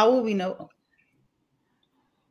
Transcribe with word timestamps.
How 0.00 0.08
will 0.08 0.22
we 0.22 0.32
know? 0.32 0.70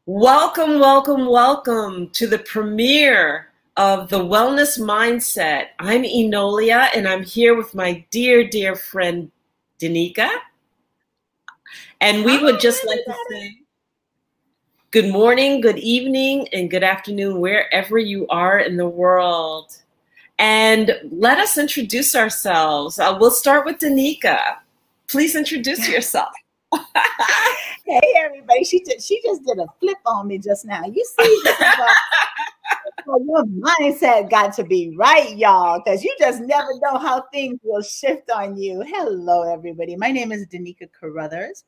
Welcome, 0.07 0.79
welcome, 0.79 1.27
welcome 1.27 2.09
to 2.13 2.25
the 2.25 2.39
premiere 2.39 3.49
of 3.77 4.09
the 4.09 4.17
Wellness 4.17 4.79
Mindset. 4.79 5.67
I'm 5.77 6.03
Enolia, 6.03 6.89
and 6.95 7.07
I'm 7.07 7.21
here 7.21 7.55
with 7.55 7.75
my 7.75 8.03
dear, 8.09 8.47
dear 8.47 8.75
friend 8.75 9.31
Denika. 9.79 10.31
And 12.01 12.25
we 12.25 12.41
would 12.41 12.59
just 12.59 12.87
like 12.87 13.05
to 13.05 13.15
say 13.29 13.57
good 14.89 15.11
morning, 15.11 15.61
good 15.61 15.77
evening, 15.77 16.47
and 16.51 16.71
good 16.71 16.83
afternoon, 16.83 17.39
wherever 17.39 17.99
you 17.99 18.25
are 18.29 18.57
in 18.57 18.77
the 18.77 18.89
world. 18.89 19.77
And 20.39 20.99
let 21.11 21.37
us 21.37 21.55
introduce 21.55 22.15
ourselves. 22.15 22.97
Uh, 22.97 23.15
we'll 23.21 23.29
start 23.29 23.63
with 23.63 23.77
Denika. 23.77 24.55
Please 25.07 25.35
introduce 25.35 25.87
yourself. 25.95 26.29
hey 27.85 28.13
everybody, 28.17 28.63
she 28.63 28.83
just 28.83 29.07
she 29.07 29.21
just 29.23 29.43
did 29.45 29.57
a 29.59 29.67
flip 29.79 29.97
on 30.05 30.27
me 30.27 30.37
just 30.37 30.65
now. 30.65 30.83
You 30.85 31.05
see, 31.19 31.43
your 33.05 33.45
mindset 33.45 34.29
got 34.29 34.53
to 34.53 34.63
be 34.63 34.95
right, 34.97 35.35
y'all, 35.35 35.81
because 35.83 36.03
you 36.03 36.15
just 36.19 36.41
never 36.41 36.69
know 36.81 36.97
how 36.97 37.25
things 37.33 37.59
will 37.63 37.81
shift 37.81 38.29
on 38.29 38.57
you. 38.57 38.83
Hello, 38.85 39.51
everybody. 39.51 39.95
My 39.95 40.11
name 40.11 40.31
is 40.31 40.45
Denika 40.47 40.87
Carruthers 40.91 41.63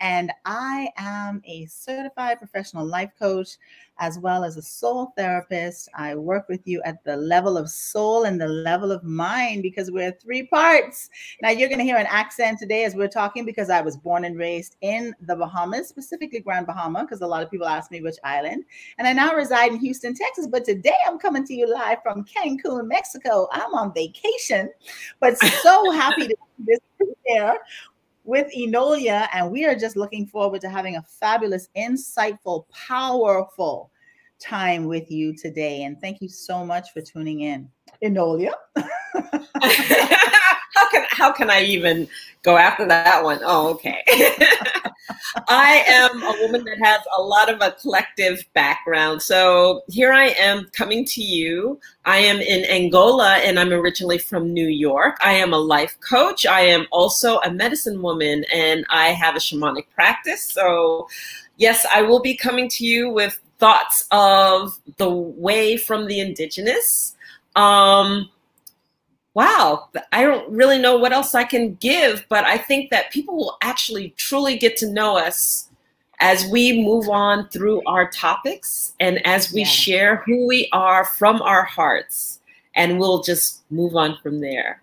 and 0.00 0.32
I 0.44 0.90
am 0.96 1.42
a 1.44 1.66
certified 1.66 2.38
professional 2.38 2.86
life 2.86 3.10
coach 3.18 3.56
as 3.98 4.18
well 4.18 4.44
as 4.44 4.56
a 4.56 4.62
soul 4.62 5.12
therapist. 5.16 5.90
I 5.94 6.14
work 6.14 6.48
with 6.48 6.66
you 6.66 6.80
at 6.84 7.04
the 7.04 7.16
level 7.16 7.58
of 7.58 7.68
soul 7.68 8.24
and 8.24 8.40
the 8.40 8.48
level 8.48 8.92
of 8.92 9.04
mind 9.04 9.62
because 9.62 9.90
we're 9.90 10.12
three 10.12 10.46
parts. 10.46 11.10
Now, 11.42 11.50
you're 11.50 11.68
going 11.68 11.80
to 11.80 11.84
hear 11.84 11.98
an 11.98 12.06
accent 12.08 12.58
today 12.58 12.84
as 12.84 12.94
we're 12.94 13.08
talking 13.08 13.44
because 13.44 13.68
I 13.68 13.82
was 13.82 13.98
born 13.98 14.24
and 14.24 14.38
raised 14.38 14.76
in 14.80 15.14
the 15.20 15.36
Bahamas, 15.36 15.88
specifically 15.88 16.40
Grand 16.40 16.66
Bahama, 16.66 17.02
because 17.02 17.20
a 17.20 17.26
lot 17.26 17.42
of 17.42 17.50
people 17.50 17.66
ask 17.66 17.90
me 17.90 18.00
which 18.00 18.16
island. 18.24 18.64
And 18.96 19.06
I 19.06 19.12
now 19.12 19.34
reside 19.34 19.72
in 19.72 19.78
Houston, 19.80 20.14
Texas. 20.14 20.46
But 20.46 20.64
today 20.64 20.96
I'm 21.06 21.18
coming 21.18 21.46
to 21.46 21.54
you 21.54 21.70
live 21.70 21.98
from 22.02 22.24
Cancun, 22.24 22.88
Mexico. 22.88 23.48
I'm 23.52 23.74
on 23.74 23.92
vacation, 23.92 24.70
but 25.20 25.36
so 25.38 25.90
happy 25.90 26.28
to 26.28 26.36
be 26.64 26.76
here 27.26 27.58
with 28.30 28.46
Enolia, 28.56 29.28
and 29.32 29.50
we 29.50 29.66
are 29.66 29.74
just 29.74 29.96
looking 29.96 30.24
forward 30.24 30.60
to 30.60 30.70
having 30.70 30.94
a 30.94 31.02
fabulous, 31.02 31.68
insightful, 31.76 32.64
powerful 32.70 33.90
time 34.38 34.86
with 34.86 35.10
you 35.10 35.36
today. 35.36 35.82
And 35.82 36.00
thank 36.00 36.22
you 36.22 36.28
so 36.28 36.64
much 36.64 36.92
for 36.92 37.00
tuning 37.00 37.40
in. 37.40 37.68
Enolia. 38.02 38.52
how 40.80 40.90
can 40.90 41.06
how 41.10 41.32
can 41.32 41.50
I 41.50 41.62
even 41.62 42.08
go 42.42 42.56
after 42.56 42.86
that 42.86 43.22
one? 43.22 43.40
Oh, 43.44 43.68
okay. 43.70 44.02
I 45.48 45.84
am 45.86 46.22
a 46.22 46.36
woman 46.40 46.64
that 46.64 46.78
has 46.82 47.00
a 47.18 47.22
lot 47.22 47.52
of 47.52 47.60
a 47.60 47.72
collective 47.72 48.44
background. 48.54 49.20
So 49.20 49.82
here 49.88 50.12
I 50.12 50.28
am 50.40 50.70
coming 50.72 51.04
to 51.06 51.22
you. 51.22 51.78
I 52.04 52.18
am 52.18 52.38
in 52.38 52.64
Angola 52.64 53.36
and 53.36 53.58
I'm 53.58 53.72
originally 53.72 54.18
from 54.18 54.52
New 54.52 54.68
York. 54.68 55.16
I 55.22 55.32
am 55.34 55.52
a 55.52 55.58
life 55.58 55.98
coach. 56.00 56.46
I 56.46 56.62
am 56.62 56.86
also 56.90 57.38
a 57.40 57.52
medicine 57.52 58.00
woman 58.00 58.44
and 58.52 58.86
I 58.88 59.08
have 59.08 59.36
a 59.36 59.40
shamanic 59.40 59.86
practice. 59.94 60.42
So 60.42 61.08
yes, 61.58 61.84
I 61.92 62.02
will 62.02 62.20
be 62.20 62.34
coming 62.34 62.68
to 62.70 62.86
you 62.86 63.10
with 63.10 63.38
thoughts 63.58 64.06
of 64.10 64.78
the 64.96 65.10
way 65.10 65.76
from 65.76 66.06
the 66.06 66.20
indigenous. 66.20 67.16
Um, 67.56 68.30
wow, 69.34 69.88
I 70.12 70.22
don't 70.22 70.50
really 70.50 70.78
know 70.78 70.98
what 70.98 71.12
else 71.12 71.34
I 71.34 71.44
can 71.44 71.74
give, 71.74 72.24
but 72.28 72.44
I 72.44 72.58
think 72.58 72.90
that 72.90 73.12
people 73.12 73.36
will 73.36 73.56
actually 73.62 74.10
truly 74.16 74.56
get 74.56 74.76
to 74.78 74.90
know 74.90 75.16
us 75.16 75.68
as 76.20 76.46
we 76.46 76.84
move 76.84 77.08
on 77.08 77.48
through 77.48 77.82
our 77.86 78.10
topics 78.10 78.94
and 79.00 79.24
as 79.26 79.52
we 79.52 79.60
yeah. 79.60 79.66
share 79.66 80.16
who 80.26 80.46
we 80.46 80.68
are 80.72 81.04
from 81.04 81.40
our 81.42 81.64
hearts, 81.64 82.40
and 82.74 82.98
we'll 82.98 83.22
just 83.22 83.62
move 83.70 83.96
on 83.96 84.18
from 84.22 84.40
there. 84.40 84.82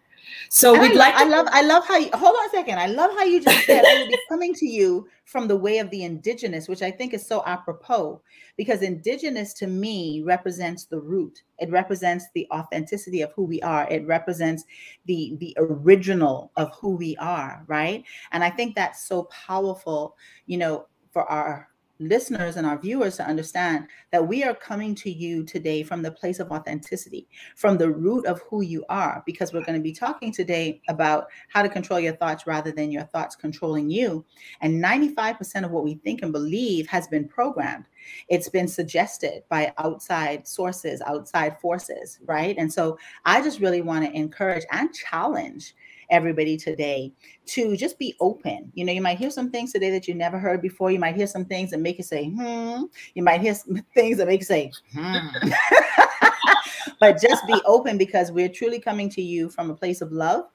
So 0.50 0.74
and 0.74 0.82
we'd 0.82 0.92
I 0.94 0.96
like. 0.96 1.14
I 1.16 1.24
love. 1.26 1.48
I 1.52 1.62
love 1.62 1.86
how 1.88 1.98
you. 1.98 2.10
Hold 2.14 2.36
on 2.36 2.46
a 2.48 2.50
second. 2.50 2.80
I 2.80 2.88
love 2.88 3.12
how 3.12 3.24
you 3.24 3.42
just 3.42 3.66
said 3.66 3.84
I 3.86 4.00
will 4.00 4.08
be 4.08 4.20
coming 4.30 4.54
to 4.56 4.66
you 4.66 5.08
from 5.26 5.48
the 5.48 5.56
way 5.56 5.80
of 5.80 5.90
the 5.90 6.04
indigenous, 6.04 6.68
which 6.68 6.82
I 6.82 6.92
think 6.92 7.14
is 7.14 7.26
so 7.26 7.44
apropos 7.46 8.22
because 8.56 8.82
indigenous 8.82 9.54
to 9.56 9.68
me 9.68 10.24
represents 10.26 10.86
the 10.86 11.00
root. 11.00 11.44
It 11.60 11.70
represents 11.70 12.26
the 12.34 12.48
authenticity 12.52 13.22
of 13.22 13.32
who 13.34 13.44
we 13.44 13.62
are. 13.62 13.88
It 13.90 14.06
represents 14.08 14.64
the 15.06 15.36
the 15.40 15.56
original 15.58 16.52
of 16.56 16.74
who 16.76 16.96
we 16.96 17.16
are, 17.18 17.64
right? 17.68 18.04
And 18.32 18.44
I 18.44 18.50
think 18.50 18.76
that's 18.76 19.08
so 19.08 19.24
powerful. 19.24 20.16
You 20.46 20.58
know, 20.58 20.88
for 21.12 21.24
our 21.24 21.70
listeners 22.00 22.56
and 22.56 22.66
our 22.66 22.78
viewers 22.78 23.18
to 23.18 23.26
understand 23.26 23.88
that 24.12 24.28
we 24.28 24.44
are 24.44 24.54
coming 24.54 24.96
to 24.96 25.10
you 25.12 25.44
today 25.44 25.84
from 25.84 26.02
the 26.02 26.12
place 26.12 26.40
of 26.40 26.52
authenticity, 26.52 27.28
from 27.56 27.78
the 27.78 27.90
root 27.90 28.26
of 28.26 28.42
who 28.50 28.62
you 28.62 28.86
are, 28.90 29.24
because 29.26 29.54
we're 29.54 29.64
going 29.64 29.78
to 29.78 29.84
be 29.84 29.94
talking 29.94 30.32
today 30.32 30.82
about 30.90 31.28
how 31.50 31.62
to 31.62 31.70
control 31.70 32.00
your 32.00 32.16
thoughts 32.16 32.48
rather 32.48 32.72
than 32.72 32.92
your 32.92 33.04
thoughts 33.04 33.36
controlling 33.36 33.90
you. 33.90 34.24
And 34.62 34.84
95% 34.84 35.66
of 35.66 35.72
what 35.72 35.84
we 35.84 35.96
think 35.96 36.22
and 36.22 36.32
believe 36.32 36.88
has 36.88 37.08
been 37.08 37.28
programmed. 37.28 37.86
It's 38.30 38.50
been 38.50 38.68
suggested 38.68 39.44
by 39.50 39.74
outside 39.78 40.48
sources, 40.48 41.02
outside 41.02 41.60
forces, 41.60 42.20
right? 42.26 42.56
And 42.58 42.72
so 42.72 42.98
I 43.26 43.42
just 43.42 43.60
really 43.60 43.82
want 43.82 44.06
to 44.06 44.12
encourage 44.16 44.66
and 44.72 44.94
challenge 44.94 45.76
everybody 46.10 46.58
today 46.58 47.12
to 47.48 47.76
just 47.78 48.00
be 48.00 48.16
open. 48.20 48.72
You 48.74 48.86
know, 48.86 48.94
you 48.94 49.02
might 49.02 49.18
hear 49.18 49.30
some 49.30 49.52
things 49.52 49.74
today 49.74 49.90
that 49.92 50.08
you 50.08 50.16
never 50.16 50.40
heard 50.40 50.62
before. 50.62 50.92
You 50.92 51.00
might 51.00 51.16
hear 51.16 51.28
some 51.28 51.46
things 51.46 51.72
that 51.72 51.80
make 51.80 51.98
you 51.98 52.04
say, 52.04 52.30
hmm. 52.30 52.84
You 53.14 53.24
might 53.24 53.42
hear 53.42 53.56
some 53.56 53.76
things 53.94 54.18
that 54.18 54.28
make 54.28 54.42
you 54.42 54.46
say, 54.46 54.72
hmm. 54.94 55.28
but 57.00 57.22
just 57.22 57.46
be 57.48 57.62
open 57.66 57.98
because 57.98 58.32
we're 58.32 58.50
truly 58.50 58.80
coming 58.80 59.10
to 59.10 59.22
you 59.22 59.50
from 59.50 59.70
a 59.70 59.76
place 59.76 60.02
of 60.02 60.12
love 60.12 60.46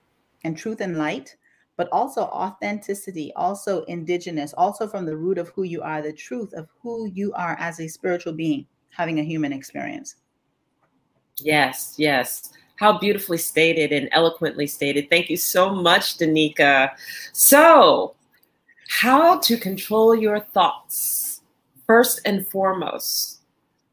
and 0.44 0.56
truth 0.56 0.80
and 0.80 0.96
light 0.98 1.36
but 1.76 1.88
also 1.90 2.22
authenticity, 2.22 3.32
also 3.34 3.82
indigenous, 3.84 4.52
also 4.52 4.86
from 4.86 5.06
the 5.06 5.16
root 5.16 5.38
of 5.38 5.48
who 5.48 5.62
you 5.62 5.80
are, 5.80 6.02
the 6.02 6.12
truth 6.12 6.52
of 6.52 6.68
who 6.80 7.10
you 7.12 7.32
are 7.32 7.56
as 7.58 7.80
a 7.80 7.88
spiritual 7.88 8.32
being 8.32 8.66
having 8.90 9.18
a 9.20 9.24
human 9.24 9.52
experience. 9.52 10.16
Yes, 11.38 11.94
yes. 11.96 12.52
How 12.76 12.98
beautifully 12.98 13.38
stated 13.38 13.92
and 13.92 14.08
eloquently 14.12 14.66
stated. 14.66 15.08
Thank 15.08 15.30
you 15.30 15.36
so 15.36 15.70
much, 15.74 16.18
Denika. 16.18 16.90
So, 17.32 18.14
how 18.88 19.38
to 19.40 19.56
control 19.56 20.14
your 20.14 20.40
thoughts. 20.40 21.40
First 21.86 22.20
and 22.24 22.46
foremost, 22.48 23.40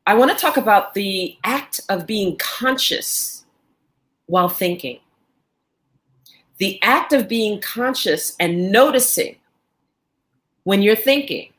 I 0.06 0.16
want 0.16 0.32
to 0.32 0.38
talk 0.38 0.58
about 0.58 0.94
the 0.94 1.38
act 1.44 1.82
of 1.90 2.08
being 2.08 2.38
conscious 2.38 3.46
while 4.26 4.50
thinking. 4.50 5.00
The 6.58 6.82
act 6.82 7.14
of 7.14 7.28
being 7.28 7.62
conscious 7.62 8.36
and 8.40 8.72
noticing 8.72 9.36
when 10.64 10.82
you're 10.82 10.96
thinking. 10.96 11.52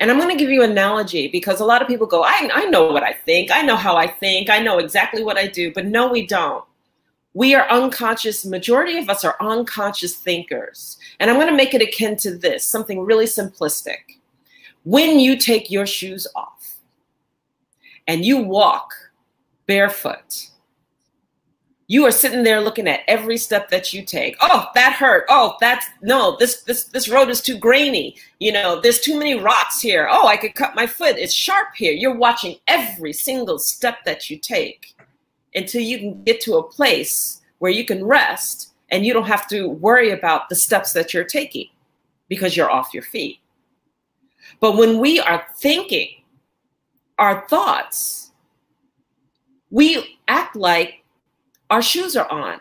And 0.00 0.10
I'm 0.10 0.18
going 0.18 0.30
to 0.30 0.42
give 0.42 0.50
you 0.50 0.62
an 0.62 0.70
analogy 0.70 1.28
because 1.28 1.60
a 1.60 1.64
lot 1.64 1.82
of 1.82 1.88
people 1.88 2.06
go, 2.06 2.24
I, 2.24 2.48
I 2.52 2.64
know 2.64 2.90
what 2.90 3.02
I 3.02 3.12
think. 3.12 3.50
I 3.50 3.60
know 3.60 3.76
how 3.76 3.96
I 3.96 4.06
think. 4.06 4.48
I 4.48 4.58
know 4.58 4.78
exactly 4.78 5.22
what 5.22 5.36
I 5.36 5.46
do. 5.46 5.72
But 5.72 5.86
no, 5.86 6.10
we 6.10 6.26
don't. 6.26 6.64
We 7.34 7.54
are 7.54 7.68
unconscious. 7.68 8.46
Majority 8.46 8.96
of 8.96 9.10
us 9.10 9.24
are 9.26 9.36
unconscious 9.40 10.16
thinkers. 10.16 10.98
And 11.20 11.30
I'm 11.30 11.36
going 11.36 11.50
to 11.50 11.56
make 11.56 11.74
it 11.74 11.82
akin 11.82 12.16
to 12.16 12.34
this, 12.36 12.66
something 12.66 13.00
really 13.00 13.26
simplistic. 13.26 14.18
When 14.84 15.20
you 15.20 15.36
take 15.36 15.70
your 15.70 15.86
shoes 15.86 16.26
off 16.34 16.78
and 18.08 18.24
you 18.24 18.38
walk 18.38 18.94
barefoot, 19.66 20.49
you 21.90 22.06
are 22.06 22.12
sitting 22.12 22.44
there 22.44 22.60
looking 22.60 22.86
at 22.86 23.00
every 23.08 23.36
step 23.36 23.68
that 23.70 23.92
you 23.92 24.04
take. 24.04 24.36
Oh 24.40 24.66
that 24.76 24.92
hurt. 24.92 25.24
Oh 25.28 25.56
that's 25.60 25.84
no 26.02 26.36
this 26.38 26.62
this 26.62 26.84
this 26.84 27.08
road 27.08 27.28
is 27.28 27.40
too 27.40 27.58
grainy. 27.58 28.14
You 28.38 28.52
know 28.52 28.80
there's 28.80 29.00
too 29.00 29.18
many 29.18 29.34
rocks 29.34 29.80
here. 29.80 30.08
Oh 30.08 30.28
i 30.28 30.36
could 30.36 30.54
cut 30.54 30.76
my 30.76 30.86
foot. 30.86 31.16
It's 31.18 31.34
sharp 31.34 31.74
here. 31.74 31.92
You're 31.92 32.14
watching 32.14 32.58
every 32.68 33.12
single 33.12 33.58
step 33.58 34.04
that 34.04 34.30
you 34.30 34.38
take 34.38 34.94
until 35.56 35.82
you 35.82 35.98
can 35.98 36.22
get 36.22 36.40
to 36.42 36.58
a 36.58 36.62
place 36.62 37.42
where 37.58 37.72
you 37.72 37.84
can 37.84 38.04
rest 38.04 38.72
and 38.92 39.04
you 39.04 39.12
don't 39.12 39.26
have 39.26 39.48
to 39.48 39.68
worry 39.68 40.12
about 40.12 40.48
the 40.48 40.54
steps 40.54 40.92
that 40.92 41.12
you're 41.12 41.24
taking 41.24 41.66
because 42.28 42.56
you're 42.56 42.70
off 42.70 42.94
your 42.94 43.02
feet. 43.02 43.38
But 44.60 44.76
when 44.76 45.00
we 45.00 45.18
are 45.18 45.44
thinking 45.58 46.22
our 47.18 47.48
thoughts 47.48 48.30
we 49.70 50.18
act 50.28 50.54
like 50.54 50.99
our 51.70 51.80
shoes 51.80 52.16
are 52.16 52.30
on. 52.30 52.60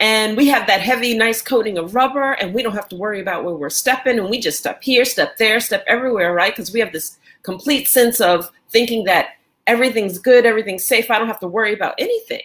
And 0.00 0.36
we 0.36 0.48
have 0.48 0.66
that 0.66 0.80
heavy 0.80 1.16
nice 1.16 1.40
coating 1.40 1.78
of 1.78 1.94
rubber 1.94 2.32
and 2.32 2.52
we 2.52 2.62
don't 2.62 2.74
have 2.74 2.88
to 2.88 2.96
worry 2.96 3.20
about 3.20 3.44
where 3.44 3.54
we're 3.54 3.70
stepping 3.70 4.18
and 4.18 4.28
we 4.28 4.40
just 4.40 4.58
step 4.58 4.82
here 4.82 5.04
step 5.04 5.36
there 5.38 5.60
step 5.60 5.84
everywhere 5.86 6.34
right? 6.34 6.52
Because 6.52 6.72
we 6.72 6.80
have 6.80 6.92
this 6.92 7.18
complete 7.42 7.88
sense 7.88 8.20
of 8.20 8.50
thinking 8.70 9.04
that 9.04 9.36
everything's 9.66 10.18
good 10.18 10.44
everything's 10.44 10.84
safe. 10.84 11.10
I 11.10 11.18
don't 11.18 11.28
have 11.28 11.40
to 11.40 11.48
worry 11.48 11.72
about 11.72 11.94
anything. 11.98 12.42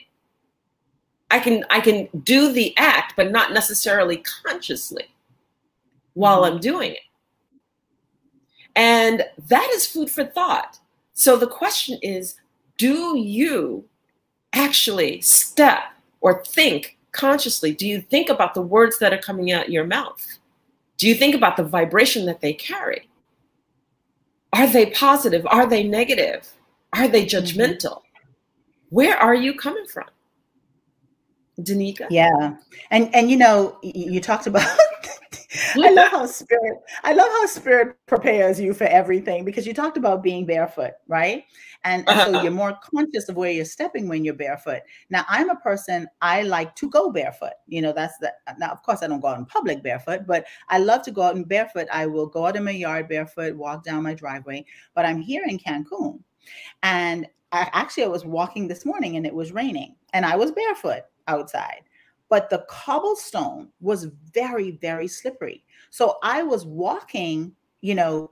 I 1.32 1.40
can 1.40 1.66
i 1.70 1.80
can 1.80 2.08
do 2.24 2.52
the 2.54 2.76
act 2.78 3.14
but 3.16 3.32
not 3.32 3.52
necessarily 3.52 4.24
consciously 4.46 5.06
while 6.14 6.44
i'm 6.44 6.60
doing 6.60 6.92
it. 6.92 7.00
And 8.76 9.26
that 9.48 9.70
is 9.74 9.88
food 9.88 10.10
for 10.12 10.24
thought. 10.24 10.80
So 11.14 11.36
the 11.36 11.48
question 11.48 11.98
is 12.04 12.36
do 12.78 13.18
you 13.18 13.89
actually 14.54 15.22
step 15.22 15.80
or 16.22 16.44
think 16.46 16.98
consciously? 17.12 17.74
Do 17.74 17.88
you 17.88 18.02
think 18.02 18.30
about 18.30 18.54
the 18.54 18.62
words 18.62 19.00
that 19.00 19.14
are 19.14 19.18
coming 19.18 19.52
out 19.52 19.70
your 19.70 19.86
mouth? 19.86 20.40
Do 20.98 21.08
you 21.08 21.16
think 21.16 21.36
about 21.36 21.58
the 21.58 21.64
vibration 21.64 22.26
that 22.26 22.42
they 22.42 22.54
carry? 22.54 23.08
Are 24.54 24.68
they 24.68 24.88
positive? 24.88 25.46
Are 25.50 25.68
they 25.68 25.84
negative? 25.84 26.52
Are 26.94 27.08
they 27.08 27.26
mm-hmm. 27.26 27.38
judgmental? 27.38 28.02
Where 28.90 29.18
are 29.18 29.36
you 29.36 29.54
coming 29.54 29.86
from? 29.86 30.08
Denika? 31.60 32.08
Yeah. 32.10 32.56
And 32.92 33.14
and 33.14 33.30
you 33.30 33.38
know, 33.38 33.78
you 33.82 34.20
talked 34.20 34.48
about 34.48 34.68
I 35.76 35.90
love 35.90 36.12
how 36.12 36.26
spirit 36.28 36.78
I 37.04 37.14
love 37.14 37.28
how 37.28 37.46
spirit 37.48 37.96
prepares 38.06 38.60
you 38.60 38.74
for 38.74 38.84
everything 38.86 39.46
because 39.46 39.66
you 39.66 39.74
talked 39.74 39.98
about 39.98 40.22
being 40.22 40.46
barefoot, 40.46 40.94
right? 41.08 41.44
And, 41.84 42.08
and 42.08 42.20
so 42.20 42.34
uh-huh. 42.34 42.44
you're 42.44 42.52
more 42.52 42.78
conscious 42.84 43.30
of 43.30 43.36
where 43.36 43.52
you're 43.52 43.66
stepping 43.66 44.08
when 44.08 44.24
you're 44.24 44.36
barefoot. 44.36 44.82
Now 45.10 45.26
I'm 45.28 45.50
a 45.50 45.56
person 45.56 46.08
I 46.22 46.44
like 46.44 46.76
to 46.76 46.90
go 46.90 47.12
barefoot. 47.12 47.54
You 47.68 47.82
know, 47.82 47.94
that's 47.94 48.18
the 48.20 48.32
now 48.60 48.70
of 48.70 48.84
course 48.84 49.02
I 49.02 49.08
don't 49.08 49.22
go 49.22 49.30
out 49.30 49.40
in 49.40 49.46
public 49.46 49.82
barefoot, 49.82 50.28
but 50.28 50.46
I 50.68 50.78
love 50.78 51.02
to 51.04 51.12
go 51.12 51.24
out 51.24 51.36
in 51.36 51.44
barefoot. 51.44 51.88
I 51.92 52.06
will 52.06 52.28
go 52.28 52.46
out 52.46 52.56
in 52.56 52.64
my 52.64 52.72
yard 52.72 53.08
barefoot, 53.08 53.56
walk 53.56 53.84
down 53.84 54.04
my 54.04 54.14
driveway. 54.14 54.66
But 54.94 55.06
I'm 55.06 55.20
here 55.20 55.44
in 55.48 55.58
Cancun. 55.58 56.20
And 56.84 57.28
I, 57.52 57.70
actually 57.74 58.04
I 58.04 58.08
was 58.08 58.26
walking 58.26 58.68
this 58.68 58.86
morning 58.86 59.16
and 59.16 59.26
it 59.26 59.34
was 59.34 59.52
raining 59.52 59.96
and 60.14 60.26
I 60.26 60.36
was 60.36 60.52
barefoot 60.52 61.04
outside 61.28 61.82
but 62.30 62.50
the 62.50 62.66
cobblestone 62.70 63.70
was 63.82 64.08
very, 64.34 64.72
very 64.72 65.08
slippery. 65.08 65.64
So 65.90 66.18
I 66.24 66.44
was 66.44 66.66
walking, 66.66 67.54
you 67.82 67.96
know, 67.96 68.32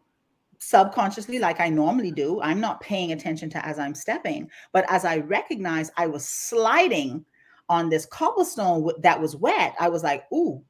subconsciously 0.60 1.40
like 1.40 1.60
I 1.60 1.70
normally 1.70 2.12
do. 2.12 2.42
I'm 2.42 2.60
not 2.60 2.82
paying 2.82 3.12
attention 3.12 3.50
to 3.52 3.66
as 3.66 3.80
I'm 3.80 3.96
stepping, 3.96 4.50
but 4.72 4.86
as 4.90 5.06
I 5.06 5.18
recognized 5.18 5.92
I 5.98 6.08
was 6.08 6.28
sliding 6.28 7.26
on 7.70 7.90
this 7.90 8.06
cobblestone 8.06 8.90
that 9.02 9.20
was 9.20 9.36
wet, 9.36 9.76
I 9.80 9.90
was 9.90 10.04
like, 10.04 10.24
ooh, 10.32 10.64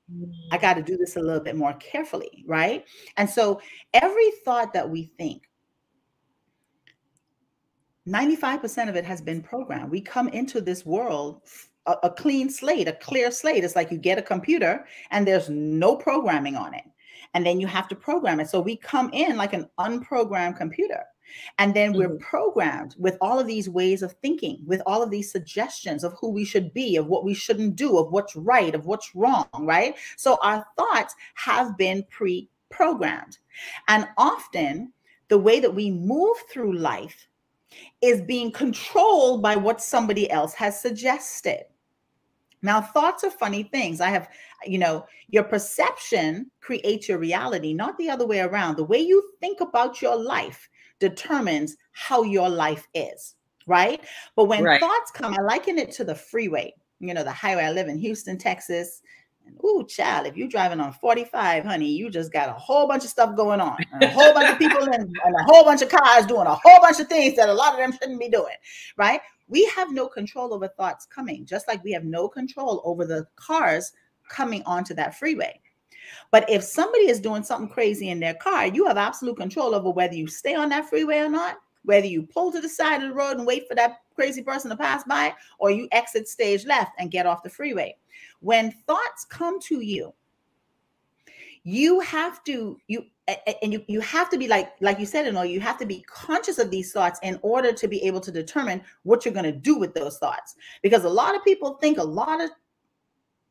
I 0.51 0.57
mm. 0.57 0.61
got 0.61 0.73
to 0.75 0.81
do 0.81 0.97
this 0.97 1.15
a 1.15 1.21
little 1.21 1.43
bit 1.43 1.55
more 1.55 1.73
carefully, 1.73 2.43
right? 2.47 2.85
And 3.17 3.29
so 3.29 3.61
every 3.93 4.31
thought 4.43 4.73
that 4.73 4.89
we 4.89 5.11
think, 5.17 5.43
95% 8.07 8.89
of 8.89 8.95
it 8.95 9.03
has 9.03 9.21
been 9.21 9.41
programmed. 9.41 9.91
We 9.91 10.01
come 10.01 10.29
into 10.29 10.61
this 10.61 10.85
world 10.85 11.41
a, 11.87 11.95
a 12.03 12.09
clean 12.11 12.49
slate, 12.49 12.87
a 12.87 12.93
clear 12.93 13.31
slate. 13.31 13.63
It's 13.63 13.75
like 13.75 13.91
you 13.91 13.97
get 13.97 14.19
a 14.19 14.21
computer 14.23 14.85
and 15.11 15.27
there's 15.27 15.49
no 15.49 15.95
programming 15.95 16.55
on 16.55 16.73
it. 16.73 16.83
And 17.33 17.45
then 17.45 17.59
you 17.59 17.67
have 17.67 17.87
to 17.89 17.95
program 17.95 18.39
it. 18.39 18.49
So 18.49 18.61
we 18.61 18.75
come 18.75 19.09
in 19.13 19.37
like 19.37 19.53
an 19.53 19.69
unprogrammed 19.79 20.57
computer. 20.57 21.03
And 21.59 21.73
then 21.73 21.93
we're 21.93 22.09
mm-hmm. 22.09 22.23
programmed 22.23 22.95
with 22.97 23.17
all 23.19 23.39
of 23.39 23.47
these 23.47 23.69
ways 23.69 24.01
of 24.01 24.13
thinking, 24.21 24.61
with 24.65 24.81
all 24.85 25.03
of 25.03 25.11
these 25.11 25.31
suggestions 25.31 26.03
of 26.03 26.13
who 26.13 26.29
we 26.29 26.45
should 26.45 26.73
be, 26.73 26.95
of 26.95 27.07
what 27.07 27.25
we 27.25 27.33
shouldn't 27.33 27.75
do, 27.75 27.97
of 27.97 28.11
what's 28.11 28.35
right, 28.35 28.73
of 28.73 28.85
what's 28.85 29.13
wrong, 29.13 29.47
right? 29.59 29.95
So 30.15 30.37
our 30.41 30.65
thoughts 30.77 31.15
have 31.35 31.77
been 31.77 32.05
pre 32.09 32.49
programmed. 32.69 33.39
And 33.87 34.07
often 34.17 34.93
the 35.27 35.37
way 35.37 35.59
that 35.59 35.75
we 35.75 35.91
move 35.91 36.37
through 36.49 36.77
life 36.77 37.27
is 38.01 38.21
being 38.21 38.51
controlled 38.51 39.41
by 39.41 39.55
what 39.55 39.81
somebody 39.81 40.29
else 40.31 40.53
has 40.53 40.79
suggested. 40.79 41.65
Now, 42.67 42.81
thoughts 42.81 43.23
are 43.23 43.31
funny 43.31 43.63
things. 43.63 44.01
I 44.01 44.09
have, 44.09 44.27
you 44.65 44.77
know, 44.77 45.05
your 45.29 45.43
perception 45.43 46.51
creates 46.59 47.07
your 47.07 47.17
reality, 47.17 47.73
not 47.73 47.97
the 47.97 48.09
other 48.09 48.27
way 48.27 48.41
around. 48.41 48.75
The 48.75 48.83
way 48.83 48.99
you 48.99 49.23
think 49.39 49.61
about 49.61 50.01
your 50.01 50.21
life 50.21 50.67
determines 50.99 51.77
how 51.93 52.23
your 52.23 52.49
life 52.49 52.85
is, 52.93 53.35
right? 53.67 54.01
But 54.35 54.49
when 54.49 54.65
right. 54.65 54.81
thoughts 54.81 55.11
come, 55.11 55.33
I 55.33 55.41
liken 55.43 55.77
it 55.77 55.93
to 55.93 56.03
the 56.03 56.13
freeway, 56.13 56.73
you 56.99 57.13
know, 57.13 57.23
the 57.23 57.31
highway. 57.31 57.63
I 57.63 57.71
live 57.71 57.87
in 57.87 57.97
Houston, 57.99 58.37
Texas. 58.37 59.01
Ooh, 59.63 59.85
child, 59.87 60.27
if 60.27 60.35
you're 60.35 60.49
driving 60.49 60.81
on 60.81 60.91
45, 60.91 61.63
honey, 61.63 61.89
you 61.89 62.09
just 62.09 62.33
got 62.33 62.49
a 62.49 62.59
whole 62.59 62.85
bunch 62.85 63.05
of 63.05 63.09
stuff 63.09 63.33
going 63.37 63.61
on, 63.61 63.77
a 64.01 64.09
whole 64.09 64.33
bunch 64.33 64.49
of 64.49 64.59
people 64.59 64.83
and, 64.83 65.03
and 65.03 65.35
a 65.39 65.43
whole 65.43 65.63
bunch 65.63 65.81
of 65.81 65.87
cars 65.87 66.25
doing 66.25 66.47
a 66.47 66.53
whole 66.53 66.81
bunch 66.81 66.99
of 66.99 67.07
things 67.07 67.37
that 67.37 67.47
a 67.47 67.53
lot 67.53 67.71
of 67.71 67.79
them 67.79 67.93
shouldn't 67.93 68.19
be 68.19 68.27
doing, 68.27 68.55
right? 68.97 69.21
We 69.47 69.65
have 69.75 69.91
no 69.91 70.07
control 70.07 70.53
over 70.53 70.67
thoughts 70.67 71.05
coming, 71.05 71.45
just 71.45 71.67
like 71.67 71.83
we 71.83 71.91
have 71.91 72.03
no 72.03 72.27
control 72.27 72.81
over 72.83 73.05
the 73.05 73.27
cars 73.35 73.93
coming 74.29 74.61
onto 74.65 74.93
that 74.95 75.17
freeway. 75.17 75.59
But 76.31 76.49
if 76.49 76.63
somebody 76.63 77.09
is 77.09 77.19
doing 77.19 77.43
something 77.43 77.69
crazy 77.69 78.09
in 78.09 78.19
their 78.19 78.33
car, 78.33 78.67
you 78.67 78.85
have 78.85 78.97
absolute 78.97 79.37
control 79.37 79.75
over 79.75 79.89
whether 79.89 80.15
you 80.15 80.27
stay 80.27 80.55
on 80.55 80.69
that 80.69 80.89
freeway 80.89 81.19
or 81.19 81.29
not, 81.29 81.57
whether 81.83 82.07
you 82.07 82.23
pull 82.23 82.51
to 82.51 82.61
the 82.61 82.69
side 82.69 83.01
of 83.01 83.09
the 83.09 83.15
road 83.15 83.37
and 83.37 83.47
wait 83.47 83.67
for 83.67 83.75
that 83.75 84.01
crazy 84.13 84.41
person 84.41 84.69
to 84.69 84.77
pass 84.77 85.03
by, 85.03 85.33
or 85.59 85.71
you 85.71 85.87
exit 85.91 86.27
stage 86.27 86.65
left 86.65 86.91
and 86.97 87.11
get 87.11 87.25
off 87.25 87.43
the 87.43 87.49
freeway. 87.49 87.95
When 88.39 88.71
thoughts 88.85 89.25
come 89.25 89.59
to 89.61 89.81
you, 89.81 90.13
you 91.67 91.99
have 91.99 92.41
to 92.45 92.77
you 92.87 93.03
and 93.61 93.73
you, 93.73 93.83
you 93.89 93.99
have 93.99 94.29
to 94.29 94.37
be 94.37 94.47
like 94.47 94.71
like 94.79 94.99
you 94.99 95.05
said 95.05 95.25
you 95.25 95.33
know 95.33 95.41
you 95.41 95.59
have 95.59 95.77
to 95.77 95.85
be 95.85 96.01
conscious 96.07 96.59
of 96.59 96.71
these 96.71 96.93
thoughts 96.93 97.19
in 97.23 97.37
order 97.41 97.73
to 97.73 97.89
be 97.89 98.01
able 98.03 98.21
to 98.21 98.31
determine 98.31 98.81
what 99.03 99.25
you're 99.25 99.33
going 99.33 99.43
to 99.43 99.51
do 99.51 99.77
with 99.77 99.93
those 99.93 100.17
thoughts. 100.17 100.55
Because 100.81 101.03
a 101.03 101.09
lot 101.09 101.35
of 101.35 101.43
people 101.43 101.73
think 101.73 101.97
a 101.97 102.03
lot 102.03 102.41
of 102.41 102.49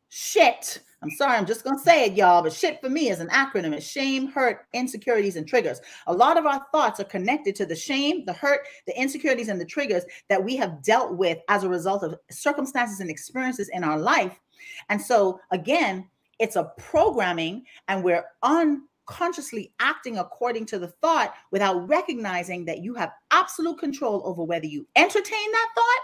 shit 0.09 0.79
i'm 1.03 1.11
sorry 1.11 1.37
i'm 1.37 1.45
just 1.45 1.65
going 1.65 1.77
to 1.77 1.83
say 1.83 2.07
it 2.07 2.15
y'all 2.15 2.41
but 2.41 2.53
shit 2.53 2.81
for 2.81 2.89
me 2.89 3.11
is 3.11 3.21
an 3.21 3.29
acronym. 3.29 3.75
It's 3.75 3.85
shame 3.85 4.29
hurt 4.29 4.67
insecurities 4.73 5.37
and 5.37 5.47
triggers. 5.47 5.83
A 6.07 6.15
lot 6.15 6.39
of 6.39 6.47
our 6.47 6.63
thoughts 6.73 7.01
are 7.01 7.05
connected 7.05 7.55
to 7.57 7.67
the 7.67 7.77
shame 7.77 8.25
the 8.25 8.33
hurt 8.33 8.61
the 8.87 8.99
insecurities 8.99 9.49
and 9.49 9.61
the 9.61 9.67
triggers 9.67 10.05
that 10.31 10.43
we 10.43 10.57
have 10.57 10.83
dealt 10.83 11.19
with 11.19 11.37
as 11.51 11.65
a 11.65 11.69
result 11.69 12.03
of 12.03 12.17
circumstances 12.31 13.01
and 13.01 13.11
experiences 13.11 13.69
in 13.75 13.85
our 13.85 13.99
life. 13.99 14.41
And 14.89 15.03
so 15.03 15.39
again 15.51 16.09
it's 16.39 16.57
a 16.57 16.73
programming 16.79 17.65
and 17.89 18.03
we're 18.03 18.25
unconsciously 18.43 19.73
acting 19.81 20.19
according 20.19 20.67
to 20.67 20.79
the 20.79 20.89
thought 20.89 21.35
without 21.51 21.89
recognizing 21.89 22.65
that 22.65 22.79
you 22.83 22.95
have 22.95 23.13
absolute 23.31 23.79
control 23.79 24.23
over 24.25 24.43
whether 24.43 24.67
you 24.67 24.87
entertain 24.97 25.53
that 25.53 25.69
thought 25.75 26.03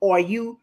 or 0.00 0.18
you 0.18 0.58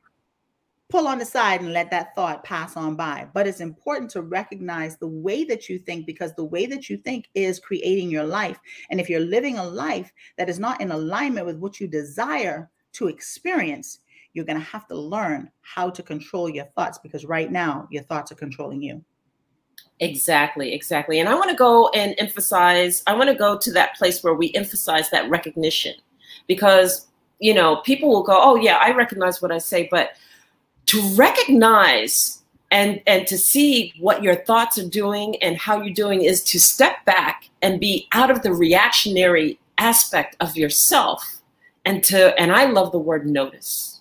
pull 0.89 1.07
on 1.07 1.17
the 1.17 1.25
side 1.25 1.61
and 1.61 1.73
let 1.73 1.91
that 1.91 2.15
thought 2.15 2.43
pass 2.43 2.77
on 2.77 2.95
by. 2.95 3.27
But 3.33 3.45
it's 3.45 3.59
important 3.59 4.09
to 4.11 4.21
recognize 4.21 4.97
the 4.97 5.07
way 5.07 5.43
that 5.43 5.67
you 5.67 5.79
think 5.79 6.05
because 6.05 6.33
the 6.35 6.45
way 6.45 6.65
that 6.65 6.89
you 6.89 6.97
think 6.97 7.27
is 7.35 7.59
creating 7.59 8.09
your 8.09 8.23
life. 8.23 8.57
And 8.89 8.99
if 8.99 9.09
you're 9.09 9.19
living 9.19 9.57
a 9.57 9.65
life 9.65 10.11
that 10.37 10.49
is 10.49 10.59
not 10.59 10.79
in 10.79 10.91
alignment 10.91 11.45
with 11.45 11.57
what 11.57 11.81
you 11.81 11.87
desire 11.87 12.69
to 12.93 13.07
experience, 13.07 13.99
you're 14.37 14.45
going 14.45 14.59
to 14.59 14.63
have 14.63 14.87
to 14.87 14.95
learn 14.95 15.49
how 15.61 15.89
to 15.89 16.03
control 16.03 16.47
your 16.47 16.65
thoughts 16.75 16.99
because 16.99 17.25
right 17.25 17.51
now 17.51 17.87
your 17.89 18.03
thoughts 18.03 18.31
are 18.31 18.35
controlling 18.35 18.83
you. 18.83 19.03
Exactly, 19.99 20.73
exactly. 20.73 21.19
And 21.19 21.27
I 21.27 21.33
want 21.33 21.49
to 21.49 21.55
go 21.55 21.89
and 21.89 22.13
emphasize, 22.19 23.01
I 23.07 23.15
want 23.15 23.31
to 23.31 23.35
go 23.35 23.57
to 23.57 23.71
that 23.71 23.95
place 23.95 24.23
where 24.23 24.35
we 24.35 24.53
emphasize 24.53 25.09
that 25.09 25.27
recognition 25.27 25.95
because, 26.47 27.07
you 27.39 27.55
know, 27.55 27.77
people 27.77 28.09
will 28.09 28.21
go, 28.21 28.39
oh, 28.39 28.57
yeah, 28.57 28.77
I 28.79 28.91
recognize 28.91 29.41
what 29.41 29.51
I 29.51 29.57
say, 29.57 29.87
but 29.89 30.11
to 30.85 31.01
recognize 31.15 32.43
and 32.69 33.01
and 33.07 33.25
to 33.25 33.39
see 33.39 33.93
what 33.99 34.21
your 34.21 34.35
thoughts 34.35 34.77
are 34.77 34.87
doing 34.87 35.41
and 35.41 35.57
how 35.57 35.81
you're 35.81 35.93
doing 35.93 36.21
is 36.21 36.43
to 36.43 36.59
step 36.59 37.03
back 37.05 37.49
and 37.63 37.79
be 37.79 38.07
out 38.11 38.29
of 38.29 38.43
the 38.43 38.53
reactionary 38.53 39.57
aspect 39.77 40.35
of 40.41 40.55
yourself 40.57 41.41
and 41.85 42.03
to 42.03 42.37
and 42.39 42.51
I 42.51 42.65
love 42.65 42.91
the 42.91 42.99
word 42.99 43.25
notice 43.25 43.96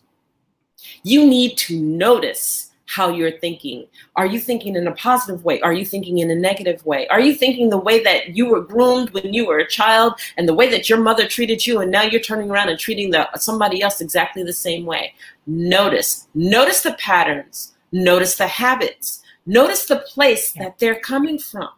you 1.07 1.25
need 1.25 1.57
to 1.57 1.79
notice 1.79 2.73
how 2.87 3.11
you're 3.11 3.39
thinking. 3.39 3.87
Are 4.17 4.27
you 4.27 4.41
thinking 4.41 4.75
in 4.75 4.89
a 4.89 4.93
positive 4.93 5.45
way? 5.45 5.61
Are 5.61 5.73
you 5.73 5.85
thinking 5.85 6.19
in 6.19 6.33
a 6.33 6.35
negative 6.35 6.85
way? 6.85 7.07
Are 7.09 7.21
you 7.21 7.33
thinking 7.33 7.71
the 7.71 7.79
way 7.79 8.03
that 8.03 8.37
you 8.37 8.49
were 8.49 8.61
groomed 8.61 9.11
when 9.11 9.33
you 9.33 9.47
were 9.47 9.59
a 9.59 9.69
child 9.69 10.15
and 10.37 10.49
the 10.49 10.55
way 10.55 10.69
that 10.69 10.89
your 10.89 10.99
mother 10.99 11.29
treated 11.29 11.65
you 11.65 11.79
and 11.79 11.93
now 11.93 12.03
you're 12.03 12.21
turning 12.21 12.51
around 12.51 12.71
and 12.71 12.79
treating 12.79 13.13
the, 13.13 13.29
somebody 13.37 13.83
else 13.83 14.01
exactly 14.01 14.43
the 14.43 14.53
same 14.53 14.85
way? 14.85 15.15
Notice. 15.47 16.27
Notice 16.35 16.83
the 16.83 16.95
patterns. 16.95 17.75
Notice 17.93 18.35
the 18.35 18.49
habits. 18.49 19.23
Notice 19.47 19.87
the 19.87 19.99
place 19.99 20.51
that 20.53 20.81
they're 20.81 20.99
coming 20.99 21.39
from. 21.39 21.69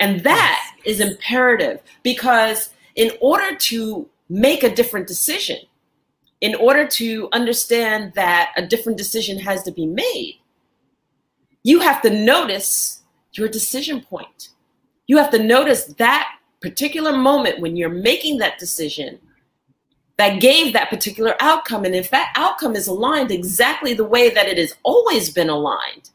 And 0.00 0.20
that 0.20 0.76
is 0.86 1.00
imperative 1.00 1.82
because 2.02 2.70
in 2.94 3.10
order 3.20 3.54
to 3.54 4.08
make 4.30 4.62
a 4.62 4.74
different 4.74 5.06
decision, 5.06 5.58
in 6.40 6.54
order 6.54 6.86
to 6.86 7.28
understand 7.32 8.12
that 8.14 8.52
a 8.56 8.66
different 8.66 8.98
decision 8.98 9.38
has 9.38 9.62
to 9.64 9.72
be 9.72 9.86
made, 9.86 10.40
you 11.62 11.80
have 11.80 12.00
to 12.02 12.10
notice 12.10 13.02
your 13.32 13.48
decision 13.48 14.00
point. 14.00 14.50
You 15.06 15.16
have 15.18 15.30
to 15.30 15.42
notice 15.42 15.84
that 15.98 16.28
particular 16.60 17.16
moment 17.16 17.60
when 17.60 17.76
you're 17.76 17.88
making 17.88 18.38
that 18.38 18.58
decision 18.58 19.18
that 20.16 20.40
gave 20.40 20.72
that 20.72 20.90
particular 20.90 21.36
outcome. 21.40 21.84
And 21.84 21.94
if 21.94 22.10
that 22.10 22.32
outcome 22.36 22.74
is 22.74 22.88
aligned 22.88 23.30
exactly 23.30 23.94
the 23.94 24.04
way 24.04 24.30
that 24.30 24.48
it 24.48 24.58
has 24.58 24.74
always 24.82 25.30
been 25.30 25.48
aligned, 25.48 26.10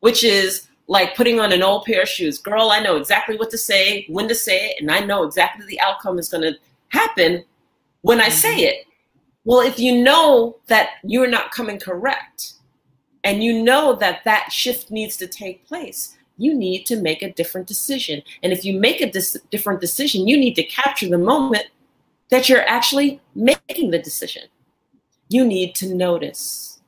which 0.00 0.22
is 0.22 0.68
like 0.88 1.16
putting 1.16 1.40
on 1.40 1.52
an 1.52 1.62
old 1.62 1.84
pair 1.84 2.02
of 2.02 2.08
shoes. 2.08 2.38
Girl, 2.38 2.70
I 2.70 2.80
know 2.80 2.96
exactly 2.96 3.36
what 3.36 3.50
to 3.50 3.58
say, 3.58 4.06
when 4.08 4.28
to 4.28 4.34
say 4.34 4.70
it, 4.70 4.76
and 4.80 4.90
I 4.90 5.00
know 5.00 5.24
exactly 5.24 5.66
the 5.66 5.80
outcome 5.80 6.18
is 6.18 6.28
going 6.28 6.42
to 6.42 6.58
happen 6.88 7.44
when 8.02 8.20
I 8.20 8.28
say 8.28 8.52
mm-hmm. 8.52 8.60
it. 8.60 8.86
Well, 9.46 9.60
if 9.60 9.78
you 9.78 10.02
know 10.02 10.56
that 10.66 10.90
you're 11.04 11.28
not 11.28 11.52
coming 11.52 11.78
correct 11.78 12.54
and 13.22 13.44
you 13.44 13.62
know 13.62 13.94
that 13.94 14.24
that 14.24 14.52
shift 14.52 14.90
needs 14.90 15.16
to 15.18 15.28
take 15.28 15.68
place, 15.68 16.16
you 16.36 16.52
need 16.52 16.84
to 16.86 16.96
make 16.96 17.22
a 17.22 17.32
different 17.32 17.68
decision. 17.68 18.22
And 18.42 18.52
if 18.52 18.64
you 18.64 18.76
make 18.78 19.00
a 19.00 19.12
different 19.52 19.80
decision, 19.80 20.26
you 20.26 20.36
need 20.36 20.54
to 20.54 20.64
capture 20.64 21.08
the 21.08 21.16
moment 21.16 21.66
that 22.28 22.48
you're 22.48 22.68
actually 22.68 23.20
making 23.36 23.92
the 23.92 24.00
decision. 24.00 24.42
You 25.28 25.44
need 25.44 25.76
to 25.76 25.94
notice. 25.94 26.80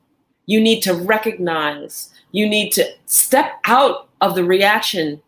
You 0.45 0.59
need 0.59 0.81
to 0.81 0.93
recognize. 0.93 2.11
You 2.33 2.45
need 2.45 2.71
to 2.71 2.91
step 3.05 3.53
out 3.63 4.09
of 4.19 4.35
the 4.35 4.43
reaction 4.43 5.21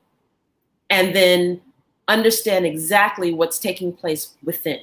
and 0.89 1.15
then 1.15 1.61
understand 2.09 2.65
exactly 2.65 3.33
what's 3.33 3.57
taking 3.57 3.93
place 3.93 4.35
within. 4.43 4.81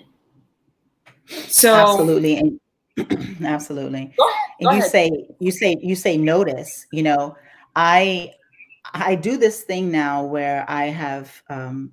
So 1.28 1.74
absolutely, 1.74 2.36
and 2.36 2.60
absolutely. 3.44 4.12
Go 4.16 4.28
ahead, 4.28 4.40
go 4.62 4.68
and 4.68 4.76
you 4.76 4.80
ahead. 4.80 4.90
say 4.90 5.10
you 5.38 5.50
say 5.50 5.76
you 5.80 5.94
say 5.94 6.16
notice. 6.16 6.86
You 6.92 7.02
know, 7.02 7.36
I 7.76 8.32
I 8.94 9.14
do 9.14 9.36
this 9.36 9.62
thing 9.62 9.90
now 9.90 10.24
where 10.24 10.64
I 10.68 10.86
have 10.86 11.42
um, 11.48 11.92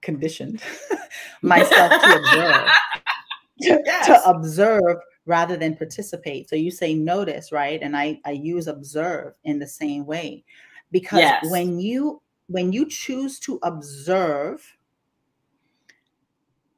conditioned 0.00 0.62
myself 1.42 2.02
to 2.02 2.16
observe, 2.18 2.68
to, 3.62 3.82
yes. 3.84 4.06
to 4.06 4.28
observe 4.28 4.96
rather 5.26 5.56
than 5.56 5.76
participate. 5.76 6.48
So 6.48 6.56
you 6.56 6.70
say 6.70 6.94
notice, 6.94 7.52
right? 7.52 7.80
And 7.82 7.96
I 7.96 8.20
I 8.24 8.32
use 8.32 8.66
observe 8.66 9.34
in 9.44 9.58
the 9.58 9.68
same 9.68 10.06
way 10.06 10.44
because 10.90 11.20
yes. 11.20 11.44
when 11.50 11.78
you 11.78 12.22
when 12.48 12.72
you 12.72 12.88
choose 12.88 13.38
to 13.40 13.58
observe 13.62 14.76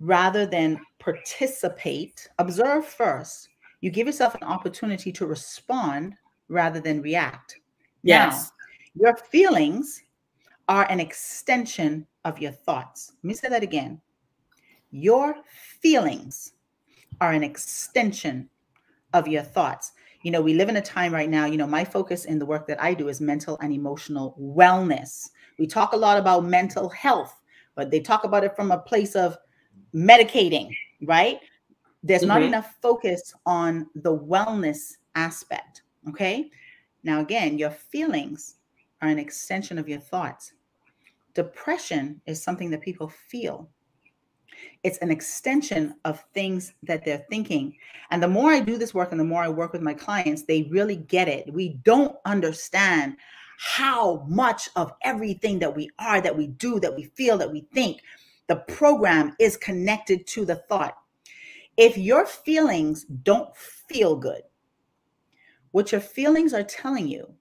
rather 0.00 0.44
than 0.46 0.78
participate, 1.04 2.28
observe 2.38 2.86
first. 2.86 3.50
You 3.82 3.90
give 3.90 4.06
yourself 4.06 4.34
an 4.36 4.44
opportunity 4.44 5.12
to 5.12 5.26
respond 5.26 6.14
rather 6.48 6.80
than 6.80 7.02
react. 7.02 7.60
Yes. 8.02 8.50
Now, 8.96 9.10
your 9.10 9.16
feelings 9.16 10.02
are 10.68 10.90
an 10.90 11.00
extension 11.00 12.06
of 12.24 12.38
your 12.38 12.52
thoughts. 12.52 13.12
Let 13.22 13.24
me 13.24 13.34
say 13.34 13.48
that 13.48 13.62
again. 13.62 14.00
Your 14.90 15.36
feelings 15.82 16.52
are 17.20 17.32
an 17.32 17.42
extension 17.42 18.48
of 19.12 19.28
your 19.28 19.42
thoughts. 19.42 19.92
You 20.22 20.30
know, 20.30 20.40
we 20.40 20.54
live 20.54 20.70
in 20.70 20.76
a 20.76 20.82
time 20.82 21.12
right 21.12 21.28
now, 21.28 21.44
you 21.44 21.58
know, 21.58 21.66
my 21.66 21.84
focus 21.84 22.24
in 22.24 22.38
the 22.38 22.46
work 22.46 22.66
that 22.68 22.82
I 22.82 22.94
do 22.94 23.08
is 23.08 23.20
mental 23.20 23.58
and 23.60 23.74
emotional 23.74 24.34
wellness. 24.40 25.28
We 25.58 25.66
talk 25.66 25.92
a 25.92 25.96
lot 25.96 26.16
about 26.16 26.46
mental 26.46 26.88
health, 26.88 27.42
but 27.74 27.90
they 27.90 28.00
talk 28.00 28.24
about 28.24 28.44
it 28.44 28.56
from 28.56 28.72
a 28.72 28.78
place 28.78 29.14
of 29.14 29.36
medicating, 29.94 30.70
right? 31.06 31.38
There's 32.02 32.22
mm-hmm. 32.22 32.28
not 32.28 32.42
enough 32.42 32.74
focus 32.82 33.34
on 33.46 33.88
the 33.94 34.16
wellness 34.16 34.96
aspect. 35.14 35.82
Okay. 36.08 36.50
Now, 37.02 37.20
again, 37.20 37.58
your 37.58 37.70
feelings 37.70 38.56
are 39.02 39.08
an 39.08 39.18
extension 39.18 39.78
of 39.78 39.88
your 39.88 40.00
thoughts. 40.00 40.52
Depression 41.34 42.20
is 42.26 42.42
something 42.42 42.70
that 42.70 42.80
people 42.80 43.08
feel. 43.08 43.68
It's 44.82 44.98
an 44.98 45.10
extension 45.10 45.94
of 46.04 46.24
things 46.32 46.74
that 46.82 47.04
they're 47.04 47.26
thinking. 47.28 47.76
And 48.10 48.22
the 48.22 48.28
more 48.28 48.52
I 48.52 48.60
do 48.60 48.78
this 48.78 48.94
work 48.94 49.10
and 49.10 49.20
the 49.20 49.24
more 49.24 49.42
I 49.42 49.48
work 49.48 49.72
with 49.72 49.82
my 49.82 49.94
clients, 49.94 50.42
they 50.42 50.64
really 50.64 50.96
get 50.96 51.28
it. 51.28 51.52
We 51.52 51.80
don't 51.84 52.16
understand 52.24 53.16
how 53.58 54.24
much 54.28 54.68
of 54.76 54.92
everything 55.02 55.58
that 55.60 55.74
we 55.74 55.90
are, 55.98 56.20
that 56.20 56.36
we 56.36 56.48
do, 56.48 56.80
that 56.80 56.94
we 56.94 57.04
feel, 57.14 57.38
that 57.38 57.50
we 57.50 57.62
think, 57.72 58.00
the 58.46 58.56
program 58.56 59.34
is 59.38 59.56
connected 59.56 60.26
to 60.28 60.44
the 60.44 60.56
thought. 60.56 60.96
If 61.76 61.98
your 61.98 62.26
feelings 62.26 63.04
don't 63.04 63.54
feel 63.56 64.16
good, 64.16 64.42
what 65.72 65.90
your 65.90 66.00
feelings 66.00 66.54
are 66.54 66.62
telling 66.62 67.08
you 67.08 67.34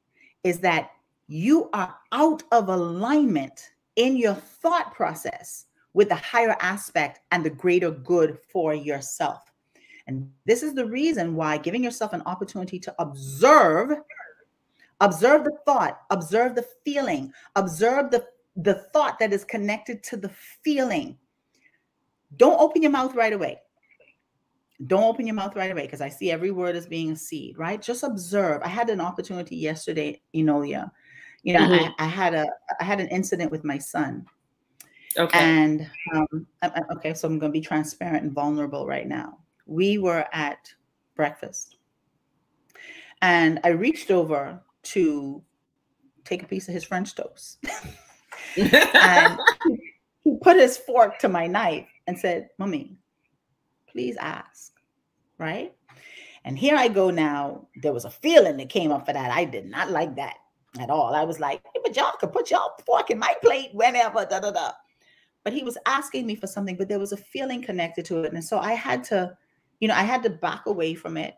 is 0.43 0.59
that 0.59 0.91
you 1.27 1.69
are 1.73 1.95
out 2.11 2.43
of 2.51 2.69
alignment 2.69 3.71
in 3.95 4.17
your 4.17 4.33
thought 4.33 4.93
process 4.93 5.65
with 5.93 6.09
the 6.09 6.15
higher 6.15 6.55
aspect 6.59 7.19
and 7.31 7.45
the 7.45 7.49
greater 7.49 7.91
good 7.91 8.37
for 8.51 8.73
yourself. 8.73 9.51
And 10.07 10.29
this 10.45 10.63
is 10.63 10.73
the 10.73 10.85
reason 10.85 11.35
why 11.35 11.57
giving 11.57 11.83
yourself 11.83 12.13
an 12.13 12.23
opportunity 12.25 12.79
to 12.79 12.95
observe, 12.99 13.91
observe 14.99 15.43
the 15.43 15.57
thought, 15.65 16.01
observe 16.09 16.55
the 16.55 16.65
feeling, 16.83 17.31
observe 17.55 18.11
the 18.11 18.25
the 18.55 18.75
thought 18.93 19.19
that 19.19 19.33
is 19.33 19.43
connected 19.43 20.03
to 20.03 20.17
the 20.17 20.29
feeling. 20.63 21.17
Don't 22.37 22.59
open 22.59 22.81
your 22.81 22.91
mouth 22.91 23.15
right 23.15 23.33
away. 23.33 23.59
Don't 24.87 25.03
open 25.03 25.25
your 25.27 25.35
mouth 25.35 25.55
right 25.55 25.71
away 25.71 25.83
because 25.83 26.01
I 26.01 26.09
see 26.09 26.31
every 26.31 26.51
word 26.51 26.75
as 26.75 26.87
being 26.87 27.11
a 27.11 27.15
seed, 27.15 27.57
right? 27.57 27.81
Just 27.81 28.03
observe. 28.03 28.61
I 28.63 28.67
had 28.67 28.89
an 28.89 28.99
opportunity 28.99 29.55
yesterday, 29.55 30.21
Enolia. 30.35 30.91
You 31.43 31.53
know, 31.53 31.61
mm-hmm. 31.61 31.91
I, 31.99 32.05
I, 32.05 32.07
had 32.07 32.33
a 32.33 32.47
I 32.79 32.83
had 32.83 32.99
an 32.99 33.07
incident 33.09 33.51
with 33.51 33.63
my 33.63 33.77
son. 33.77 34.25
Okay. 35.17 35.39
And 35.39 35.89
um, 36.15 36.47
okay, 36.93 37.13
so 37.13 37.27
I'm 37.27 37.37
going 37.37 37.51
to 37.51 37.59
be 37.59 37.61
transparent 37.61 38.23
and 38.23 38.33
vulnerable 38.33 38.87
right 38.87 39.07
now. 39.07 39.39
We 39.65 39.97
were 39.97 40.25
at 40.33 40.73
breakfast, 41.15 41.77
and 43.21 43.59
I 43.63 43.69
reached 43.69 44.09
over 44.09 44.59
to 44.83 45.43
take 46.25 46.43
a 46.43 46.47
piece 46.47 46.67
of 46.67 46.73
his 46.73 46.83
French 46.83 47.15
toast. 47.15 47.63
and 48.57 49.39
he 50.23 50.37
put 50.41 50.57
his 50.57 50.77
fork 50.77 51.19
to 51.19 51.29
my 51.29 51.47
knife 51.47 51.87
and 52.07 52.17
said, 52.17 52.49
Mommy, 52.57 52.97
please 53.87 54.17
ask. 54.19 54.73
Right? 55.37 55.73
And 56.45 56.57
here 56.57 56.75
I 56.75 56.87
go 56.87 57.09
now. 57.09 57.67
There 57.81 57.93
was 57.93 58.05
a 58.05 58.09
feeling 58.09 58.57
that 58.57 58.69
came 58.69 58.91
up 58.91 59.05
for 59.05 59.13
that. 59.13 59.31
I 59.31 59.45
did 59.45 59.65
not 59.69 59.91
like 59.91 60.15
that 60.17 60.35
at 60.79 60.89
all. 60.89 61.15
I 61.15 61.23
was 61.23 61.39
like, 61.39 61.61
hey, 61.73 61.81
but 61.83 61.95
y'all 61.95 62.13
could 62.19 62.33
put 62.33 62.51
y'all 62.51 62.73
fork 62.85 63.09
in 63.09 63.19
my 63.19 63.33
plate 63.41 63.69
whenever, 63.73 64.25
da 64.25 64.39
da 64.39 64.51
da. 64.51 64.71
But 65.43 65.53
he 65.53 65.63
was 65.63 65.77
asking 65.85 66.25
me 66.25 66.35
for 66.35 66.47
something, 66.47 66.77
but 66.77 66.87
there 66.87 66.99
was 66.99 67.11
a 67.11 67.17
feeling 67.17 67.61
connected 67.61 68.05
to 68.05 68.23
it. 68.23 68.33
And 68.33 68.43
so 68.43 68.59
I 68.59 68.73
had 68.73 69.03
to, 69.05 69.37
you 69.79 69.87
know, 69.87 69.93
I 69.93 70.03
had 70.03 70.23
to 70.23 70.29
back 70.29 70.65
away 70.65 70.95
from 70.95 71.17
it 71.17 71.35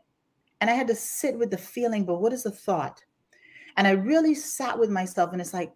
and 0.62 0.70
I 0.70 0.74
had 0.74 0.88
to 0.88 0.96
sit 0.96 1.38
with 1.38 1.52
the 1.52 1.58
feeling, 1.58 2.06
but 2.06 2.22
what 2.22 2.34
is 2.34 2.44
the 2.44 2.52
thought? 2.52 3.04
And 3.78 3.88
I 3.88 3.92
really 3.92 4.36
sat 4.36 4.78
with 4.78 4.90
myself 4.90 5.32
and 5.32 5.42
it's 5.42 5.54
like, 5.54 5.74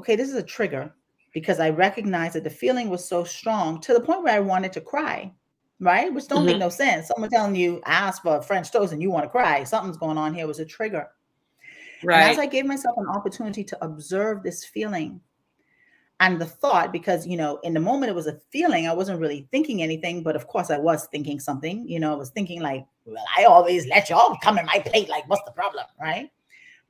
okay, 0.00 0.16
this 0.16 0.30
is 0.30 0.34
a 0.34 0.42
trigger 0.42 0.92
because 1.34 1.60
I 1.60 1.68
recognized 1.68 2.34
that 2.34 2.44
the 2.44 2.50
feeling 2.50 2.88
was 2.88 3.06
so 3.06 3.22
strong 3.22 3.80
to 3.82 3.92
the 3.92 4.00
point 4.00 4.22
where 4.22 4.34
I 4.34 4.40
wanted 4.40 4.72
to 4.72 4.80
cry, 4.80 5.30
right? 5.78 6.12
Which 6.12 6.26
don't 6.26 6.38
mm-hmm. 6.38 6.46
make 6.46 6.58
no 6.58 6.70
sense. 6.70 7.08
Someone 7.08 7.28
telling 7.28 7.54
you, 7.54 7.82
ask 7.84 8.22
for 8.22 8.40
French 8.40 8.72
toast 8.72 8.94
and 8.94 9.02
you 9.02 9.10
want 9.10 9.24
to 9.24 9.30
cry. 9.30 9.62
Something's 9.64 9.98
going 9.98 10.16
on 10.16 10.32
here 10.32 10.46
was 10.46 10.58
a 10.58 10.64
trigger. 10.64 11.08
Right. 12.02 12.22
And 12.22 12.30
as 12.30 12.38
I 12.38 12.46
gave 12.46 12.64
myself 12.64 12.96
an 12.96 13.08
opportunity 13.08 13.62
to 13.62 13.84
observe 13.84 14.42
this 14.42 14.64
feeling 14.64 15.20
and 16.18 16.40
the 16.40 16.46
thought, 16.46 16.92
because, 16.92 17.26
you 17.26 17.36
know, 17.36 17.58
in 17.62 17.74
the 17.74 17.80
moment 17.80 18.10
it 18.10 18.14
was 18.14 18.26
a 18.26 18.40
feeling, 18.50 18.88
I 18.88 18.94
wasn't 18.94 19.20
really 19.20 19.46
thinking 19.50 19.82
anything, 19.82 20.22
but 20.22 20.34
of 20.34 20.46
course 20.46 20.70
I 20.70 20.78
was 20.78 21.08
thinking 21.12 21.38
something, 21.38 21.86
you 21.86 22.00
know, 22.00 22.10
I 22.10 22.16
was 22.16 22.30
thinking 22.30 22.62
like, 22.62 22.86
well, 23.04 23.22
I 23.36 23.44
always 23.44 23.86
let 23.86 24.08
y'all 24.08 24.38
come 24.42 24.58
in 24.58 24.64
my 24.64 24.78
plate. 24.78 25.10
Like, 25.10 25.28
what's 25.28 25.44
the 25.44 25.52
problem? 25.52 25.84
Right. 26.00 26.30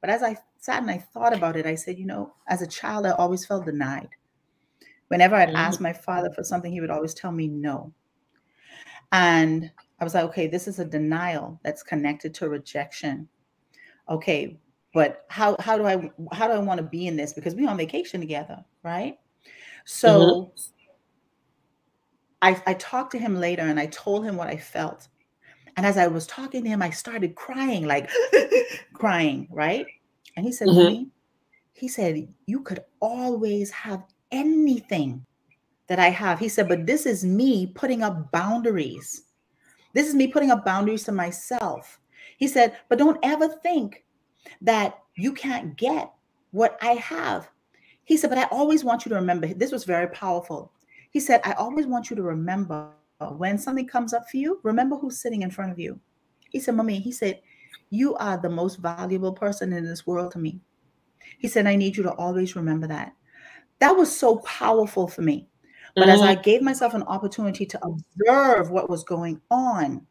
But 0.00 0.10
as 0.10 0.22
I 0.22 0.36
sat 0.58 0.82
and 0.82 0.90
I 0.90 0.98
thought 0.98 1.34
about 1.34 1.56
it, 1.56 1.66
I 1.66 1.74
said, 1.74 1.98
you 1.98 2.06
know, 2.06 2.34
as 2.48 2.62
a 2.62 2.66
child, 2.66 3.06
I 3.06 3.10
always 3.10 3.44
felt 3.44 3.66
denied. 3.66 4.08
Whenever 5.08 5.34
I'd 5.34 5.48
mm-hmm. 5.48 5.56
ask 5.56 5.80
my 5.80 5.92
father 5.92 6.30
for 6.30 6.44
something, 6.44 6.72
he 6.72 6.80
would 6.80 6.90
always 6.90 7.14
tell 7.14 7.32
me 7.32 7.48
no. 7.48 7.92
And 9.12 9.70
I 9.98 10.04
was 10.04 10.14
like, 10.14 10.24
okay, 10.24 10.46
this 10.46 10.68
is 10.68 10.78
a 10.78 10.84
denial 10.84 11.60
that's 11.64 11.82
connected 11.82 12.32
to 12.34 12.48
rejection. 12.48 13.28
Okay, 14.08 14.58
but 14.94 15.24
how 15.28 15.56
how 15.60 15.76
do 15.76 15.84
I 15.84 16.10
how 16.32 16.46
do 16.46 16.54
I 16.54 16.58
want 16.58 16.78
to 16.78 16.86
be 16.86 17.06
in 17.06 17.16
this? 17.16 17.32
Because 17.32 17.54
we're 17.54 17.68
on 17.68 17.76
vacation 17.76 18.20
together, 18.20 18.64
right? 18.82 19.18
So 19.84 20.20
mm-hmm. 20.20 20.70
I, 22.42 22.62
I 22.66 22.74
talked 22.74 23.12
to 23.12 23.18
him 23.18 23.36
later 23.36 23.62
and 23.62 23.78
I 23.78 23.86
told 23.86 24.24
him 24.24 24.36
what 24.36 24.48
I 24.48 24.56
felt. 24.56 25.08
And 25.80 25.86
as 25.86 25.96
I 25.96 26.08
was 26.08 26.26
talking 26.26 26.62
to 26.62 26.68
him, 26.68 26.82
I 26.82 26.90
started 26.90 27.34
crying, 27.34 27.86
like 27.86 28.10
crying, 28.92 29.48
right? 29.50 29.86
And 30.36 30.44
he 30.44 30.52
said, 30.52 30.68
mm-hmm. 30.68 31.04
he 31.72 31.88
said, 31.88 32.28
you 32.44 32.60
could 32.60 32.80
always 33.00 33.70
have 33.70 34.04
anything 34.30 35.24
that 35.86 35.98
I 35.98 36.10
have. 36.10 36.38
He 36.38 36.50
said, 36.50 36.68
but 36.68 36.84
this 36.84 37.06
is 37.06 37.24
me 37.24 37.66
putting 37.68 38.02
up 38.02 38.30
boundaries. 38.30 39.22
This 39.94 40.06
is 40.06 40.14
me 40.14 40.26
putting 40.26 40.50
up 40.50 40.66
boundaries 40.66 41.04
to 41.04 41.12
myself. 41.12 41.98
He 42.36 42.46
said, 42.46 42.76
but 42.90 42.98
don't 42.98 43.18
ever 43.22 43.48
think 43.48 44.04
that 44.60 44.98
you 45.16 45.32
can't 45.32 45.78
get 45.78 46.12
what 46.50 46.76
I 46.82 46.96
have. 46.96 47.48
He 48.04 48.18
said, 48.18 48.28
but 48.28 48.38
I 48.38 48.44
always 48.50 48.84
want 48.84 49.06
you 49.06 49.08
to 49.08 49.14
remember, 49.14 49.46
this 49.46 49.72
was 49.72 49.84
very 49.84 50.08
powerful. 50.08 50.72
He 51.10 51.20
said, 51.20 51.40
I 51.42 51.52
always 51.52 51.86
want 51.86 52.10
you 52.10 52.16
to 52.16 52.22
remember 52.22 52.90
when 53.28 53.58
something 53.58 53.86
comes 53.86 54.12
up 54.14 54.28
for 54.30 54.36
you, 54.36 54.60
remember 54.62 54.96
who's 54.96 55.20
sitting 55.20 55.42
in 55.42 55.50
front 55.50 55.72
of 55.72 55.78
you. 55.78 56.00
He 56.50 56.58
said, 56.58 56.74
Mommy, 56.74 56.98
he 56.98 57.12
said, 57.12 57.40
You 57.90 58.16
are 58.16 58.38
the 58.38 58.50
most 58.50 58.76
valuable 58.76 59.32
person 59.32 59.72
in 59.72 59.84
this 59.84 60.06
world 60.06 60.32
to 60.32 60.38
me. 60.38 60.60
He 61.38 61.48
said, 61.48 61.66
I 61.66 61.76
need 61.76 61.96
you 61.96 62.02
to 62.04 62.12
always 62.14 62.56
remember 62.56 62.86
that. 62.88 63.12
That 63.78 63.96
was 63.96 64.14
so 64.14 64.38
powerful 64.38 65.06
for 65.06 65.22
me. 65.22 65.48
But 65.94 66.08
mm-hmm. 66.08 66.10
as 66.10 66.22
I 66.22 66.34
gave 66.34 66.62
myself 66.62 66.94
an 66.94 67.02
opportunity 67.04 67.66
to 67.66 67.80
observe 67.84 68.70
what 68.70 68.90
was 68.90 69.04
going 69.04 69.40
on, 69.50 70.06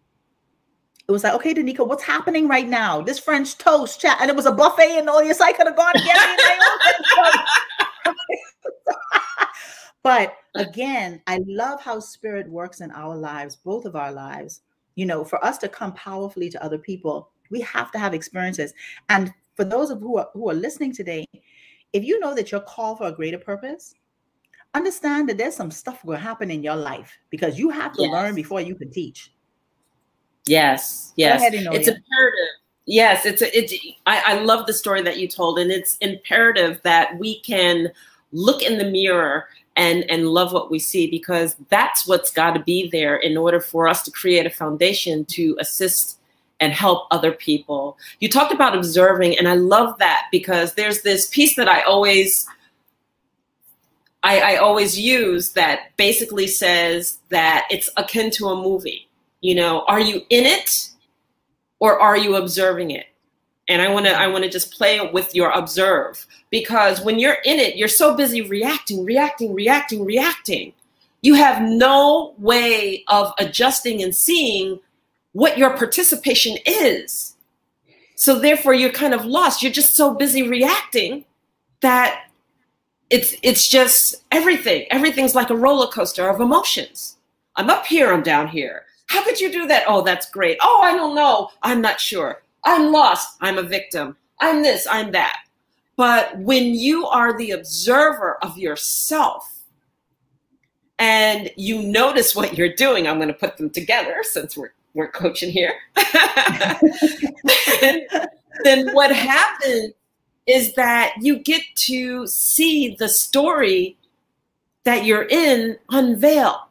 it 1.08 1.12
was 1.12 1.24
like, 1.24 1.34
okay, 1.34 1.54
Denika, 1.56 1.88
what's 1.88 2.04
happening 2.04 2.48
right 2.48 2.68
now? 2.68 3.02
This 3.02 3.18
French 3.18 3.58
toast 3.58 4.00
chat, 4.00 4.20
and 4.22 4.30
it 4.30 4.36
was 4.36 4.46
a 4.46 4.52
buffet 4.52 5.00
and 5.00 5.10
all 5.10 5.24
this. 5.24 5.42
I 5.42 5.54
could 5.54 5.66
have 5.66 5.76
gone 5.76 5.94
and 5.96 6.06
get 6.06 6.20
but 10.04 10.34
uh, 10.56 10.62
again, 10.62 11.22
I 11.28 11.42
love 11.48 11.82
how 11.82 12.00
spirit 12.00 12.50
works 12.50 12.82
in 12.82 12.92
our 12.92 13.16
lives, 13.16 13.58
both 13.58 13.86
of 13.86 13.96
our 13.96 14.12
lives. 14.12 14.62
You 14.96 15.06
know, 15.06 15.24
for 15.24 15.44
us 15.44 15.58
to 15.60 15.70
come 15.70 15.94
powerfully 15.94 16.50
to 16.50 16.64
other 16.64 16.78
people, 16.78 17.30
we 17.50 17.62
have 17.62 17.92
to 17.92 18.00
have 18.00 18.14
experiences. 18.14 18.74
And 19.10 19.34
for 19.56 19.64
those 19.64 19.92
of 19.92 20.00
who 20.00 20.18
are 20.18 20.30
who 20.34 20.50
are 20.50 20.54
listening 20.56 20.94
today, 20.94 21.26
if 21.94 22.04
you 22.04 22.20
know 22.20 22.34
that 22.36 22.52
you're 22.52 22.62
called 22.62 23.00
for 23.00 23.08
a 23.08 23.12
greater 23.12 23.38
purpose, 23.38 23.94
understand 24.74 25.30
that 25.30 25.38
there's 25.38 25.56
some 25.56 25.72
stuff 25.72 26.04
will 26.04 26.18
happen 26.18 26.52
in 26.52 26.64
your 26.64 26.76
life 26.76 27.18
because 27.30 27.58
you 27.58 27.70
have 27.70 27.94
to 27.94 28.04
yes. 28.04 28.12
learn 28.12 28.36
before 28.36 28.62
you 28.62 28.76
can 28.76 28.92
teach. 28.92 29.34
Yes, 30.48 31.14
yes. 31.16 31.42
Ahead, 31.42 31.54
it's 31.54 31.88
imperative. 31.88 32.48
Yes, 32.86 33.26
it's 33.26 33.42
a, 33.42 33.58
it's. 33.58 33.74
I, 34.06 34.24
I 34.26 34.40
love 34.40 34.66
the 34.66 34.74
story 34.74 35.02
that 35.04 35.20
you 35.20 35.28
told, 35.28 35.60
and 35.60 35.72
it's 35.72 35.98
imperative 35.98 36.82
that 36.84 37.18
we 37.20 37.40
can 37.42 37.90
look 38.32 38.62
in 38.64 38.78
the 38.78 38.90
mirror 38.90 39.48
and 39.80 40.04
and 40.12 40.28
love 40.28 40.52
what 40.52 40.70
we 40.70 40.78
see 40.78 41.10
because 41.10 41.56
that's 41.70 42.06
what's 42.06 42.30
got 42.30 42.52
to 42.52 42.60
be 42.60 42.90
there 42.90 43.16
in 43.16 43.38
order 43.38 43.62
for 43.62 43.88
us 43.88 44.04
to 44.04 44.12
create 44.12 44.46
a 44.46 44.50
foundation 44.50 45.24
to 45.26 45.56
assist 45.60 46.20
and 46.60 46.74
help 46.74 47.08
other 47.12 47.32
people. 47.32 47.98
You 48.20 48.28
talked 48.28 48.54
about 48.54 48.76
observing, 48.76 49.38
and 49.38 49.48
I 49.48 49.54
love 49.54 49.98
that 50.00 50.28
because 50.32 50.74
there's 50.74 51.02
this 51.02 51.30
piece 51.30 51.56
that 51.56 51.70
I 51.70 51.82
always 51.84 52.46
I, 54.22 54.40
I 54.42 54.56
always 54.58 55.00
use 55.00 55.54
that 55.54 55.96
basically 55.96 56.48
says 56.48 57.20
that 57.30 57.66
it's 57.72 57.90
akin 57.96 58.32
to 58.32 58.50
a 58.50 58.62
movie. 58.62 59.08
You 59.40 59.56
know, 59.56 59.86
are 59.88 60.02
you 60.02 60.24
in 60.30 60.46
it 60.46 60.90
or 61.80 61.98
are 61.98 62.18
you 62.18 62.36
observing 62.36 62.92
it? 62.92 63.06
And 63.70 63.82
I 63.82 63.88
want 63.88 64.08
to 64.08 64.12
I 64.12 64.28
want 64.28 64.44
to 64.44 64.50
just 64.50 64.74
play 64.74 65.00
with 65.12 65.34
your 65.36 65.52
observe 65.52 66.26
because 66.50 67.02
when 67.02 67.20
you're 67.20 67.38
in 67.46 67.60
it, 67.60 67.76
you're 67.76 67.88
so 67.88 68.16
busy 68.16 68.42
reacting, 68.42 69.06
reacting, 69.06 69.54
reacting, 69.54 70.04
reacting. 70.04 70.74
You 71.22 71.36
have 71.36 71.62
no 71.62 72.34
way 72.40 73.04
of 73.08 73.32
adjusting 73.38 74.02
and 74.02 74.16
seeing 74.16 74.80
what 75.34 75.58
your 75.58 75.78
participation 75.78 76.58
is. 76.66 77.36
So 78.16 78.40
therefore 78.40 78.74
you're 78.74 78.92
kind 78.92 79.14
of 79.14 79.24
lost. 79.26 79.62
You're 79.62 79.72
just 79.72 79.96
so 79.96 80.14
busy 80.16 80.44
reacting 80.44 81.26
that 81.82 82.26
it's 83.12 83.36
it's 83.44 83.68
just 83.68 84.24
everything. 84.32 84.88
Everything's 84.90 85.36
like 85.36 85.52
a 85.52 85.56
roller 85.56 85.88
coaster 85.88 86.28
of 86.28 86.42
emotions. 86.42 87.18
I'm 87.56 87.70
up 87.70 87.86
here, 87.86 88.12
I'm 88.12 88.24
down 88.24 88.48
here. 88.48 88.86
How 89.08 89.24
could 89.24 89.40
you 89.40 89.52
do 89.52 89.68
that? 89.68 89.84
Oh, 89.88 90.02
that's 90.02 90.30
great. 90.30 90.58
Oh, 90.62 90.82
I 90.84 90.96
don't 90.96 91.16
know. 91.16 91.50
I'm 91.62 91.82
not 91.82 92.00
sure. 92.00 92.42
I'm 92.70 92.92
lost. 92.92 93.36
I'm 93.42 93.58
a 93.58 93.64
victim. 93.64 94.16
I'm 94.40 94.62
this, 94.62 94.86
I'm 94.90 95.12
that. 95.14 95.42
But 95.96 96.38
when 96.38 96.76
you 96.76 97.08
are 97.08 97.36
the 97.36 97.52
observer 97.52 98.38
of 98.44 98.60
yourself 98.60 99.64
and 101.00 101.50
you 101.58 101.82
notice 101.82 102.36
what 102.36 102.56
you're 102.56 102.76
doing, 102.76 103.08
I'm 103.08 103.18
going 103.18 103.30
to 103.30 103.34
put 103.34 103.58
them 103.58 103.72
together 103.72 104.18
since 104.22 104.56
we're 104.56 104.74
we're 104.94 105.10
coaching 105.12 105.52
here. 105.52 105.74
then, 107.82 108.06
then 108.64 108.94
what 108.94 109.16
happens 109.16 109.94
is 110.48 110.74
that 110.74 111.16
you 111.22 111.40
get 111.40 111.62
to 111.76 112.28
see 112.28 112.96
the 113.00 113.10
story 113.10 113.98
that 114.84 115.06
you're 115.06 115.28
in 115.28 115.78
unveil. 115.90 116.70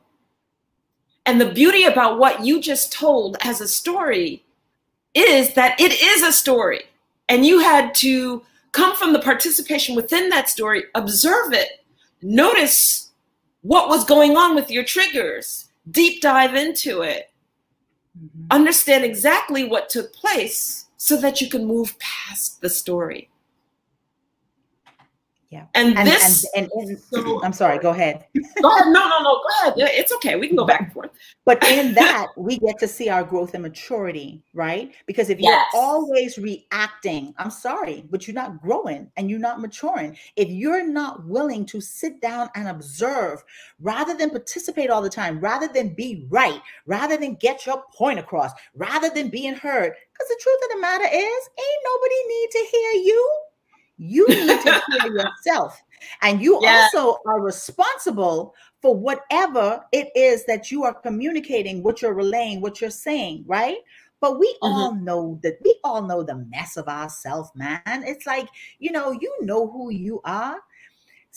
And 1.27 1.41
the 1.41 1.51
beauty 1.51 1.85
about 1.85 2.19
what 2.19 2.45
you 2.45 2.61
just 2.61 2.93
told 2.93 3.37
as 3.41 3.61
a 3.61 3.69
story 3.69 4.45
is 5.19 5.55
that 5.55 5.81
it 5.81 5.93
is 5.93 6.23
a 6.23 6.33
story. 6.33 6.83
And 7.29 7.45
you 7.45 7.61
had 7.61 7.95
to 7.97 8.43
come 8.73 8.95
from 8.97 9.13
the 9.13 9.19
participation 9.19 9.97
within 9.97 10.29
that 10.29 10.49
story, 10.49 10.85
observe 10.95 11.53
it, 11.53 11.85
notice 12.23 13.11
what 13.63 13.89
was 13.89 14.05
going 14.05 14.37
on 14.37 14.55
with 14.55 14.71
your 14.71 14.85
triggers, 14.85 15.69
deep 15.91 16.23
dive 16.23 16.55
into 16.55 17.03
it, 17.03 17.31
mm-hmm. 18.19 18.47
understand 18.51 19.05
exactly 19.05 19.65
what 19.65 19.89
took 19.89 20.13
place 20.13 20.87
so 20.97 21.17
that 21.17 21.41
you 21.41 21.49
can 21.49 21.67
move 21.67 21.99
past 21.99 22.61
the 22.61 22.71
story. 22.71 23.31
Yeah. 25.51 25.65
And, 25.75 25.97
and 25.97 26.07
this, 26.07 26.47
and, 26.55 26.69
and, 26.75 26.91
and 26.91 26.99
so, 26.99 27.43
I'm 27.43 27.55
sorry, 27.55 27.79
go 27.79 27.91
ahead. 27.91 28.27
go 28.35 28.71
ahead. 28.71 28.89
No, 28.89 29.09
no, 29.09 29.19
no, 29.23 29.41
go 29.41 29.71
ahead. 29.71 29.75
It's 29.95 30.13
okay. 30.17 30.37
We 30.37 30.47
can 30.47 30.57
go 30.57 30.67
back 30.67 30.83
and 30.83 30.93
forth. 30.93 31.11
But 31.47 31.67
in 31.67 31.95
that, 31.95 32.27
we 32.37 32.59
get 32.59 32.79
to 32.81 32.89
see 32.89 33.09
our 33.09 33.25
growth 33.25 33.55
and 33.55 33.63
maturity, 33.63 34.43
right? 34.53 34.93
Because 35.07 35.31
if 35.31 35.41
you're 35.41 35.63
always 35.75 36.37
reacting, 36.37 37.35
I'm 37.39 37.51
sorry, 37.51 38.05
but 38.11 38.27
you're 38.27 38.35
not 38.35 38.61
growing 38.61 39.11
and 39.17 39.31
you're 39.31 39.39
not 39.39 39.63
maturing. 39.63 40.19
If 40.37 40.51
you're 40.51 40.87
not 40.87 41.25
willing 41.25 41.65
to 41.67 41.81
sit 41.81 42.21
down 42.21 42.51
and 42.55 42.69
observe 42.69 43.43
rather 43.81 44.15
than 44.15 44.29
participate 44.29 44.91
all 44.91 45.01
the 45.01 45.09
time, 45.09 45.41
rather 45.41 45.69
than 45.69 45.95
be 45.95 46.27
right, 46.29 46.61
rather 46.85 47.17
than 47.17 47.37
get 47.37 47.65
your 47.65 47.83
point 47.95 48.19
across, 48.19 48.53
rather 48.75 49.09
than 49.09 49.31
being 49.31 49.55
heard, 49.55 49.95
because 50.13 50.29
the 50.29 50.41
truth 50.43 50.61
of 50.65 50.71
the 50.75 50.81
matter 50.83 51.07
is, 51.07 51.15
ain't 51.15 51.85
nobody 51.85 52.29
need 52.29 52.49
to 52.51 52.67
hear 52.71 52.93
you. 53.05 53.48
You 53.99 54.27
need 54.29 54.61
to 54.63 54.83
hear 54.89 55.13
yourself. 55.17 55.83
And 56.23 56.41
you 56.41 56.61
yeah. 56.63 56.89
also 56.95 57.19
are 57.27 57.41
responsible 57.41 58.55
for 58.81 58.95
whatever 58.95 59.85
it 59.93 60.09
is 60.15 60.45
that 60.47 60.71
you 60.71 60.85
are 60.85 60.95
communicating, 60.95 61.83
what 61.83 62.01
you're 62.01 62.15
relaying, 62.15 62.61
what 62.61 62.81
you're 62.81 62.91
saying, 62.91 63.45
right? 63.47 63.79
But 64.21 64.39
we 64.39 64.47
mm-hmm. 64.63 64.73
all 64.73 64.95
know 64.95 65.39
that 65.43 65.59
we 65.65 65.79
all 65.85 66.03
know 66.03 66.23
the 66.23 66.37
mess 66.37 66.77
of 66.77 66.89
ourselves, 66.89 67.51
man. 67.55 67.81
It's 67.87 68.27
like, 68.27 68.49
you 68.79 68.93
know, 68.93 69.13
you 69.13 69.35
know 69.41 69.69
who 69.69 69.91
you 69.91 70.21
are. 70.25 70.59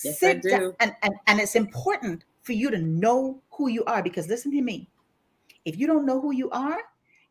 Yes, 0.03 0.19
Sit 0.19 0.37
I 0.37 0.39
do. 0.39 0.49
Down, 0.49 0.73
and, 0.79 0.95
and, 1.03 1.13
and 1.27 1.39
it's 1.39 1.55
important 1.55 2.25
for 2.41 2.53
you 2.53 2.71
to 2.71 2.79
know 2.79 3.41
who 3.51 3.67
you 3.69 3.83
are 3.85 4.01
because 4.01 4.27
listen 4.27 4.51
to 4.51 4.61
me. 4.61 4.89
If 5.65 5.77
you 5.77 5.85
don't 5.85 6.05
know 6.05 6.19
who 6.19 6.31
you 6.31 6.49
are, 6.49 6.79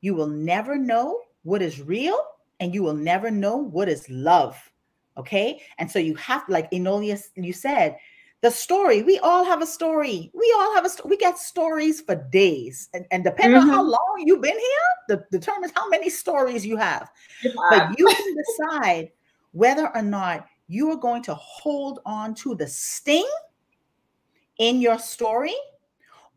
you 0.01 0.15
will 0.15 0.29
never 0.29 0.77
know 0.77 1.21
what 1.43 1.63
is 1.63 1.81
real 1.81 2.19
and 2.61 2.75
you 2.75 2.83
will 2.83 2.95
never 2.95 3.31
know 3.31 3.57
what 3.57 3.89
is 3.89 4.09
love. 4.09 4.71
Okay. 5.21 5.61
And 5.79 5.91
so 5.91 5.99
you 5.99 6.15
have, 6.17 6.43
like 6.49 6.71
Enolia, 6.73 7.19
you 7.37 7.53
said, 7.53 7.97
the 8.43 8.51
story, 8.51 9.03
we 9.03 9.19
all 9.19 9.45
have 9.45 9.61
a 9.61 9.67
story. 9.67 10.31
We 10.33 10.55
all 10.59 10.75
have 10.75 10.87
a 10.87 10.89
story. 10.89 11.11
We 11.11 11.17
get 11.19 11.39
stories 11.39 12.01
for 12.01 12.15
days. 12.15 12.89
And, 12.95 13.05
and 13.11 13.23
depending 13.23 13.61
mm-hmm. 13.61 13.69
on 13.69 13.75
how 13.75 13.83
mm-hmm. 13.83 13.91
long 13.91 14.25
you've 14.25 14.41
been 14.41 14.59
here, 14.59 14.89
the, 15.09 15.25
determines 15.31 15.73
how 15.75 15.89
many 15.91 16.09
stories 16.09 16.65
you 16.65 16.77
have. 16.79 17.11
Yeah. 17.43 17.53
But 17.69 17.99
you 17.99 18.07
can 18.07 18.37
decide 18.37 19.11
whether 19.53 19.95
or 19.95 20.03
not 20.03 20.47
you 20.69 20.91
are 20.91 20.97
going 20.97 21.23
to 21.25 21.35
hold 21.35 22.01
on 22.07 22.35
to 22.37 22.55
the 22.55 22.67
sting 22.67 23.29
in 24.59 24.81
your 24.81 24.99
story 24.99 25.57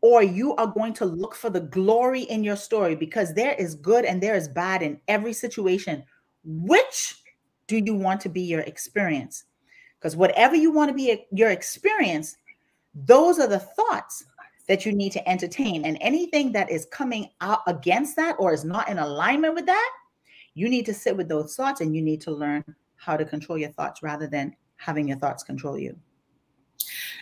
or 0.02 0.22
you 0.22 0.54
are 0.56 0.66
going 0.66 0.92
to 0.92 1.06
look 1.06 1.34
for 1.34 1.48
the 1.48 1.60
glory 1.60 2.22
in 2.22 2.44
your 2.44 2.56
story 2.56 2.94
because 2.94 3.32
there 3.32 3.54
is 3.54 3.74
good 3.76 4.04
and 4.04 4.22
there 4.22 4.34
is 4.34 4.48
bad 4.48 4.82
in 4.82 5.00
every 5.08 5.32
situation. 5.32 6.04
Which 6.44 7.23
do 7.66 7.78
you 7.78 7.94
want 7.94 8.20
to 8.22 8.28
be 8.28 8.42
your 8.42 8.60
experience? 8.60 9.44
Because 9.98 10.16
whatever 10.16 10.54
you 10.54 10.70
want 10.70 10.90
to 10.90 10.94
be 10.94 11.26
your 11.32 11.50
experience, 11.50 12.36
those 12.94 13.38
are 13.38 13.48
the 13.48 13.58
thoughts 13.58 14.24
that 14.68 14.86
you 14.86 14.92
need 14.92 15.12
to 15.12 15.28
entertain. 15.28 15.84
And 15.84 15.98
anything 16.00 16.52
that 16.52 16.70
is 16.70 16.86
coming 16.86 17.30
out 17.40 17.60
against 17.66 18.16
that 18.16 18.36
or 18.38 18.52
is 18.52 18.64
not 18.64 18.88
in 18.88 18.98
alignment 18.98 19.54
with 19.54 19.66
that, 19.66 19.90
you 20.54 20.68
need 20.68 20.86
to 20.86 20.94
sit 20.94 21.16
with 21.16 21.28
those 21.28 21.54
thoughts 21.54 21.80
and 21.80 21.94
you 21.94 22.02
need 22.02 22.20
to 22.22 22.30
learn 22.30 22.64
how 22.96 23.16
to 23.16 23.24
control 23.24 23.58
your 23.58 23.70
thoughts 23.70 24.02
rather 24.02 24.26
than 24.26 24.54
having 24.76 25.08
your 25.08 25.18
thoughts 25.18 25.42
control 25.42 25.78
you. 25.78 25.96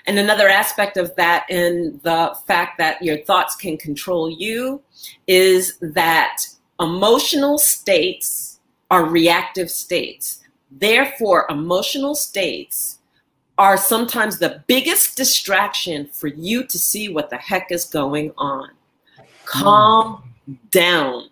And 0.07 0.19
another 0.19 0.49
aspect 0.49 0.97
of 0.97 1.15
that, 1.17 1.47
in 1.49 2.01
the 2.03 2.37
fact 2.47 2.79
that 2.79 3.03
your 3.03 3.19
thoughts 3.19 3.55
can 3.55 3.77
control 3.77 4.29
you, 4.29 4.83
is 5.27 5.79
that 5.81 6.45
emotional 6.81 7.59
states 7.59 8.52
are 8.93 9.07
reactive 9.07 9.71
states. 9.71 10.43
Therefore, 10.71 11.47
emotional 11.49 12.15
states 12.15 12.99
are 13.57 13.79
sometimes 13.79 14.39
the 14.39 14.63
biggest 14.67 15.17
distraction 15.17 16.07
for 16.13 16.27
you 16.27 16.63
to 16.65 16.79
see 16.79 17.09
what 17.09 17.31
the 17.31 17.39
heck 17.39 17.73
is 17.73 17.87
going 17.87 18.33
on. 18.37 18.69
Calm 19.47 20.35
down. 20.71 21.31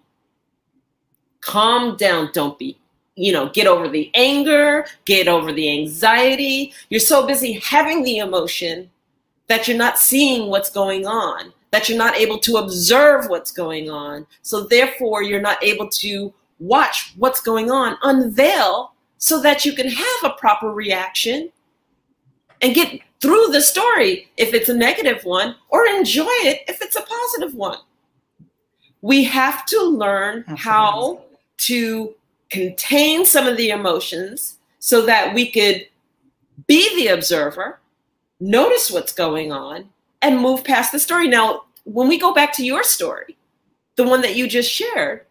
Calm 1.42 1.98
down. 1.98 2.30
Don't 2.32 2.58
be, 2.58 2.78
you 3.14 3.30
know, 3.30 3.50
get 3.50 3.66
over 3.66 3.90
the 3.90 4.10
anger, 4.14 4.86
get 5.04 5.28
over 5.28 5.52
the 5.52 5.70
anxiety. 5.70 6.72
You're 6.88 6.98
so 6.98 7.26
busy 7.26 7.60
having 7.62 8.02
the 8.04 8.18
emotion 8.18 8.88
that 9.48 9.68
you're 9.68 9.76
not 9.76 9.98
seeing 9.98 10.48
what's 10.48 10.70
going 10.70 11.06
on, 11.06 11.52
that 11.72 11.90
you're 11.90 11.98
not 11.98 12.16
able 12.16 12.38
to 12.38 12.56
observe 12.56 13.28
what's 13.28 13.52
going 13.52 13.90
on. 13.90 14.26
So, 14.40 14.62
therefore, 14.62 15.22
you're 15.22 15.42
not 15.42 15.62
able 15.62 15.90
to 15.90 16.32
watch 16.60 17.14
what's 17.16 17.40
going 17.40 17.70
on, 17.70 17.96
unveil 18.02 18.92
so 19.18 19.40
that 19.42 19.64
you 19.64 19.72
can 19.72 19.88
have 19.88 20.24
a 20.24 20.36
proper 20.38 20.72
reaction 20.72 21.50
and 22.60 22.74
get 22.74 23.00
through 23.20 23.48
the 23.48 23.60
story 23.60 24.28
if 24.36 24.54
it's 24.54 24.68
a 24.68 24.76
negative 24.76 25.24
one 25.24 25.56
or 25.68 25.86
enjoy 25.86 26.24
it 26.28 26.62
if 26.68 26.80
it's 26.80 26.96
a 26.96 27.02
positive 27.02 27.54
one. 27.54 27.78
We 29.02 29.24
have 29.24 29.66
to 29.66 29.82
learn 29.82 30.44
Absolutely. 30.46 30.62
how 30.62 31.22
to 31.58 32.14
contain 32.50 33.24
some 33.24 33.46
of 33.46 33.56
the 33.56 33.70
emotions 33.70 34.58
so 34.78 35.04
that 35.06 35.34
we 35.34 35.50
could 35.50 35.86
be 36.66 36.94
the 36.96 37.08
observer, 37.08 37.80
notice 38.38 38.90
what's 38.90 39.12
going 39.12 39.52
on, 39.52 39.88
and 40.22 40.38
move 40.38 40.64
past 40.64 40.92
the 40.92 40.98
story. 40.98 41.28
Now, 41.28 41.64
when 41.84 42.08
we 42.08 42.18
go 42.18 42.32
back 42.34 42.52
to 42.54 42.64
your 42.64 42.82
story, 42.82 43.36
the 43.96 44.04
one 44.04 44.20
that 44.22 44.36
you 44.36 44.48
just 44.48 44.70
shared, 44.70 45.26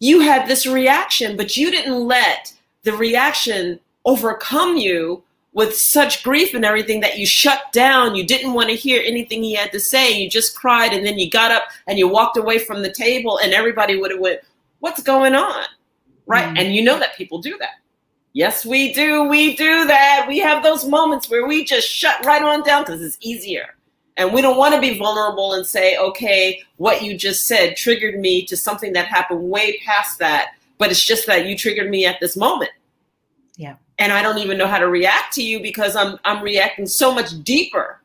you 0.00 0.20
had 0.20 0.46
this 0.48 0.66
reaction, 0.66 1.36
but 1.36 1.56
you 1.56 1.70
didn't 1.70 2.06
let 2.06 2.52
the 2.82 2.92
reaction 2.92 3.80
overcome 4.04 4.76
you 4.76 5.22
with 5.52 5.74
such 5.76 6.22
grief 6.22 6.54
and 6.54 6.64
everything 6.64 7.00
that 7.00 7.18
you 7.18 7.26
shut 7.26 7.72
down. 7.72 8.14
You 8.14 8.24
didn't 8.24 8.52
want 8.52 8.68
to 8.68 8.76
hear 8.76 9.02
anything 9.04 9.42
he 9.42 9.54
had 9.54 9.72
to 9.72 9.80
say. 9.80 10.12
You 10.12 10.30
just 10.30 10.56
cried 10.56 10.92
and 10.92 11.04
then 11.04 11.18
you 11.18 11.28
got 11.28 11.50
up 11.50 11.64
and 11.86 11.98
you 11.98 12.06
walked 12.06 12.36
away 12.36 12.58
from 12.58 12.82
the 12.82 12.92
table 12.92 13.38
and 13.38 13.52
everybody 13.52 13.98
would 13.98 14.12
have 14.12 14.20
went, 14.20 14.40
what's 14.78 15.02
going 15.02 15.34
on? 15.34 15.64
Right. 16.26 16.46
Mm-hmm. 16.46 16.56
And 16.58 16.74
you 16.74 16.82
know 16.82 16.98
that 16.98 17.16
people 17.16 17.40
do 17.40 17.58
that. 17.58 17.80
Yes, 18.34 18.64
we 18.64 18.92
do. 18.92 19.24
We 19.24 19.56
do 19.56 19.86
that. 19.86 20.26
We 20.28 20.38
have 20.38 20.62
those 20.62 20.84
moments 20.86 21.28
where 21.28 21.46
we 21.46 21.64
just 21.64 21.88
shut 21.88 22.24
right 22.24 22.42
on 22.42 22.62
down 22.62 22.84
because 22.84 23.02
it's 23.02 23.18
easier. 23.20 23.74
And 24.18 24.32
we 24.32 24.42
don't 24.42 24.56
want 24.56 24.74
to 24.74 24.80
be 24.80 24.98
vulnerable 24.98 25.54
and 25.54 25.64
say, 25.64 25.96
okay, 25.96 26.60
what 26.76 27.02
you 27.02 27.16
just 27.16 27.46
said 27.46 27.76
triggered 27.76 28.18
me 28.18 28.44
to 28.46 28.56
something 28.56 28.92
that 28.94 29.06
happened 29.06 29.48
way 29.48 29.78
past 29.86 30.18
that. 30.18 30.54
But 30.76 30.90
it's 30.90 31.04
just 31.04 31.26
that 31.28 31.46
you 31.46 31.56
triggered 31.56 31.88
me 31.88 32.04
at 32.04 32.18
this 32.20 32.36
moment. 32.36 32.72
Yeah. 33.56 33.76
And 33.98 34.12
I 34.12 34.22
don't 34.22 34.38
even 34.38 34.58
know 34.58 34.66
how 34.66 34.78
to 34.78 34.88
react 34.88 35.32
to 35.34 35.42
you 35.42 35.60
because 35.60 35.96
I'm 35.96 36.18
I'm 36.24 36.42
reacting 36.42 36.86
so 36.86 37.14
much 37.14 37.42
deeper 37.42 38.00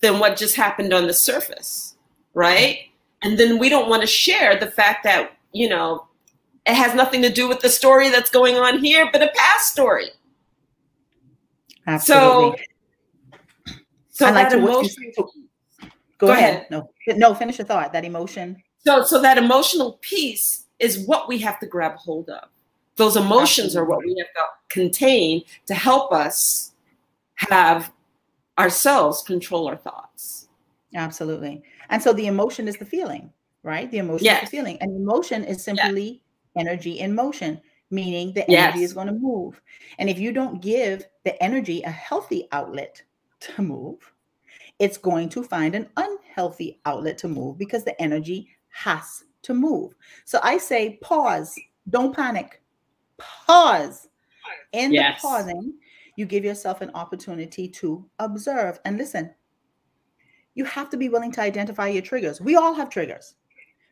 than 0.00 0.18
what 0.18 0.36
just 0.36 0.56
happened 0.56 0.92
on 0.92 1.06
the 1.06 1.14
surface. 1.14 1.96
Right. 2.34 2.88
And 3.22 3.38
then 3.38 3.58
we 3.58 3.68
don't 3.68 3.88
want 3.88 4.02
to 4.02 4.08
share 4.08 4.58
the 4.58 4.70
fact 4.70 5.04
that, 5.04 5.32
you 5.52 5.68
know, 5.68 6.06
it 6.66 6.74
has 6.74 6.94
nothing 6.94 7.22
to 7.22 7.30
do 7.30 7.48
with 7.48 7.60
the 7.60 7.68
story 7.68 8.10
that's 8.10 8.30
going 8.30 8.56
on 8.56 8.82
here, 8.82 9.08
but 9.12 9.22
a 9.22 9.30
past 9.34 9.72
story. 9.72 10.08
Absolutely. 11.86 12.58
So, 12.58 12.71
so 14.28 14.32
like 14.32 14.50
that 14.50 14.58
emotion. 14.58 15.12
Go, 15.16 15.30
go 16.18 16.32
ahead. 16.32 16.54
ahead. 16.54 16.66
No, 16.70 16.90
no, 17.16 17.34
finish 17.34 17.58
your 17.58 17.66
thought. 17.66 17.92
That 17.92 18.04
emotion. 18.04 18.62
So, 18.84 19.02
so 19.02 19.20
that 19.22 19.38
emotional 19.38 19.98
piece 20.00 20.66
is 20.78 21.06
what 21.06 21.28
we 21.28 21.38
have 21.38 21.60
to 21.60 21.66
grab 21.66 21.96
hold 21.96 22.28
of. 22.30 22.48
Those 22.96 23.16
emotions 23.16 23.76
Absolutely. 23.76 23.80
are 23.80 23.84
what 23.86 24.04
we 24.04 24.16
have 24.18 24.26
to 24.34 24.44
contain 24.68 25.42
to 25.66 25.74
help 25.74 26.12
us 26.12 26.72
have 27.36 27.92
ourselves 28.58 29.22
control 29.22 29.68
our 29.68 29.76
thoughts. 29.76 30.48
Absolutely. 30.94 31.62
And 31.88 32.02
so 32.02 32.12
the 32.12 32.26
emotion 32.26 32.68
is 32.68 32.76
the 32.76 32.84
feeling, 32.84 33.32
right? 33.62 33.90
The 33.90 33.98
emotion 33.98 34.24
yes. 34.24 34.44
is 34.44 34.50
the 34.50 34.56
feeling. 34.56 34.78
And 34.80 34.94
emotion 34.96 35.44
is 35.44 35.64
simply 35.64 36.22
energy 36.56 36.98
in 36.98 37.14
motion, 37.14 37.60
meaning 37.90 38.32
the 38.34 38.48
energy 38.50 38.80
yes. 38.80 38.90
is 38.90 38.92
going 38.92 39.06
to 39.06 39.14
move. 39.14 39.60
And 39.98 40.10
if 40.10 40.18
you 40.18 40.32
don't 40.32 40.60
give 40.60 41.04
the 41.24 41.40
energy 41.42 41.82
a 41.82 41.90
healthy 41.90 42.48
outlet 42.52 43.02
to 43.42 43.62
move, 43.62 44.12
it's 44.78 44.98
going 44.98 45.28
to 45.30 45.42
find 45.42 45.74
an 45.74 45.88
unhealthy 45.96 46.80
outlet 46.86 47.18
to 47.18 47.28
move 47.28 47.58
because 47.58 47.84
the 47.84 48.00
energy 48.00 48.48
has 48.70 49.24
to 49.42 49.54
move. 49.54 49.94
So 50.24 50.38
I 50.42 50.58
say 50.58 50.98
pause, 51.02 51.54
don't 51.90 52.14
panic. 52.14 52.62
Pause. 53.18 54.08
In 54.72 54.92
yes. 54.92 55.20
the 55.20 55.28
pausing, 55.28 55.74
you 56.16 56.26
give 56.26 56.44
yourself 56.44 56.80
an 56.80 56.90
opportunity 56.94 57.68
to 57.68 58.04
observe 58.18 58.80
and 58.84 58.98
listen. 58.98 59.30
You 60.54 60.64
have 60.64 60.90
to 60.90 60.96
be 60.96 61.08
willing 61.08 61.32
to 61.32 61.40
identify 61.40 61.88
your 61.88 62.02
triggers. 62.02 62.40
We 62.40 62.56
all 62.56 62.74
have 62.74 62.90
triggers 62.90 63.34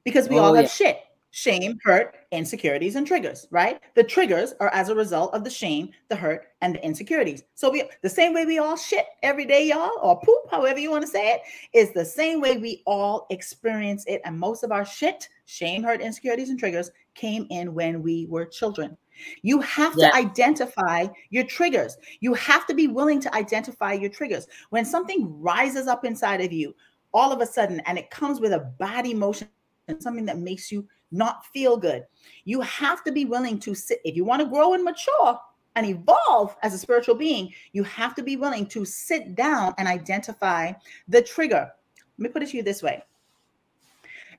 because 0.05 0.29
we 0.29 0.39
oh, 0.39 0.43
all 0.43 0.55
have 0.55 0.65
yeah. 0.65 0.71
shit 0.71 0.99
shame, 1.31 1.79
hurt, 1.85 2.17
insecurities, 2.33 2.97
and 2.97 3.07
triggers, 3.07 3.47
right? 3.51 3.81
The 3.95 4.03
triggers 4.03 4.55
are 4.61 4.73
as 4.75 4.89
a 4.89 4.95
result 4.95 5.33
of 5.33 5.45
the 5.45 5.51
shame, 5.51 5.91
the 6.09 6.17
hurt, 6.17 6.49
and 6.61 6.75
the 6.75 6.85
insecurities. 6.85 7.45
So 7.55 7.71
we 7.71 7.85
the 8.03 8.09
same 8.09 8.35
way 8.35 8.45
we 8.45 8.59
all 8.59 8.77
shit 8.77 9.07
every 9.23 9.45
day, 9.45 9.69
y'all, 9.69 9.93
or 10.03 10.21
poop, 10.21 10.51
however 10.51 10.79
you 10.79 10.91
want 10.91 11.03
to 11.03 11.11
say 11.11 11.35
it, 11.35 11.41
is 11.73 11.93
the 11.93 12.05
same 12.05 12.41
way 12.41 12.59
we 12.59 12.83
all 12.87 13.27
experience 13.31 14.05
it. 14.07 14.21
And 14.25 14.39
most 14.39 14.65
of 14.65 14.73
our 14.73 14.85
shit, 14.85 15.29
shame, 15.47 15.83
hurt, 15.83 16.01
insecurities, 16.01 16.51
and 16.51 16.59
triggers 16.59 16.91
came 17.15 17.47
in 17.51 17.75
when 17.75 18.03
we 18.03 18.27
were 18.27 18.45
children. 18.45 18.97
You 19.43 19.61
have 19.61 19.95
to 19.97 20.15
identify 20.15 21.07
your 21.29 21.45
triggers. 21.45 21.97
You 22.21 22.33
have 22.35 22.67
to 22.67 22.75
be 22.75 22.89
willing 22.89 23.21
to 23.21 23.35
identify 23.35 23.93
your 23.93 24.09
triggers. 24.09 24.47
When 24.71 24.85
something 24.85 25.41
rises 25.41 25.87
up 25.89 26.05
inside 26.05 26.41
of 26.41 26.53
you, 26.53 26.75
all 27.13 27.33
of 27.33 27.41
a 27.41 27.47
sudden, 27.47 27.81
and 27.81 27.99
it 27.99 28.11
comes 28.11 28.41
with 28.41 28.53
a 28.53 28.73
bad 28.79 29.07
emotion, 29.07 29.49
and 29.89 30.03
something 30.03 30.25
that 30.25 30.39
makes 30.39 30.71
you 30.71 30.87
not 31.13 31.47
feel 31.47 31.77
good. 31.77 32.05
You 32.45 32.61
have 32.63 33.03
to 33.05 33.13
be 33.13 33.25
willing 33.25 33.59
to 33.61 33.75
sit. 33.75 34.01
If 34.05 34.17
you 34.17 34.25
want 34.25 34.41
to 34.43 34.49
grow 34.49 34.75
and 34.75 34.85
mature 34.85 35.39
and 35.77 35.87
evolve 35.87 36.57
as 36.63 36.75
a 36.75 36.79
spiritual 36.79 37.15
being, 37.15 37.53
you 37.73 37.83
have 37.85 38.15
to 38.17 38.23
be 38.23 38.37
willing 38.37 38.67
to 38.67 38.85
sit 38.85 39.35
down 39.35 39.75
and 39.79 39.89
identify 39.89 40.73
the 41.09 41.23
trigger. 41.23 41.71
Let 42.19 42.23
me 42.23 42.29
put 42.29 42.43
it 42.43 42.51
to 42.51 42.57
you 42.57 42.63
this 42.63 42.83
way 42.83 43.03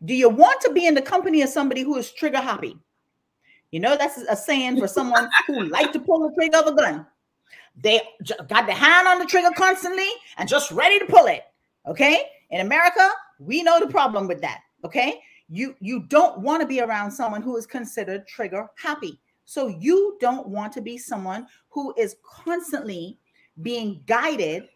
Do 0.05 0.13
you 0.13 0.29
want 0.29 0.61
to 0.61 0.71
be 0.71 0.85
in 0.85 0.93
the 0.93 1.01
company 1.01 1.41
of 1.41 1.49
somebody 1.49 1.81
who 1.81 1.97
is 1.97 2.11
trigger 2.11 2.39
happy? 2.39 2.77
You 3.71 3.79
know, 3.79 3.95
that's 3.95 4.17
a 4.17 4.35
saying 4.35 4.79
for 4.79 4.87
someone 4.87 5.29
who 5.47 5.63
like 5.63 5.93
to 5.93 5.99
pull 5.99 6.19
the 6.27 6.35
trigger 6.35 6.57
of 6.57 6.67
a 6.67 6.75
gun. 6.75 7.05
They 7.77 8.01
got 8.49 8.65
the 8.65 8.73
hand 8.73 9.07
on 9.07 9.17
the 9.17 9.25
trigger 9.25 9.51
constantly 9.55 10.09
and 10.37 10.47
just 10.47 10.71
ready 10.71 10.99
to 10.99 11.05
pull 11.05 11.27
it. 11.27 11.43
Okay. 11.87 12.23
In 12.49 12.59
America, 12.59 13.09
we 13.39 13.63
know 13.63 13.79
the 13.79 13.87
problem 13.87 14.27
with 14.27 14.41
that. 14.41 14.59
Okay 14.83 15.21
you 15.51 15.75
you 15.81 16.03
don't 16.07 16.39
want 16.39 16.61
to 16.61 16.67
be 16.67 16.79
around 16.79 17.11
someone 17.11 17.41
who 17.41 17.57
is 17.57 17.67
considered 17.67 18.25
trigger 18.25 18.69
happy. 18.77 19.19
So 19.43 19.67
you 19.67 20.17
don't 20.21 20.47
want 20.47 20.71
to 20.73 20.81
be 20.81 20.97
someone 20.97 21.45
who 21.69 21.93
is 21.97 22.15
constantly 22.23 23.19
being 23.61 24.01
guided 24.07 24.69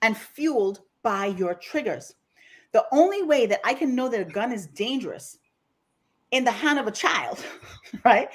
and 0.00 0.16
fueled 0.16 0.80
by 1.02 1.26
your 1.26 1.54
triggers. 1.54 2.14
The 2.72 2.86
only 2.92 3.22
way 3.22 3.44
that 3.46 3.60
i 3.64 3.74
can 3.74 3.94
know 3.94 4.08
that 4.08 4.20
a 4.22 4.24
gun 4.24 4.52
is 4.52 4.66
dangerous 4.68 5.38
in 6.30 6.44
the 6.44 6.50
hand 6.50 6.78
of 6.78 6.86
a 6.86 6.90
child 6.90 7.44
right? 8.04 8.28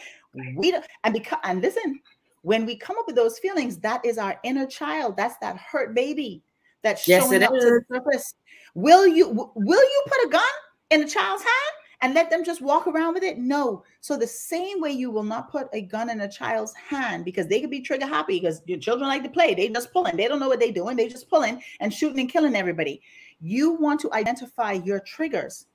We 0.56 0.72
don't 0.72 0.86
and 1.04 1.14
because 1.16 1.40
and 1.44 1.62
listen 1.62 2.00
when 2.44 2.68
we 2.68 2.78
come 2.78 2.98
up 3.00 3.08
with 3.08 3.16
those 3.16 3.40
feelings 3.40 3.78
that 3.80 4.06
is 4.06 4.20
our 4.20 4.40
inner 4.44 4.68
child. 4.68 5.18
That's 5.18 5.38
that 5.38 5.58
hurt 5.58 5.96
baby 5.96 6.44
that's 6.84 7.08
yes, 7.08 7.24
showing 7.24 7.42
up 7.42 7.56
is. 7.56 7.64
to 7.64 7.70
the 7.72 7.96
surface. 7.96 8.36
Will 8.76 9.08
you 9.08 9.30
will 9.56 9.84
you 9.84 10.04
put 10.06 10.28
a 10.28 10.30
gun 10.30 10.44
in 10.92 11.02
a 11.02 11.08
child's 11.08 11.42
hand 11.42 11.77
and 12.02 12.14
let 12.14 12.30
them 12.30 12.44
just 12.44 12.62
walk 12.62 12.88
around 12.88 13.16
with 13.16 13.24
it? 13.24 13.38
No. 13.38 13.84
So 14.02 14.18
the 14.18 14.28
same 14.28 14.80
way 14.80 14.92
you 14.92 15.10
will 15.10 15.24
not 15.24 15.52
put 15.52 15.68
a 15.74 15.82
gun 15.82 16.10
in 16.10 16.22
a 16.22 16.32
child's 16.32 16.74
hand 16.76 17.26
because 17.26 17.48
they 17.48 17.60
could 17.60 17.72
be 17.72 17.82
trigger 17.82 18.06
happy 18.06 18.40
because 18.40 18.62
your 18.66 18.80
children 18.80 19.08
like 19.08 19.24
to 19.24 19.30
play. 19.30 19.54
They 19.54 19.70
just 19.70 19.92
pulling. 19.92 20.16
They 20.16 20.28
don't 20.28 20.40
know 20.40 20.48
what 20.48 20.60
they're 20.60 20.72
doing. 20.72 20.96
They 20.96 21.08
just 21.08 21.30
pulling 21.30 21.62
and 21.80 21.94
shooting 21.94 22.20
and 22.20 22.32
killing 22.32 22.56
everybody. 22.56 23.02
You 23.42 23.72
want 23.72 24.00
to 24.02 24.14
identify 24.14 24.74
your 24.74 25.00
triggers 25.00 25.66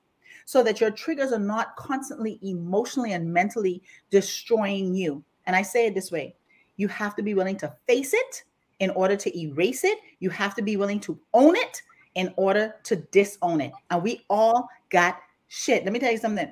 so 0.45 0.63
that 0.63 0.81
your 0.81 0.91
triggers 0.91 1.31
are 1.31 1.39
not 1.39 1.75
constantly 1.75 2.39
emotionally 2.41 3.13
and 3.13 3.31
mentally 3.31 3.81
destroying 4.09 4.93
you. 4.93 5.23
And 5.45 5.55
I 5.55 5.61
say 5.61 5.87
it 5.87 5.95
this 5.95 6.11
way 6.11 6.35
you 6.77 6.87
have 6.87 7.15
to 7.15 7.23
be 7.23 7.33
willing 7.33 7.57
to 7.57 7.73
face 7.87 8.13
it 8.13 8.43
in 8.79 8.89
order 8.91 9.15
to 9.15 9.39
erase 9.39 9.83
it. 9.83 9.99
You 10.19 10.29
have 10.31 10.55
to 10.55 10.61
be 10.61 10.77
willing 10.77 10.99
to 11.01 11.19
own 11.33 11.55
it 11.55 11.81
in 12.15 12.33
order 12.35 12.75
to 12.83 12.95
disown 12.95 13.61
it. 13.61 13.71
And 13.89 14.01
we 14.01 14.25
all 14.29 14.67
got 14.89 15.19
shit. 15.53 15.83
Let 15.83 15.93
me 15.93 15.99
tell 15.99 16.11
you 16.11 16.17
something. 16.17 16.51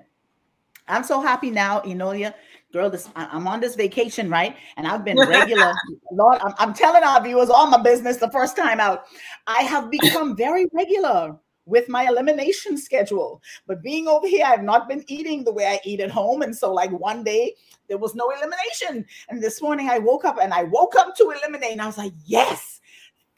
I'm 0.88 1.04
so 1.04 1.22
happy 1.22 1.50
now, 1.50 1.82
Enolia. 1.82 2.36
Girl, 2.72 2.90
this 2.90 3.10
I'm 3.16 3.48
on 3.48 3.60
this 3.60 3.76
vacation, 3.76 4.30
right? 4.30 4.56
And 4.78 4.88
I've 4.88 5.04
been 5.04 5.18
regular. 5.18 5.74
Lord, 6.12 6.40
I'm, 6.42 6.54
I'm 6.60 6.74
telling 6.74 7.04
our 7.04 7.22
viewers 7.22 7.50
all 7.50 7.68
my 7.68 7.82
business 7.82 8.18
the 8.18 8.32
first 8.32 8.56
time 8.56 8.80
out. 8.80 9.04
I 9.48 9.64
have 9.64 9.90
become 9.90 10.38
very 10.38 10.68
regular 10.72 11.36
with 11.66 11.90
my 11.90 12.08
elimination 12.08 12.78
schedule. 12.78 13.42
But 13.68 13.82
being 13.82 14.08
over 14.08 14.28
here, 14.28 14.46
I've 14.46 14.64
not 14.64 14.88
been 14.88 15.04
eating 15.08 15.44
the 15.44 15.52
way 15.52 15.66
I 15.66 15.80
eat 15.84 16.00
at 16.00 16.12
home. 16.12 16.44
And 16.44 16.56
so, 16.56 16.72
like 16.72 16.92
one 16.92 17.24
day, 17.24 17.56
there 17.90 17.98
was 17.98 18.16
no 18.16 18.30
elimination. 18.30 19.06
And 19.30 19.42
this 19.42 19.62
morning, 19.62 19.90
I 19.90 19.98
woke 19.98 20.26
up 20.26 20.38
and 20.42 20.54
I 20.54 20.64
woke 20.64 20.96
up 20.96 21.16
to 21.18 21.32
eliminate. 21.32 21.72
And 21.72 21.82
I 21.82 21.88
was 21.88 21.98
like, 21.98 22.14
yes, 22.26 22.80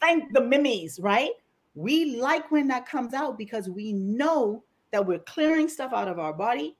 thank 0.00 0.32
the 0.32 0.42
mimmies, 0.42 1.00
right? 1.00 1.32
We 1.74 2.16
like 2.16 2.50
when 2.50 2.68
that 2.68 2.86
comes 2.86 3.14
out 3.14 3.36
because 3.36 3.68
we 3.68 3.92
know 3.92 4.62
that 4.94 5.04
we're 5.04 5.18
clearing 5.18 5.68
stuff 5.68 5.92
out 5.92 6.06
of 6.06 6.20
our 6.20 6.32
body 6.32 6.76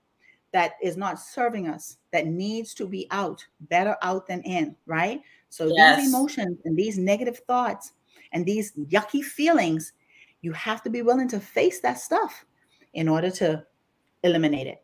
that 0.52 0.74
is 0.80 0.96
not 0.96 1.18
serving 1.18 1.66
us, 1.66 1.96
that 2.12 2.28
needs 2.28 2.72
to 2.72 2.86
be 2.86 3.08
out, 3.10 3.44
better 3.62 3.96
out 4.02 4.24
than 4.28 4.40
in, 4.42 4.76
right? 4.86 5.20
So 5.48 5.66
yes. 5.66 5.98
these 5.98 6.14
emotions 6.14 6.58
and 6.64 6.76
these 6.76 6.96
negative 6.96 7.40
thoughts 7.48 7.90
and 8.30 8.46
these 8.46 8.70
yucky 8.88 9.20
feelings, 9.20 9.94
you 10.42 10.52
have 10.52 10.80
to 10.84 10.90
be 10.90 11.02
willing 11.02 11.26
to 11.30 11.40
face 11.40 11.80
that 11.80 11.98
stuff 11.98 12.44
in 12.92 13.08
order 13.08 13.32
to 13.32 13.66
eliminate 14.22 14.68
it. 14.68 14.80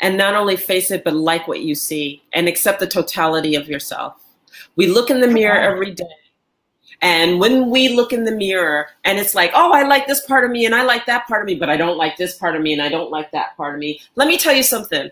And 0.00 0.16
not 0.16 0.34
only 0.34 0.56
face 0.56 0.90
it, 0.90 1.04
but 1.04 1.12
like 1.12 1.46
what 1.46 1.60
you 1.60 1.74
see 1.74 2.22
and 2.32 2.48
accept 2.48 2.80
the 2.80 2.86
totality 2.86 3.54
of 3.54 3.68
yourself. 3.68 4.24
We 4.76 4.86
look 4.86 5.10
in 5.10 5.20
the 5.20 5.28
mirror 5.28 5.60
every 5.60 5.90
day. 5.90 6.04
And 7.04 7.38
when 7.38 7.68
we 7.68 7.90
look 7.90 8.14
in 8.14 8.24
the 8.24 8.32
mirror 8.32 8.88
and 9.04 9.18
it's 9.18 9.34
like, 9.34 9.50
oh, 9.54 9.72
I 9.72 9.82
like 9.82 10.06
this 10.06 10.24
part 10.24 10.42
of 10.42 10.50
me 10.50 10.64
and 10.64 10.74
I 10.74 10.84
like 10.84 11.04
that 11.04 11.28
part 11.28 11.42
of 11.42 11.46
me, 11.46 11.54
but 11.54 11.68
I 11.68 11.76
don't 11.76 11.98
like 11.98 12.16
this 12.16 12.38
part 12.38 12.56
of 12.56 12.62
me 12.62 12.72
and 12.72 12.80
I 12.80 12.88
don't 12.88 13.10
like 13.10 13.30
that 13.32 13.54
part 13.58 13.74
of 13.74 13.78
me. 13.78 14.00
Let 14.14 14.26
me 14.26 14.38
tell 14.38 14.54
you 14.54 14.62
something. 14.62 15.10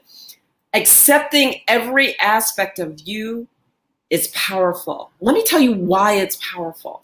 Accepting 0.73 1.61
every 1.69 2.19
aspect 2.19 2.79
of 2.79 2.99
you 3.05 3.47
is 4.09 4.29
powerful. 4.29 5.11
Let 5.21 5.35
me 5.35 5.45
tell 5.45 5.61
you 5.61 5.75
why 5.75 6.15
it's 6.15 6.39
powerful. 6.51 7.03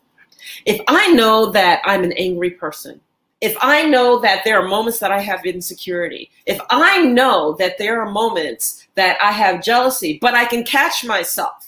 If 0.65 0.81
I 0.89 1.13
know 1.13 1.51
that 1.51 1.83
I'm 1.85 2.03
an 2.03 2.13
angry 2.13 2.53
person, 2.53 2.99
if 3.43 3.59
I 3.61 3.83
know 3.83 4.19
that 4.21 4.43
there 4.45 4.59
are 4.59 4.67
moments 4.67 5.01
that 5.01 5.13
I 5.13 5.21
have 5.21 5.45
insecurity, 5.45 6.31
if 6.47 6.59
I 6.71 7.03
know 7.03 7.55
that 7.59 7.77
there 7.77 8.01
are 8.01 8.11
moments 8.11 8.89
that 8.95 9.19
I 9.21 9.33
have 9.33 9.63
jealousy, 9.63 10.19
but 10.23 10.33
I 10.33 10.47
can 10.47 10.65
catch 10.65 11.05
myself 11.05 11.68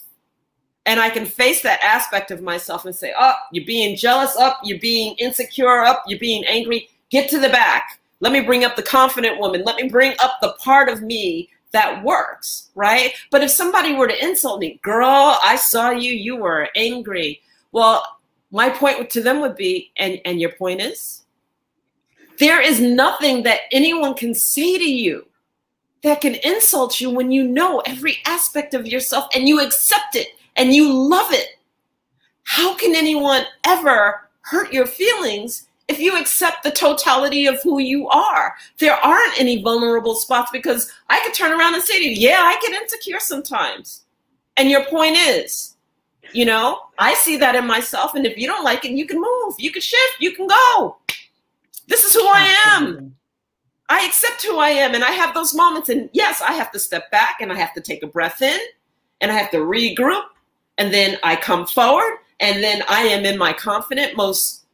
and 0.86 0.98
I 0.98 1.10
can 1.10 1.26
face 1.26 1.62
that 1.62 1.82
aspect 1.82 2.30
of 2.30 2.42
myself 2.42 2.84
and 2.84 2.94
say, 2.94 3.12
oh, 3.18 3.34
you're 3.52 3.66
being 3.66 3.96
jealous, 3.96 4.36
up, 4.36 4.58
oh, 4.60 4.66
you're 4.66 4.78
being 4.78 5.14
insecure, 5.18 5.82
up, 5.82 6.04
you're 6.06 6.18
being 6.18 6.44
angry, 6.46 6.88
get 7.10 7.28
to 7.30 7.38
the 7.38 7.48
back. 7.48 8.00
Let 8.20 8.32
me 8.32 8.40
bring 8.40 8.64
up 8.64 8.76
the 8.76 8.82
confident 8.82 9.38
woman. 9.38 9.62
Let 9.64 9.76
me 9.76 9.88
bring 9.88 10.14
up 10.20 10.38
the 10.40 10.52
part 10.54 10.88
of 10.88 11.02
me 11.02 11.48
that 11.72 12.02
works, 12.02 12.70
right? 12.74 13.12
But 13.30 13.42
if 13.42 13.50
somebody 13.50 13.94
were 13.94 14.08
to 14.08 14.24
insult 14.24 14.60
me, 14.60 14.80
girl, 14.82 15.38
I 15.42 15.56
saw 15.56 15.90
you, 15.90 16.12
you 16.12 16.36
were 16.36 16.68
angry. 16.74 17.40
Well, 17.72 18.04
my 18.50 18.68
point 18.68 19.10
to 19.10 19.22
them 19.22 19.40
would 19.40 19.56
be, 19.56 19.92
and, 19.96 20.20
and 20.24 20.40
your 20.40 20.52
point 20.52 20.80
is? 20.80 21.22
There 22.38 22.60
is 22.60 22.80
nothing 22.80 23.42
that 23.44 23.60
anyone 23.70 24.14
can 24.14 24.34
say 24.34 24.78
to 24.78 24.90
you 24.90 25.26
that 26.02 26.22
can 26.22 26.36
insult 26.36 27.00
you 27.00 27.10
when 27.10 27.30
you 27.30 27.46
know 27.46 27.80
every 27.80 28.18
aspect 28.26 28.74
of 28.74 28.86
yourself 28.86 29.28
and 29.34 29.46
you 29.46 29.60
accept 29.60 30.16
it 30.16 30.28
and 30.60 30.74
you 30.74 30.92
love 30.92 31.32
it. 31.32 31.58
How 32.42 32.74
can 32.74 32.94
anyone 32.94 33.44
ever 33.64 34.28
hurt 34.42 34.72
your 34.74 34.84
feelings 34.84 35.66
if 35.88 35.98
you 35.98 36.20
accept 36.20 36.62
the 36.62 36.70
totality 36.70 37.46
of 37.46 37.60
who 37.62 37.80
you 37.80 38.08
are? 38.08 38.54
There 38.78 38.92
aren't 38.92 39.40
any 39.40 39.62
vulnerable 39.62 40.14
spots 40.14 40.50
because 40.52 40.92
I 41.08 41.18
could 41.20 41.32
turn 41.32 41.58
around 41.58 41.74
and 41.74 41.82
say 41.82 41.98
to 41.98 42.04
you, 42.04 42.10
yeah, 42.10 42.42
I 42.42 42.60
get 42.60 42.80
insecure 42.80 43.20
sometimes. 43.20 44.04
And 44.58 44.68
your 44.68 44.84
point 44.84 45.16
is, 45.16 45.76
you 46.34 46.44
know, 46.44 46.80
I 46.98 47.14
see 47.14 47.38
that 47.38 47.54
in 47.54 47.66
myself. 47.66 48.14
And 48.14 48.26
if 48.26 48.36
you 48.36 48.46
don't 48.46 48.62
like 48.62 48.84
it, 48.84 48.90
you 48.90 49.06
can 49.06 49.18
move, 49.18 49.54
you 49.56 49.72
can 49.72 49.80
shift, 49.80 50.16
you 50.20 50.32
can 50.32 50.46
go. 50.46 50.98
This 51.88 52.04
is 52.04 52.12
who 52.12 52.26
I 52.26 52.54
am. 52.66 53.16
I 53.88 54.04
accept 54.04 54.44
who 54.44 54.58
I 54.58 54.68
am. 54.68 54.94
And 54.94 55.04
I 55.04 55.12
have 55.12 55.32
those 55.32 55.54
moments. 55.54 55.88
And 55.88 56.10
yes, 56.12 56.42
I 56.42 56.52
have 56.52 56.70
to 56.72 56.78
step 56.78 57.10
back 57.10 57.38
and 57.40 57.50
I 57.50 57.56
have 57.56 57.72
to 57.72 57.80
take 57.80 58.02
a 58.02 58.06
breath 58.06 58.42
in 58.42 58.60
and 59.22 59.32
I 59.32 59.34
have 59.34 59.50
to 59.52 59.58
regroup. 59.58 60.24
And 60.80 60.94
then 60.94 61.18
I 61.22 61.36
come 61.36 61.66
forward. 61.66 62.20
And 62.40 62.64
then 62.64 62.82
I 62.88 63.02
am 63.02 63.26
in 63.26 63.36
my 63.36 63.52
confident, 63.52 64.16
most 64.16 64.64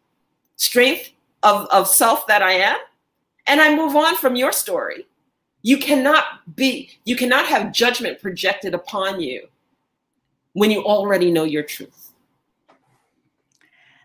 strength 0.55 1.11
of, 1.42 1.66
of 1.73 1.88
self 1.88 2.29
that 2.29 2.42
I 2.42 2.53
am. 2.53 2.77
And 3.49 3.61
I 3.61 3.75
move 3.75 3.97
on 3.97 4.16
from 4.16 4.37
your 4.37 4.53
story. 4.53 5.09
You 5.62 5.79
cannot 5.79 6.55
be, 6.55 6.90
you 7.05 7.16
cannot 7.16 7.47
have 7.47 7.73
judgment 7.73 8.23
projected 8.23 8.73
upon 8.73 9.21
you 9.21 9.49
when 10.53 10.71
you 10.71 10.85
already 10.85 11.33
know 11.33 11.42
your 11.42 11.64
truth. 11.64 12.12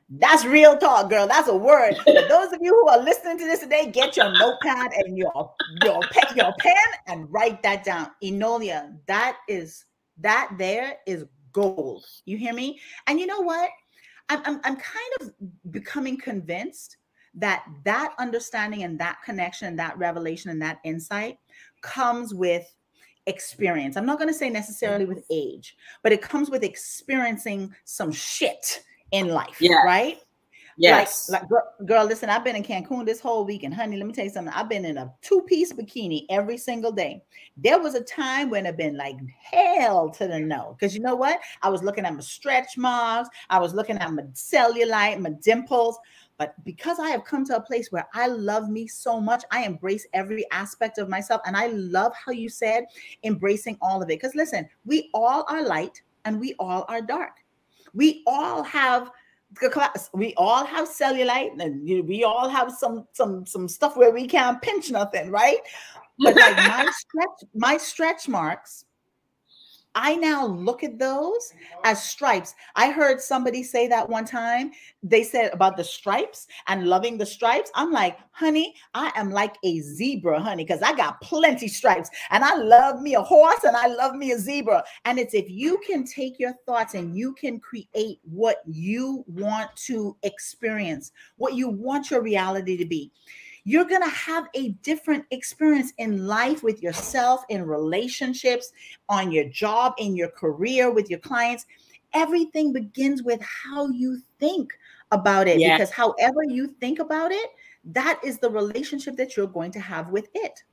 That's 0.09 0.43
real 0.43 0.77
talk, 0.79 1.07
girl. 1.07 1.27
That's 1.27 1.49
a 1.49 1.55
word. 1.55 1.97
For 2.03 2.13
those 2.13 2.51
of 2.51 2.59
you 2.61 2.73
who 2.73 2.87
are 2.89 2.99
listening 2.99 3.37
to 3.37 3.45
this 3.45 3.59
today, 3.59 3.91
get 3.91 4.17
your 4.17 4.33
notepad 4.37 4.91
and 4.93 5.17
your 5.17 5.53
your 5.85 6.01
pen, 6.11 6.35
your 6.35 6.53
pen 6.57 6.75
and 7.07 7.31
write 7.31 7.61
that 7.61 7.83
down. 7.85 8.09
Enolia, 8.21 8.91
that 9.05 9.37
is 9.47 9.85
that 10.17 10.51
there 10.57 10.97
is 11.05 11.25
gold. 11.51 12.05
You 12.25 12.37
hear 12.37 12.53
me? 12.53 12.79
And 13.07 13.19
you 13.19 13.25
know 13.25 13.41
what? 13.41 13.69
I'm, 14.29 14.41
I'm, 14.45 14.61
I'm 14.63 14.75
kind 14.75 15.13
of 15.21 15.31
becoming 15.71 16.17
convinced 16.17 16.97
that 17.35 17.63
that 17.85 18.13
understanding 18.19 18.83
and 18.83 18.99
that 18.99 19.17
connection 19.23 19.67
and 19.67 19.79
that 19.79 19.97
revelation 19.97 20.51
and 20.51 20.61
that 20.61 20.79
insight 20.83 21.37
comes 21.81 22.33
with 22.33 22.75
experience. 23.27 23.97
I'm 23.97 24.05
not 24.05 24.17
going 24.17 24.27
to 24.27 24.33
say 24.33 24.49
necessarily 24.49 25.05
with 25.05 25.23
age, 25.31 25.75
but 26.03 26.11
it 26.11 26.21
comes 26.21 26.49
with 26.49 26.63
experiencing 26.63 27.73
some 27.85 28.11
shit 28.11 28.83
in 29.11 29.29
life, 29.29 29.57
yeah. 29.59 29.83
right? 29.85 30.19
Yes. 30.77 31.29
Like, 31.29 31.41
like 31.41 31.49
girl, 31.49 31.73
girl, 31.85 32.05
listen, 32.05 32.29
I've 32.29 32.43
been 32.43 32.55
in 32.55 32.63
Cancun 32.63 33.05
this 33.05 33.19
whole 33.19 33.45
week, 33.45 33.63
and 33.63 33.73
honey, 33.73 33.97
let 33.97 34.07
me 34.07 34.13
tell 34.13 34.25
you 34.25 34.31
something. 34.31 34.53
I've 34.53 34.69
been 34.69 34.85
in 34.85 34.97
a 34.97 35.13
two-piece 35.21 35.73
bikini 35.73 36.25
every 36.29 36.57
single 36.57 36.91
day. 36.91 37.23
There 37.57 37.79
was 37.79 37.95
a 37.95 38.03
time 38.03 38.49
when 38.49 38.65
it 38.65 38.77
been 38.77 38.97
like 38.97 39.17
hell 39.41 40.09
to 40.11 40.27
the 40.27 40.39
no, 40.39 40.75
because 40.77 40.95
you 40.95 41.01
know 41.01 41.15
what? 41.15 41.39
I 41.61 41.69
was 41.69 41.83
looking 41.83 42.05
at 42.05 42.13
my 42.13 42.21
stretch 42.21 42.77
marks, 42.77 43.29
I 43.49 43.59
was 43.59 43.73
looking 43.73 43.97
at 43.97 44.13
my 44.13 44.23
cellulite, 44.33 45.19
my 45.19 45.31
dimples. 45.41 45.97
But 46.37 46.55
because 46.65 46.97
I 46.99 47.09
have 47.09 47.23
come 47.23 47.45
to 47.45 47.57
a 47.57 47.61
place 47.61 47.91
where 47.91 48.07
I 48.15 48.25
love 48.25 48.67
me 48.67 48.87
so 48.87 49.21
much, 49.21 49.43
I 49.51 49.63
embrace 49.63 50.07
every 50.13 50.43
aspect 50.51 50.97
of 50.97 51.07
myself. 51.07 51.39
And 51.45 51.55
I 51.55 51.67
love 51.67 52.13
how 52.15 52.31
you 52.31 52.49
said 52.49 52.85
embracing 53.23 53.77
all 53.79 54.01
of 54.01 54.09
it. 54.09 54.19
Because 54.19 54.33
listen, 54.33 54.67
we 54.83 55.11
all 55.13 55.45
are 55.49 55.63
light 55.63 56.01
and 56.25 56.39
we 56.39 56.55
all 56.57 56.83
are 56.87 56.99
dark. 56.99 57.33
We 57.93 58.23
all 58.25 58.63
have 58.63 59.11
class. 59.55 60.09
We 60.13 60.33
all 60.35 60.65
have 60.65 60.87
cellulite, 60.87 61.61
and 61.61 62.07
we 62.07 62.23
all 62.23 62.49
have 62.49 62.71
some 62.71 63.07
some 63.13 63.45
some 63.45 63.67
stuff 63.67 63.97
where 63.97 64.11
we 64.11 64.27
can't 64.27 64.61
pinch 64.61 64.91
nothing, 64.91 65.29
right? 65.29 65.59
But 66.19 66.35
like 66.35 66.55
my 66.57 66.91
stretch, 66.97 67.49
my 67.53 67.77
stretch 67.77 68.27
marks 68.27 68.85
I 69.95 70.15
now 70.15 70.45
look 70.45 70.83
at 70.83 70.97
those 70.97 71.51
mm-hmm. 71.51 71.81
as 71.83 72.03
stripes. 72.03 72.55
I 72.75 72.91
heard 72.91 73.19
somebody 73.19 73.63
say 73.63 73.87
that 73.87 74.07
one 74.07 74.25
time. 74.25 74.71
They 75.03 75.23
said 75.23 75.53
about 75.53 75.77
the 75.77 75.83
stripes 75.83 76.47
and 76.67 76.87
loving 76.87 77.17
the 77.17 77.25
stripes. 77.25 77.71
I'm 77.75 77.91
like, 77.91 78.17
honey, 78.31 78.75
I 78.93 79.11
am 79.15 79.31
like 79.31 79.55
a 79.63 79.79
zebra, 79.81 80.39
honey, 80.39 80.63
because 80.63 80.81
I 80.81 80.95
got 80.95 81.19
plenty 81.21 81.67
stripes 81.67 82.09
and 82.29 82.43
I 82.43 82.55
love 82.55 83.01
me 83.01 83.15
a 83.15 83.21
horse 83.21 83.63
and 83.63 83.75
I 83.75 83.87
love 83.87 84.15
me 84.15 84.31
a 84.31 84.39
zebra. 84.39 84.83
And 85.05 85.19
it's 85.19 85.33
if 85.33 85.49
you 85.49 85.79
can 85.85 86.05
take 86.05 86.39
your 86.39 86.53
thoughts 86.65 86.93
and 86.93 87.17
you 87.17 87.33
can 87.33 87.59
create 87.59 88.19
what 88.23 88.57
you 88.65 89.25
want 89.27 89.75
to 89.87 90.15
experience, 90.23 91.11
what 91.37 91.55
you 91.55 91.69
want 91.69 92.11
your 92.11 92.21
reality 92.21 92.77
to 92.77 92.85
be 92.85 93.11
you're 93.63 93.85
going 93.85 94.01
to 94.01 94.09
have 94.09 94.47
a 94.53 94.69
different 94.83 95.25
experience 95.31 95.93
in 95.97 96.25
life 96.25 96.63
with 96.63 96.81
yourself, 96.81 97.43
in 97.49 97.65
relationships, 97.65 98.73
on 99.09 99.31
your 99.31 99.45
job, 99.45 99.93
in 99.97 100.15
your 100.15 100.29
career, 100.29 100.91
with 100.91 101.09
your 101.09 101.19
clients. 101.19 101.65
Everything 102.13 102.73
begins 102.73 103.23
with 103.23 103.41
how 103.41 103.87
you 103.89 104.19
think 104.39 104.71
about 105.11 105.47
it 105.47 105.59
yeah. 105.59 105.77
because 105.77 105.91
however 105.91 106.43
you 106.47 106.67
think 106.79 106.99
about 106.99 107.31
it, 107.31 107.51
that 107.85 108.19
is 108.23 108.39
the 108.39 108.49
relationship 108.49 109.15
that 109.17 109.37
you're 109.37 109.47
going 109.47 109.71
to 109.71 109.79
have 109.79 110.09
with 110.09 110.27
it. 110.33 110.63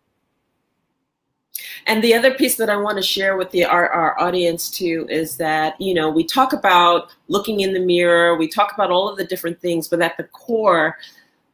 And 1.87 2.03
the 2.03 2.15
other 2.15 2.35
piece 2.35 2.57
that 2.57 2.71
I 2.71 2.77
want 2.77 2.97
to 2.99 3.03
share 3.03 3.37
with 3.37 3.51
the 3.51 3.65
our, 3.65 3.89
our 3.89 4.21
audience 4.21 4.71
too 4.71 5.07
is 5.11 5.37
that, 5.39 5.81
you 5.81 5.95
know, 5.95 6.11
we 6.11 6.25
talk 6.25 6.53
about 6.53 7.11
looking 7.29 7.61
in 7.61 7.73
the 7.73 7.81
mirror, 7.81 8.37
we 8.37 8.49
talk 8.49 8.73
about 8.75 8.91
all 8.91 9.09
of 9.09 9.17
the 9.17 9.25
different 9.25 9.61
things, 9.61 9.89
but 9.89 10.01
at 10.01 10.17
the 10.17 10.25
core, 10.25 10.97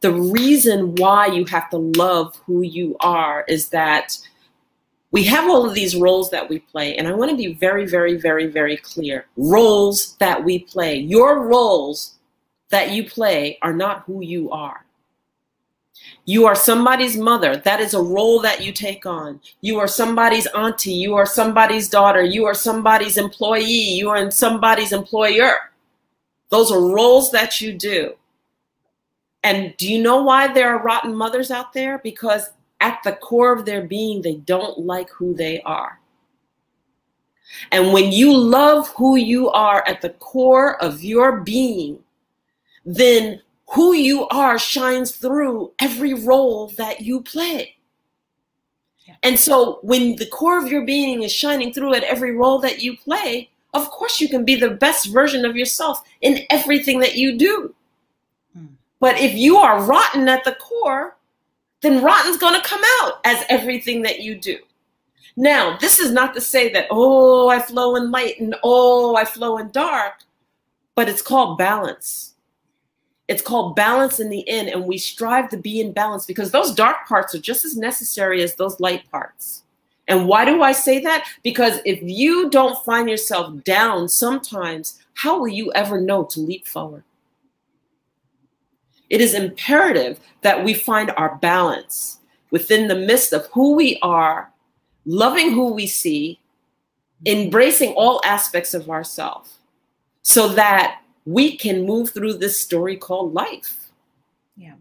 the 0.05 0.13
reason 0.13 0.93
why 0.97 1.25
you 1.25 1.43
have 1.45 1.67
to 1.71 1.77
love 1.77 2.39
who 2.45 2.61
you 2.61 2.95
are 2.99 3.43
is 3.47 3.69
that 3.69 4.15
we 5.09 5.23
have 5.23 5.49
all 5.49 5.67
of 5.67 5.73
these 5.73 5.95
roles 5.95 6.29
that 6.29 6.47
we 6.47 6.59
play. 6.59 6.95
And 6.95 7.07
I 7.07 7.13
want 7.15 7.31
to 7.31 7.35
be 7.35 7.55
very, 7.55 7.87
very, 7.87 8.15
very, 8.15 8.45
very 8.45 8.77
clear. 8.77 9.25
Roles 9.35 10.15
that 10.17 10.43
we 10.43 10.59
play. 10.59 10.95
Your 10.97 11.41
roles 11.47 12.19
that 12.69 12.91
you 12.91 13.09
play 13.09 13.57
are 13.63 13.73
not 13.73 14.03
who 14.03 14.21
you 14.21 14.51
are. 14.51 14.85
You 16.25 16.45
are 16.45 16.53
somebody's 16.53 17.17
mother. 17.17 17.57
That 17.57 17.79
is 17.79 17.95
a 17.95 17.99
role 17.99 18.39
that 18.41 18.63
you 18.63 18.71
take 18.71 19.07
on. 19.07 19.39
You 19.61 19.79
are 19.79 19.87
somebody's 19.87 20.45
auntie. 20.53 20.93
You 20.93 21.15
are 21.15 21.25
somebody's 21.25 21.89
daughter. 21.89 22.21
You 22.21 22.45
are 22.45 22.53
somebody's 22.53 23.17
employee. 23.17 23.95
You 23.97 24.09
are 24.09 24.29
somebody's 24.29 24.91
employer. 24.91 25.71
Those 26.49 26.71
are 26.71 26.93
roles 26.93 27.31
that 27.31 27.59
you 27.59 27.73
do. 27.73 28.13
And 29.45 29.77
do 29.77 29.87
you 29.87 30.01
know 30.01 30.23
why 30.23 30.51
there 30.51 30.75
are 30.75 30.81
rotten 30.81 31.13
mothers 31.13 31.51
out 31.51 31.71
there? 31.71 31.99
Because 31.99 32.49
at 32.81 32.99
the 33.03 33.11
core 33.11 33.53
of 33.53 33.63
their 33.63 33.83
being, 33.83 34.23
they 34.23 34.37
don't 34.37 34.79
like 34.79 35.07
who 35.11 35.35
they 35.35 35.61
are. 35.61 35.99
And 37.71 37.93
when 37.93 38.11
you 38.11 38.35
love 38.35 38.87
who 38.89 39.17
you 39.17 39.51
are 39.51 39.87
at 39.87 40.01
the 40.01 40.09
core 40.09 40.81
of 40.81 41.03
your 41.03 41.41
being, 41.41 41.99
then 42.87 43.39
who 43.69 43.93
you 43.93 44.27
are 44.29 44.57
shines 44.57 45.11
through 45.11 45.73
every 45.77 46.15
role 46.15 46.69
that 46.69 47.01
you 47.01 47.21
play. 47.21 47.75
And 49.21 49.39
so 49.39 49.77
when 49.83 50.15
the 50.15 50.25
core 50.25 50.57
of 50.57 50.71
your 50.71 50.87
being 50.87 51.21
is 51.21 51.31
shining 51.31 51.71
through 51.71 51.93
at 51.93 52.03
every 52.03 52.35
role 52.35 52.57
that 52.61 52.81
you 52.81 52.97
play, 52.97 53.51
of 53.75 53.91
course 53.91 54.19
you 54.19 54.27
can 54.27 54.43
be 54.43 54.55
the 54.55 54.71
best 54.71 55.13
version 55.13 55.45
of 55.45 55.55
yourself 55.55 56.01
in 56.21 56.39
everything 56.49 56.99
that 57.01 57.15
you 57.15 57.37
do. 57.37 57.74
But 58.99 59.19
if 59.19 59.33
you 59.33 59.57
are 59.57 59.83
rotten 59.83 60.27
at 60.29 60.43
the 60.43 60.55
core, 60.55 61.17
then 61.81 62.03
rotten's 62.03 62.37
going 62.37 62.59
to 62.59 62.67
come 62.67 62.81
out 63.01 63.19
as 63.25 63.43
everything 63.49 64.01
that 64.03 64.21
you 64.21 64.35
do. 64.35 64.57
Now, 65.37 65.77
this 65.77 65.99
is 65.99 66.11
not 66.11 66.33
to 66.35 66.41
say 66.41 66.71
that, 66.73 66.87
oh, 66.89 67.49
I 67.49 67.59
flow 67.59 67.95
in 67.95 68.09
light 68.09 68.39
and 68.39 68.55
oh, 68.63 69.15
I 69.15 69.25
flow 69.25 69.57
in 69.57 69.69
dark, 69.71 70.13
but 70.95 71.09
it's 71.09 71.21
called 71.21 71.57
balance. 71.57 72.33
It's 73.27 73.41
called 73.41 73.75
balance 73.75 74.19
in 74.19 74.29
the 74.29 74.47
end, 74.47 74.69
and 74.69 74.85
we 74.85 74.97
strive 74.97 75.49
to 75.49 75.57
be 75.57 75.81
in 75.81 75.91
balance 75.91 76.25
because 76.25 76.51
those 76.51 76.73
dark 76.73 77.07
parts 77.07 77.33
are 77.33 77.39
just 77.39 77.65
as 77.65 77.75
necessary 77.75 78.41
as 78.43 78.55
those 78.55 78.79
light 78.79 79.09
parts. 79.11 79.63
And 80.07 80.27
why 80.27 80.45
do 80.45 80.61
I 80.61 80.71
say 80.71 80.99
that? 80.99 81.27
Because 81.43 81.79
if 81.85 81.99
you 82.03 82.49
don't 82.51 82.83
find 82.85 83.09
yourself 83.09 83.63
down 83.63 84.07
sometimes, 84.07 84.99
how 85.15 85.39
will 85.39 85.47
you 85.47 85.71
ever 85.73 85.99
know 85.99 86.23
to 86.25 86.39
leap 86.39 86.67
forward? 86.67 87.03
It 89.15 89.21
is 89.21 89.33
imperative 89.33 90.19
that 90.41 90.61
we 90.61 90.73
find 90.73 91.09
our 91.11 91.37
balance 91.37 92.19
within 92.51 92.89
the 92.89 92.95
midst 92.95 93.31
of 93.31 93.47
who 93.53 93.73
we 93.73 93.97
are, 94.01 94.51
loving 95.05 95.53
who 95.53 95.71
we 95.71 95.87
see, 95.87 96.41
embracing 97.25 97.93
all 97.93 98.19
aspects 98.25 98.73
of 98.73 98.89
ourselves 98.89 99.59
so 100.21 100.49
that 100.49 100.99
we 101.23 101.55
can 101.55 101.85
move 101.85 102.09
through 102.09 102.33
this 102.33 102.59
story 102.59 102.97
called 102.97 103.33
life. 103.33 103.89
Yeah. 104.57 104.73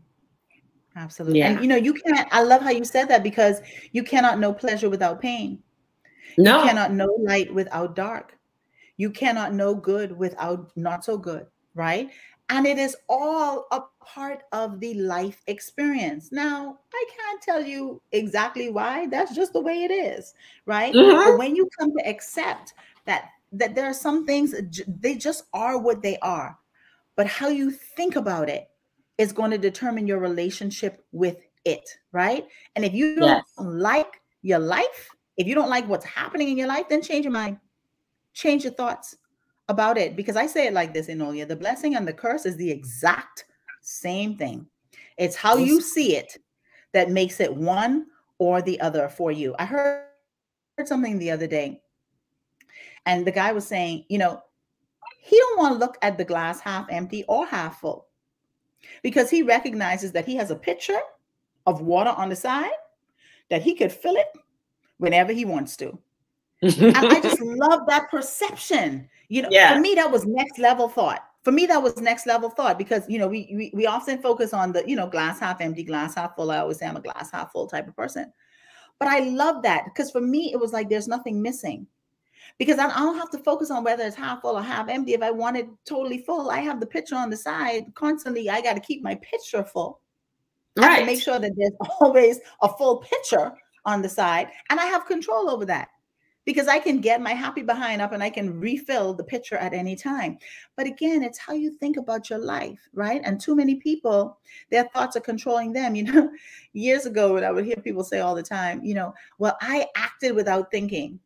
Absolutely. 0.97 1.39
Yeah. 1.39 1.51
And 1.51 1.61
you 1.61 1.69
know, 1.69 1.77
you 1.77 1.95
can't 1.95 2.27
I 2.33 2.43
love 2.43 2.61
how 2.61 2.71
you 2.71 2.85
said 2.85 3.07
that 3.11 3.23
because 3.23 3.61
you 3.93 4.03
cannot 4.03 4.41
know 4.41 4.53
pleasure 4.53 4.91
without 4.91 5.21
pain. 5.21 5.63
No. 6.37 6.59
You 6.59 6.71
cannot 6.71 6.93
know 6.93 7.17
light 7.21 7.55
without 7.55 7.95
dark. 7.95 8.37
You 8.97 9.11
cannot 9.11 9.55
know 9.55 9.77
good 9.77 10.11
without 10.11 10.73
not 10.75 11.05
so 11.05 11.17
good, 11.17 11.47
right? 11.77 12.11
And 12.49 12.67
it 12.67 12.79
is 12.79 12.97
all 13.09 13.67
a 13.71 13.81
part 14.05 14.43
of 14.53 14.81
the 14.81 14.95
life 14.95 15.43
experience. 15.47 16.31
Now, 16.33 16.79
I 16.93 17.05
can't 17.17 17.43
tell 17.43 17.63
you 17.65 18.01
exactly 18.13 18.71
why. 18.71 19.07
That's 19.07 19.35
just 19.35 19.53
the 19.53 19.61
way 19.61 19.85
it 19.85 19.91
is, 19.91 20.35
right? 20.67 20.95
Mm-hmm. 20.95 21.31
But 21.31 21.39
when 21.39 21.57
you 21.57 21.69
come 21.79 21.93
to 21.97 22.09
accept 22.09 22.75
that 23.07 23.31
that 23.53 23.75
there 23.75 23.87
are 23.87 23.95
some 23.95 24.27
things 24.27 24.55
they 24.87 25.15
just 25.15 25.45
are 25.53 25.79
what 25.79 26.03
they 26.03 26.19
are. 26.19 26.59
But 27.17 27.29
how 27.29 27.49
you 27.49 27.71
think 27.71 28.17
about 28.17 28.49
it 28.49 28.69
is 29.19 29.33
going 29.33 29.53
to 29.53 29.59
determine 29.59 30.07
your 30.07 30.19
relationship 30.19 31.05
with 31.13 31.47
it, 31.65 31.89
right? 32.13 32.47
And 32.75 32.85
if 32.85 32.93
you 32.93 33.17
don't 33.17 33.29
yes. 33.29 33.45
like 33.57 34.21
your 34.43 34.59
life, 34.59 35.09
if 35.37 35.47
you 35.47 35.55
don't 35.55 35.71
like 35.71 35.89
what's 35.89 36.05
happening 36.05 36.49
in 36.49 36.59
your 36.59 36.67
life, 36.67 36.89
then 36.89 37.01
change 37.01 37.25
your 37.25 37.33
mind. 37.33 37.59
Change 38.33 38.65
your 38.65 38.73
thoughts 38.73 39.17
about 39.69 39.97
it 39.97 40.17
because 40.17 40.37
I 40.37 40.47
say 40.47 40.67
it 40.67 40.75
like 40.75 40.93
this, 40.93 41.09
Enolia 41.09 41.47
the 41.47 41.57
blessing 41.57 41.95
and 41.95 42.07
the 42.07 42.13
curse 42.13 42.47
is 42.47 42.57
the 42.57 42.71
exact 42.71 43.45
same 43.85 44.37
thing. 44.37 44.67
It's 45.17 45.37
how 45.37 45.57
you 45.57 45.81
see 45.81 46.17
it 46.17 46.39
that 46.93 47.11
makes 47.11 47.41
it 47.41 47.55
one 47.55 48.07
or 48.39 48.63
the 48.63 48.81
other 48.81 49.09
for 49.09 49.31
you. 49.31 49.55
I 49.59 49.65
heard 49.65 50.07
something 50.85 51.19
the 51.19 51.31
other 51.31 51.47
day, 51.47 51.81
and 53.07 53.27
the 53.27 53.33
guy 53.33 53.53
was 53.53 53.67
saying, 53.67 54.05
you 54.09 54.19
know, 54.19 54.43
he 55.19 55.39
don't 55.39 55.59
want 55.59 55.75
to 55.75 55.79
look 55.79 55.97
at 56.03 56.19
the 56.19 56.25
glass 56.25 56.61
half 56.61 56.87
empty 56.91 57.25
or 57.29 57.47
half 57.47 57.81
full 57.81 58.07
because 59.03 59.31
he 59.31 59.43
recognizes 59.43 60.13
that 60.13 60.27
he 60.27 60.37
has 60.37 60.51
a 60.51 60.57
pitcher 60.57 60.99
of 61.67 61.81
water 61.81 62.11
on 62.11 62.29
the 62.29 62.37
side 62.37 62.71
that 63.51 63.63
he 63.63 63.75
could 63.75 63.93
fill 63.93 64.17
it 64.17 64.29
whenever 64.99 65.33
he 65.33 65.45
wants 65.45 65.77
to. 65.77 65.99
and 66.63 66.97
I 66.97 67.21
just 67.21 67.41
love 67.41 67.81
that 67.87 68.11
perception 68.11 69.09
you 69.29 69.43
know, 69.43 69.49
yeah. 69.51 69.75
for 69.75 69.81
me, 69.81 69.95
that 69.95 70.11
was 70.11 70.27
next 70.27 70.59
level 70.59 70.89
thought. 70.89 71.25
For 71.45 71.53
me, 71.53 71.67
that 71.67 71.83
was 71.83 71.99
next 71.99 72.27
level 72.27 72.49
thought 72.49 72.79
because 72.79 73.05
you 73.07 73.19
know 73.19 73.29
we, 73.29 73.53
we 73.55 73.71
we 73.75 73.87
often 73.87 74.21
focus 74.21 74.55
on 74.55 74.73
the 74.73 74.83
you 74.89 74.97
know 74.97 75.07
glass 75.07 75.39
half 75.39 75.61
empty, 75.61 75.85
glass 75.85 76.15
half 76.15 76.35
full. 76.35 76.51
I 76.51 76.59
always 76.59 76.79
say 76.79 76.87
I'm 76.87 76.97
a 76.97 77.01
glass 77.01 77.31
half 77.31 77.53
full 77.53 77.67
type 77.67 77.87
of 77.87 77.95
person, 77.95 78.33
but 78.99 79.09
I 79.09 79.21
love 79.21 79.63
that 79.63 79.85
because 79.85 80.11
for 80.11 80.23
me 80.23 80.53
it 80.53 80.59
was 80.59 80.73
like 80.73 80.89
there's 80.89 81.07
nothing 81.07 81.43
missing 81.43 81.87
because 82.59 82.79
I 82.79 82.89
don't 82.89 83.19
have 83.19 83.31
to 83.33 83.39
focus 83.39 83.71
on 83.71 83.85
whether 83.85 84.05
it's 84.05 84.17
half 84.17 84.41
full 84.41 84.57
or 84.57 84.63
half 84.63 84.89
empty. 84.89 85.13
If 85.13 85.23
I 85.23 85.31
want 85.31 85.59
it 85.59 85.69
totally 85.85 86.19
full, 86.19 86.51
I 86.51 86.61
have 86.61 86.81
the 86.81 86.87
pitcher 86.87 87.15
on 87.15 87.29
the 87.29 87.37
side 87.37 87.95
constantly. 87.95 88.49
I 88.49 88.63
got 88.63 88.75
to 88.75 88.81
keep 88.81 89.03
my 89.03 89.17
pitcher 89.17 89.65
full. 89.65 90.01
Right. 90.77 91.07
make 91.07 91.23
sure 91.23 91.39
that 91.39 91.53
there's 91.57 91.73
always 92.01 92.41
a 92.63 92.69
full 92.69 92.99
pitcher 92.99 93.53
on 93.85 94.01
the 94.01 94.09
side, 94.09 94.49
and 94.71 94.81
I 94.81 94.87
have 94.87 95.05
control 95.07 95.51
over 95.51 95.67
that 95.67 95.89
because 96.45 96.69
I 96.69 96.79
can 96.79 97.01
get 97.01 97.23
my 97.23 97.33
happy 97.33 97.63
behind 97.63 98.03
up 98.03 98.13
and 98.13 98.23
I 98.23 98.31
can 98.31 98.61
refill 98.61 99.15
the 99.15 99.25
pitcher 99.25 99.57
at 99.57 99.73
any 99.73 99.97
time. 99.97 100.39
But 100.77 100.87
again, 100.87 101.23
it's 101.23 101.39
how 101.39 101.55
you 101.55 101.71
think 101.71 101.97
about 101.97 102.29
your 102.29 102.39
life, 102.39 102.81
right? 102.93 103.21
And 103.25 103.41
too 103.41 103.55
many 103.55 103.77
people, 103.77 104.39
their 104.71 104.85
thoughts 104.95 105.17
are 105.17 105.21
controlling 105.21 105.73
them. 105.73 105.95
You 105.95 106.05
know, 106.13 106.31
years 106.73 107.07
ago, 107.07 107.35
when 107.35 107.45
I 107.45 107.51
would 107.51 107.65
hear 107.65 107.77
people 107.77 108.05
say 108.05 108.21
all 108.21 108.35
the 108.35 108.43
time, 108.43 108.85
you 108.85 108.95
know, 108.95 109.15
well, 109.39 109.57
I 109.61 109.87
acted 109.97 110.35
without 110.35 110.71
thinking. 110.71 111.19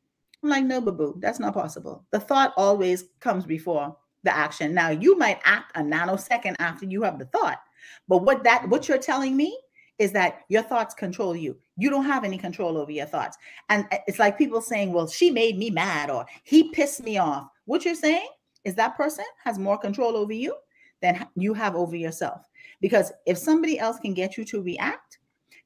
I'm 0.42 0.50
like, 0.50 0.64
no, 0.64 0.80
boo, 0.80 1.18
that's 1.20 1.40
not 1.40 1.54
possible. 1.54 2.04
The 2.12 2.20
thought 2.20 2.54
always 2.56 3.06
comes 3.18 3.44
before 3.44 3.96
the 4.22 4.36
action. 4.36 4.72
Now, 4.72 4.90
you 4.90 5.18
might 5.18 5.40
act 5.44 5.76
a 5.76 5.80
nanosecond 5.80 6.54
after 6.60 6.86
you 6.86 7.02
have 7.02 7.18
the 7.18 7.24
thought, 7.26 7.58
but 8.06 8.18
what 8.18 8.44
that 8.44 8.68
what 8.68 8.88
you're 8.88 8.98
telling 8.98 9.36
me 9.36 9.58
is 9.98 10.12
that 10.12 10.40
your 10.48 10.62
thoughts 10.62 10.94
control 10.94 11.34
you. 11.34 11.56
You 11.76 11.90
don't 11.90 12.04
have 12.04 12.24
any 12.24 12.38
control 12.38 12.76
over 12.76 12.90
your 12.90 13.06
thoughts. 13.06 13.36
And 13.68 13.86
uh, 13.92 13.98
it's 14.06 14.18
like 14.18 14.38
people 14.38 14.60
saying, 14.60 14.92
well, 14.92 15.08
she 15.08 15.30
made 15.30 15.58
me 15.58 15.70
mad 15.70 16.10
or 16.10 16.24
he 16.44 16.70
pissed 16.70 17.02
me 17.02 17.18
off. 17.18 17.48
What 17.64 17.84
you're 17.84 17.94
saying 17.94 18.28
is 18.64 18.74
that 18.76 18.96
person 18.96 19.24
has 19.44 19.58
more 19.58 19.78
control 19.78 20.16
over 20.16 20.32
you 20.32 20.54
than 21.02 21.26
you 21.34 21.54
have 21.54 21.74
over 21.74 21.96
yourself. 21.96 22.42
Because 22.80 23.12
if 23.26 23.38
somebody 23.38 23.78
else 23.78 23.98
can 23.98 24.14
get 24.14 24.36
you 24.36 24.44
to 24.46 24.62
react, 24.62 25.18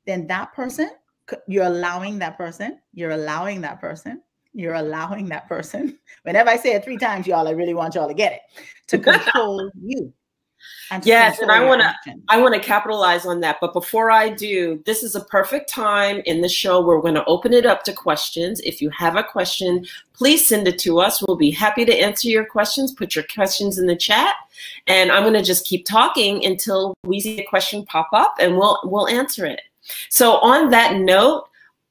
then 0.07 0.27
that 0.29 0.53
person, 0.53 0.91
you're 1.47 1.67
allowing 1.67 2.19
that 2.19 2.37
person, 2.37 2.81
you're 2.95 3.13
allowing 3.13 3.61
that 3.61 3.81
person, 3.81 4.23
you're 4.55 4.75
allowing 4.75 5.27
that 5.29 5.49
person. 5.49 5.99
Whenever 6.23 6.51
I 6.51 6.57
say 6.57 6.75
it 6.75 6.85
three 6.85 6.99
times, 6.99 7.27
y'all, 7.27 7.49
I 7.49 7.53
really 7.53 7.75
want 7.75 7.95
y'all 7.95 8.09
to 8.09 8.15
get 8.15 8.33
it 8.33 8.41
to 8.89 8.99
control 9.11 9.71
you. 9.81 10.13
And 10.91 11.07
yes, 11.07 11.41
and 11.41 11.51
I 11.51 11.65
want 11.65 11.81
to 11.81 12.15
I 12.29 12.41
want 12.41 12.55
to 12.55 12.61
capitalize 12.61 13.25
on 13.25 13.41
that. 13.41 13.59
But 13.61 13.73
before 13.73 14.11
I 14.11 14.29
do, 14.29 14.83
this 14.85 15.03
is 15.03 15.15
a 15.15 15.25
perfect 15.25 15.71
time 15.71 16.21
in 16.27 16.43
the 16.43 16.49
show 16.49 16.81
where 16.81 16.97
we're 16.97 17.03
going 17.03 17.15
to 17.15 17.25
open 17.25 17.55
it 17.55 17.65
up 17.65 17.83
to 17.85 17.93
questions. 17.93 18.61
If 18.61 18.83
you 18.83 18.91
have 18.91 19.17
a 19.17 19.23
question, 19.23 19.87
please 20.13 20.47
send 20.47 20.69
it 20.69 20.79
to 20.81 21.01
us. 21.01 21.23
We'll 21.27 21.37
be 21.37 21.51
happy 21.51 21.85
to 21.87 21.95
answer 21.95 22.29
your 22.29 22.45
questions. 22.45 22.93
Put 22.93 23.15
your 23.15 23.25
questions 23.33 23.79
in 23.79 23.87
the 23.87 23.97
chat, 23.97 24.35
and 24.87 25.11
I'm 25.11 25.23
going 25.23 25.35
to 25.35 25.43
just 25.43 25.67
keep 25.67 25.87
talking 25.87 26.45
until 26.45 26.95
we 27.05 27.21
see 27.21 27.41
a 27.41 27.47
question 27.47 27.87
pop 27.87 28.09
up, 28.13 28.35
and 28.39 28.57
we'll 28.57 28.79
we'll 28.85 29.09
answer 29.09 29.47
it. 29.47 29.63
So 30.11 30.39
on 30.39 30.71
that 30.71 30.97
note, 30.97 31.49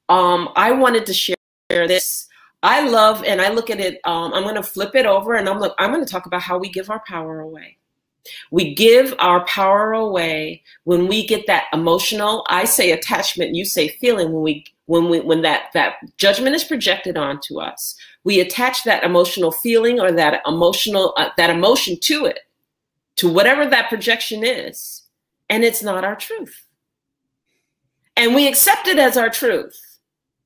um, 0.09 0.49
I 0.55 0.71
wanted 0.71 1.05
to 1.07 1.13
share 1.13 1.35
this. 1.69 2.27
I 2.63 2.87
love, 2.87 3.23
and 3.23 3.41
I 3.41 3.51
look 3.51 3.71
at 3.71 3.79
it. 3.79 3.99
Um, 4.03 4.33
I'm 4.33 4.43
going 4.43 4.55
to 4.55 4.63
flip 4.63 4.93
it 4.93 5.05
over, 5.05 5.33
and 5.33 5.49
I'm 5.49 5.59
look. 5.59 5.73
I'm 5.79 5.91
going 5.91 6.05
to 6.05 6.11
talk 6.11 6.27
about 6.27 6.41
how 6.41 6.59
we 6.59 6.69
give 6.69 6.89
our 6.89 7.01
power 7.07 7.39
away. 7.39 7.77
We 8.51 8.75
give 8.75 9.13
our 9.19 9.45
power 9.45 9.93
away 9.93 10.63
when 10.83 11.07
we 11.07 11.25
get 11.25 11.47
that 11.47 11.65
emotional, 11.73 12.45
I 12.49 12.65
say 12.65 12.91
attachment, 12.91 13.55
you 13.55 13.65
say 13.65 13.89
feeling 13.89 14.31
when 14.31 14.43
we 14.43 14.65
when 14.85 15.09
we 15.09 15.21
when 15.21 15.41
that 15.41 15.69
that 15.73 15.95
judgment 16.17 16.55
is 16.55 16.63
projected 16.63 17.17
onto 17.17 17.59
us. 17.59 17.95
We 18.23 18.39
attach 18.39 18.83
that 18.83 19.03
emotional 19.03 19.51
feeling 19.51 19.99
or 19.99 20.11
that 20.11 20.41
emotional 20.45 21.13
uh, 21.17 21.29
that 21.37 21.49
emotion 21.49 21.97
to 22.01 22.25
it. 22.25 22.39
To 23.17 23.29
whatever 23.31 23.65
that 23.67 23.89
projection 23.89 24.43
is, 24.43 25.03
and 25.49 25.63
it's 25.63 25.83
not 25.83 26.03
our 26.03 26.15
truth. 26.15 26.65
And 28.15 28.33
we 28.33 28.47
accept 28.47 28.87
it 28.87 28.97
as 28.99 29.17
our 29.17 29.29
truth. 29.29 29.99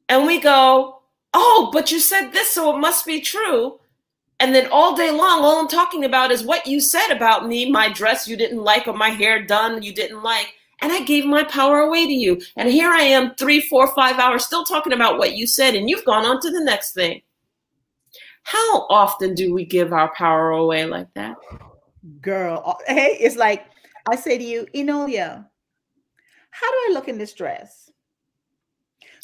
And 0.09 0.25
we 0.25 0.39
go, 0.39 1.01
"Oh, 1.33 1.69
but 1.73 1.91
you 1.91 1.99
said 1.99 2.31
this, 2.31 2.51
so 2.51 2.75
it 2.75 2.79
must 2.79 3.05
be 3.05 3.21
true." 3.21 3.79
And 4.39 4.53
then 4.53 4.67
all 4.71 4.95
day 4.95 5.11
long, 5.11 5.43
all 5.43 5.59
I'm 5.59 5.67
talking 5.67 6.03
about 6.03 6.31
is 6.31 6.43
what 6.43 6.67
you 6.67 6.79
said 6.79 7.11
about 7.11 7.47
me, 7.47 7.71
my 7.71 7.89
dress 7.89 8.27
you 8.27 8.35
didn't 8.35 8.63
like, 8.63 8.87
or 8.87 8.93
my 8.93 9.09
hair 9.09 9.45
done 9.45 9.81
you 9.81 9.93
didn't 9.93 10.23
like. 10.23 10.53
And 10.81 10.91
I 10.91 11.03
gave 11.03 11.25
my 11.25 11.43
power 11.45 11.79
away 11.79 12.05
to 12.05 12.11
you. 12.11 12.41
And 12.57 12.69
here 12.69 12.89
I 12.91 13.01
am, 13.01 13.33
three, 13.35 13.61
four, 13.61 13.87
five 13.95 14.19
hours, 14.19 14.45
still 14.45 14.65
talking 14.65 14.91
about 14.93 15.17
what 15.17 15.37
you 15.37 15.47
said, 15.47 15.73
and 15.73 15.89
you've 15.89 16.05
gone 16.05 16.25
on 16.25 16.41
to 16.41 16.51
the 16.51 16.63
next 16.63 16.93
thing. 16.93 17.21
How 18.43 18.85
often 18.89 19.33
do 19.33 19.53
we 19.53 19.65
give 19.65 19.93
our 19.93 20.13
power 20.15 20.51
away 20.51 20.85
like 20.85 21.11
that? 21.15 21.37
Girl, 22.21 22.61
uh, 22.65 22.73
hey, 22.87 23.17
it's 23.19 23.37
like 23.37 23.65
I 24.07 24.15
say 24.15 24.37
to 24.37 24.43
you, 24.43 24.67
Enolia, 24.75 25.49
how 26.51 26.71
do 26.71 26.77
I 26.77 26.89
look 26.93 27.07
in 27.07 27.17
this 27.17 27.33
dress? 27.33 27.84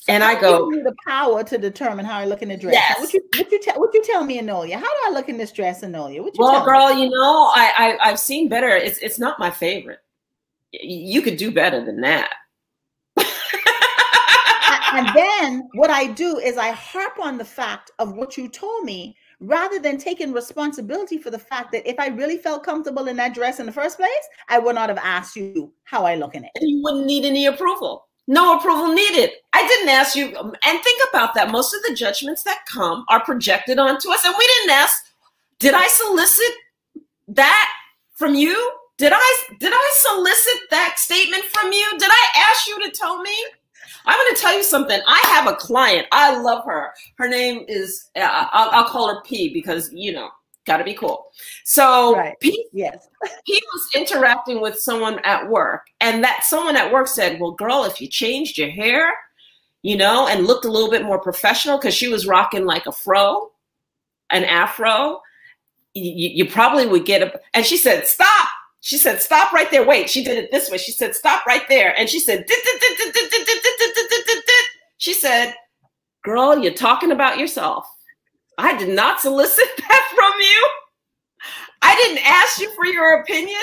And 0.07 0.23
I 0.23 0.39
go 0.39 0.69
the 0.71 0.95
power 1.05 1.43
to 1.43 1.57
determine 1.57 2.05
how 2.05 2.17
I 2.17 2.25
look 2.25 2.41
in 2.41 2.49
the 2.49 2.57
dress. 2.57 2.73
Yes. 2.73 2.99
What 2.99 3.13
you 3.13 3.21
what 3.37 3.51
you 3.51 3.59
tell 3.59 3.79
what 3.79 3.93
you 3.93 4.03
tell 4.03 4.23
me, 4.23 4.39
Enolia? 4.39 4.77
How 4.77 4.81
do 4.81 4.99
I 5.05 5.11
look 5.11 5.29
in 5.29 5.37
this 5.37 5.51
dress, 5.51 5.83
Enolia? 5.83 6.23
What 6.23 6.35
you 6.35 6.43
well, 6.43 6.65
girl, 6.65 6.95
me? 6.95 7.03
you 7.03 7.09
know, 7.09 7.51
I, 7.53 7.97
I 8.01 8.07
have 8.09 8.19
seen 8.19 8.49
better. 8.49 8.69
It's 8.69 8.97
it's 8.99 9.19
not 9.19 9.37
my 9.37 9.51
favorite. 9.51 9.99
You 10.71 11.21
could 11.21 11.37
do 11.37 11.51
better 11.51 11.85
than 11.85 12.01
that. 12.01 12.33
and 14.93 15.07
then 15.15 15.69
what 15.73 15.91
I 15.91 16.07
do 16.07 16.39
is 16.39 16.57
I 16.57 16.69
harp 16.69 17.19
on 17.19 17.37
the 17.37 17.45
fact 17.45 17.91
of 17.99 18.13
what 18.13 18.37
you 18.37 18.47
told 18.47 18.85
me 18.85 19.15
rather 19.39 19.79
than 19.79 19.97
taking 19.97 20.31
responsibility 20.31 21.17
for 21.17 21.29
the 21.29 21.39
fact 21.39 21.71
that 21.73 21.87
if 21.87 21.99
I 21.99 22.07
really 22.07 22.37
felt 22.37 22.63
comfortable 22.63 23.07
in 23.07 23.17
that 23.17 23.33
dress 23.33 23.59
in 23.59 23.65
the 23.65 23.71
first 23.71 23.97
place, 23.97 24.09
I 24.49 24.59
would 24.59 24.75
not 24.75 24.89
have 24.89 24.99
asked 24.99 25.35
you 25.35 25.73
how 25.83 26.05
I 26.05 26.15
look 26.15 26.35
in 26.35 26.43
it. 26.43 26.51
And 26.55 26.69
you 26.69 26.81
wouldn't 26.83 27.05
need 27.05 27.25
any 27.25 27.47
approval. 27.47 28.07
No 28.31 28.57
approval 28.57 28.93
needed. 28.93 29.31
I 29.51 29.67
didn't 29.67 29.89
ask 29.89 30.15
you. 30.15 30.27
And 30.37 30.83
think 30.83 31.01
about 31.09 31.33
that. 31.33 31.51
Most 31.51 31.73
of 31.73 31.81
the 31.83 31.93
judgments 31.93 32.43
that 32.43 32.63
come 32.65 33.03
are 33.09 33.21
projected 33.21 33.77
onto 33.77 34.09
us, 34.09 34.23
and 34.23 34.33
we 34.39 34.47
didn't 34.47 34.71
ask. 34.71 34.95
Did 35.59 35.73
I 35.73 35.85
solicit 35.87 36.53
that 37.27 37.69
from 38.15 38.33
you? 38.33 38.55
Did 38.97 39.11
I 39.13 39.43
did 39.59 39.73
I 39.75 39.91
solicit 39.95 40.61
that 40.69 40.95
statement 40.97 41.43
from 41.43 41.73
you? 41.73 41.85
Did 41.99 42.09
I 42.09 42.27
ask 42.49 42.67
you 42.67 42.81
to 42.83 42.91
tell 42.91 43.21
me? 43.21 43.35
I'm 44.05 44.17
going 44.17 44.35
to 44.35 44.41
tell 44.41 44.55
you 44.55 44.63
something. 44.63 44.99
I 45.05 45.19
have 45.25 45.47
a 45.51 45.55
client. 45.57 46.07
I 46.13 46.39
love 46.39 46.63
her. 46.65 46.93
Her 47.17 47.27
name 47.27 47.65
is 47.67 48.09
uh, 48.15 48.47
I'll, 48.53 48.69
I'll 48.71 48.89
call 48.89 49.13
her 49.13 49.21
P 49.23 49.53
because 49.53 49.91
you 49.91 50.13
know 50.13 50.29
got 50.65 50.77
to 50.77 50.83
be 50.83 50.93
cool. 50.93 51.27
So 51.63 52.15
right. 52.15 52.39
P, 52.39 52.67
yes, 52.71 53.07
he 53.45 53.61
was 53.73 53.89
interacting 53.95 54.61
with 54.61 54.79
someone 54.79 55.19
at 55.23 55.49
work, 55.49 55.87
and 55.99 56.23
that 56.23 56.43
someone 56.43 56.75
at 56.75 56.91
work 56.91 57.07
said, 57.07 57.39
"Well, 57.39 57.51
girl, 57.51 57.83
if 57.85 57.99
you 57.99 58.07
changed 58.07 58.57
your 58.57 58.69
hair, 58.69 59.11
you 59.81 59.97
know, 59.97 60.27
and 60.27 60.47
looked 60.47 60.65
a 60.65 60.71
little 60.71 60.89
bit 60.89 61.03
more 61.03 61.19
professional, 61.19 61.77
because 61.77 61.93
she 61.93 62.07
was 62.07 62.27
rocking 62.27 62.65
like 62.65 62.85
a 62.85 62.91
fro, 62.91 63.51
an 64.29 64.43
afro, 64.43 65.21
you, 65.93 66.29
you 66.29 66.49
probably 66.49 66.85
would 66.85 67.05
get 67.05 67.23
a." 67.23 67.39
And 67.53 67.65
she 67.65 67.77
said, 67.77 68.07
"Stop." 68.07 68.49
She 68.81 68.97
said, 68.97 69.21
"Stop 69.21 69.53
right 69.53 69.69
there. 69.71 69.85
Wait." 69.85 70.09
She 70.09 70.23
did 70.23 70.37
it 70.37 70.51
this 70.51 70.69
way. 70.69 70.77
She 70.77 70.91
said, 70.91 71.15
"Stop 71.15 71.45
right 71.45 71.67
there," 71.69 71.97
and 71.97 72.09
she 72.09 72.19
said, 72.19 72.45
"She 74.97 75.13
said, 75.13 75.55
girl, 76.23 76.59
you're 76.59 76.73
talking 76.73 77.11
about 77.11 77.39
yourself." 77.39 77.87
I 78.61 78.77
did 78.77 78.89
not 78.89 79.19
solicit 79.19 79.65
that 79.77 80.11
from 80.15 80.33
you. 80.39 80.69
I 81.81 81.95
didn't 81.95 82.25
ask 82.25 82.59
you 82.59 82.73
for 82.75 82.85
your 82.85 83.21
opinion. 83.21 83.61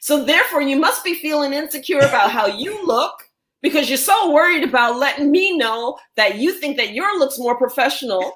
So 0.00 0.24
therefore, 0.24 0.60
you 0.60 0.78
must 0.78 1.02
be 1.02 1.14
feeling 1.14 1.54
insecure 1.54 2.00
about 2.00 2.30
how 2.30 2.46
you 2.46 2.86
look 2.86 3.14
because 3.62 3.88
you're 3.88 3.96
so 3.96 4.30
worried 4.30 4.62
about 4.62 4.98
letting 4.98 5.30
me 5.30 5.56
know 5.56 5.98
that 6.16 6.36
you 6.36 6.52
think 6.52 6.76
that 6.76 6.92
your 6.92 7.18
looks 7.18 7.38
more 7.38 7.56
professional 7.56 8.34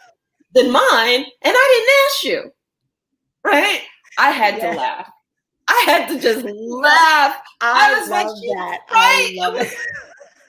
than 0.55 0.73
mine, 0.73 1.27
and 1.43 1.55
I 1.55 2.15
didn't 2.25 2.41
ask 2.41 2.45
you. 2.45 2.53
Right? 3.45 3.83
I 4.19 4.31
had 4.31 4.57
yeah. 4.57 4.71
to 4.71 4.77
laugh. 4.79 5.11
I 5.69 5.85
had 5.87 6.09
to 6.09 6.19
just 6.19 6.47
laugh. 6.47 7.37
I, 7.61 7.95
I 7.95 8.01
was 8.01 8.09
like, 8.09 8.27
that. 8.27 8.79
right? 8.91 9.31
It 9.31 9.53
was, 9.53 9.71
it 9.71 9.75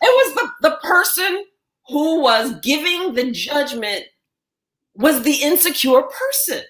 was 0.01 0.36
the, 0.36 0.70
the 0.70 0.78
person 0.82 1.43
who 1.89 2.22
was 2.22 2.53
giving 2.62 3.14
the 3.14 3.32
judgment 3.32 4.05
was 5.00 5.24
the 5.24 5.41
insecure 5.41 6.04
person. 6.04 6.62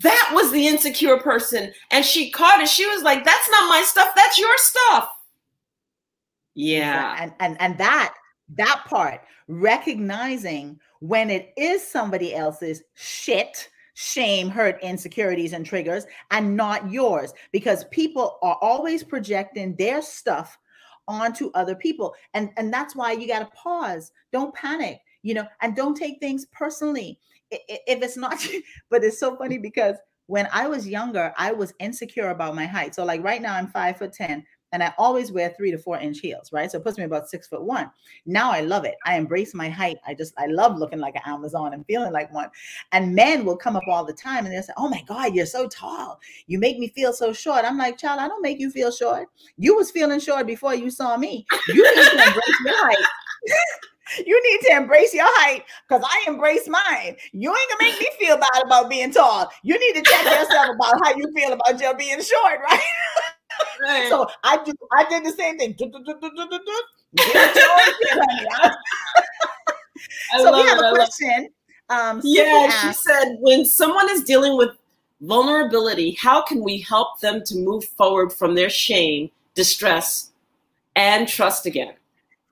That 0.00 0.30
was 0.34 0.50
the 0.50 0.66
insecure 0.66 1.18
person. 1.18 1.72
And 1.90 2.04
she 2.04 2.30
caught 2.30 2.62
it. 2.62 2.68
She 2.68 2.86
was 2.86 3.02
like, 3.02 3.24
that's 3.24 3.50
not 3.50 3.68
my 3.68 3.82
stuff. 3.86 4.14
That's 4.16 4.38
your 4.38 4.56
stuff. 4.56 5.10
Yeah. 6.54 7.16
And 7.18 7.32
and 7.38 7.60
and 7.60 7.78
that 7.78 8.14
that 8.56 8.84
part, 8.86 9.20
recognizing 9.48 10.80
when 11.00 11.30
it 11.30 11.52
is 11.56 11.86
somebody 11.86 12.34
else's 12.34 12.82
shit, 12.94 13.68
shame, 13.94 14.48
hurt, 14.48 14.82
insecurities, 14.82 15.52
and 15.52 15.66
triggers, 15.66 16.06
and 16.30 16.56
not 16.56 16.90
yours. 16.90 17.34
Because 17.52 17.84
people 17.90 18.38
are 18.42 18.56
always 18.62 19.04
projecting 19.04 19.76
their 19.76 20.00
stuff 20.00 20.58
onto 21.08 21.50
other 21.52 21.74
people. 21.74 22.14
And, 22.32 22.50
and 22.56 22.72
that's 22.72 22.96
why 22.96 23.12
you 23.12 23.26
got 23.26 23.40
to 23.40 23.56
pause. 23.56 24.12
Don't 24.32 24.54
panic 24.54 25.00
you 25.22 25.34
know, 25.34 25.46
and 25.60 25.76
don't 25.76 25.96
take 25.96 26.20
things 26.20 26.46
personally 26.52 27.18
if 27.50 28.02
it's 28.02 28.16
not. 28.16 28.44
but 28.90 29.04
it's 29.04 29.18
so 29.18 29.36
funny 29.36 29.58
because 29.58 29.96
when 30.26 30.48
I 30.52 30.66
was 30.68 30.88
younger, 30.88 31.32
I 31.36 31.52
was 31.52 31.74
insecure 31.80 32.30
about 32.30 32.54
my 32.54 32.66
height. 32.66 32.94
So 32.94 33.04
like 33.04 33.22
right 33.22 33.42
now, 33.42 33.54
I'm 33.54 33.68
five 33.68 33.98
foot 33.98 34.12
ten, 34.12 34.44
and 34.72 34.82
I 34.82 34.94
always 34.96 35.30
wear 35.30 35.50
three 35.50 35.70
to 35.70 35.78
four 35.78 35.98
inch 35.98 36.20
heels, 36.20 36.52
right? 36.52 36.70
So 36.70 36.78
it 36.78 36.84
puts 36.84 36.96
me 36.96 37.04
about 37.04 37.28
six 37.28 37.46
foot 37.48 37.62
one. 37.62 37.90
Now 38.24 38.50
I 38.50 38.60
love 38.60 38.84
it. 38.84 38.94
I 39.04 39.16
embrace 39.16 39.54
my 39.54 39.68
height. 39.68 39.98
I 40.06 40.14
just 40.14 40.32
I 40.38 40.46
love 40.46 40.78
looking 40.78 41.00
like 41.00 41.16
an 41.16 41.22
Amazon 41.26 41.74
and 41.74 41.84
feeling 41.86 42.12
like 42.12 42.32
one. 42.32 42.48
And 42.92 43.14
men 43.14 43.44
will 43.44 43.56
come 43.56 43.76
up 43.76 43.82
all 43.88 44.04
the 44.04 44.12
time 44.14 44.46
and 44.46 44.54
they'll 44.54 44.62
say, 44.62 44.72
"Oh 44.76 44.88
my 44.88 45.02
God, 45.06 45.34
you're 45.34 45.46
so 45.46 45.68
tall. 45.68 46.20
You 46.46 46.58
make 46.58 46.78
me 46.78 46.88
feel 46.88 47.12
so 47.12 47.32
short." 47.32 47.64
I'm 47.64 47.78
like, 47.78 47.98
"Child, 47.98 48.20
I 48.20 48.28
don't 48.28 48.42
make 48.42 48.58
you 48.58 48.70
feel 48.70 48.90
short. 48.90 49.28
You 49.58 49.76
was 49.76 49.90
feeling 49.90 50.20
short 50.20 50.46
before 50.46 50.74
you 50.74 50.90
saw 50.90 51.16
me. 51.16 51.46
You 51.68 51.82
need 51.82 52.04
to 52.04 52.12
embrace 52.12 52.60
your 52.64 52.86
height." 52.86 53.06
You 54.26 54.42
need 54.50 54.60
to 54.68 54.76
embrace 54.76 55.14
your 55.14 55.26
height 55.26 55.64
because 55.88 56.04
I 56.04 56.24
embrace 56.28 56.68
mine. 56.68 57.16
You 57.32 57.50
ain't 57.50 57.70
gonna 57.70 57.90
make 57.90 58.00
me 58.00 58.08
feel 58.18 58.36
bad 58.36 58.64
about 58.64 58.90
being 58.90 59.12
tall. 59.12 59.50
You 59.62 59.78
need 59.78 60.02
to 60.02 60.10
check 60.10 60.24
yourself 60.24 60.74
about 60.74 60.94
how 61.02 61.16
you 61.16 61.32
feel 61.34 61.52
about 61.52 61.80
your 61.80 61.94
being 61.96 62.20
short, 62.20 62.60
right? 62.70 62.80
right. 63.82 64.08
So 64.08 64.28
I 64.42 64.62
do. 64.64 64.72
I 64.92 65.08
did 65.08 65.24
the 65.24 65.32
same 65.32 65.58
thing. 65.58 65.74
so 70.38 70.52
we 70.52 70.68
have 70.68 70.78
it. 70.78 70.84
a 70.84 70.94
question. 70.94 71.48
Um, 71.88 72.20
yeah, 72.24 72.70
she 72.70 72.92
said 72.92 73.36
when 73.40 73.64
someone 73.64 74.10
is 74.10 74.24
dealing 74.24 74.56
with 74.56 74.70
vulnerability, 75.20 76.12
how 76.12 76.42
can 76.42 76.62
we 76.62 76.80
help 76.80 77.20
them 77.20 77.42
to 77.46 77.56
move 77.56 77.84
forward 77.84 78.32
from 78.32 78.54
their 78.54 78.70
shame, 78.70 79.30
distress, 79.54 80.30
and 80.96 81.28
trust 81.28 81.66
again? 81.66 81.94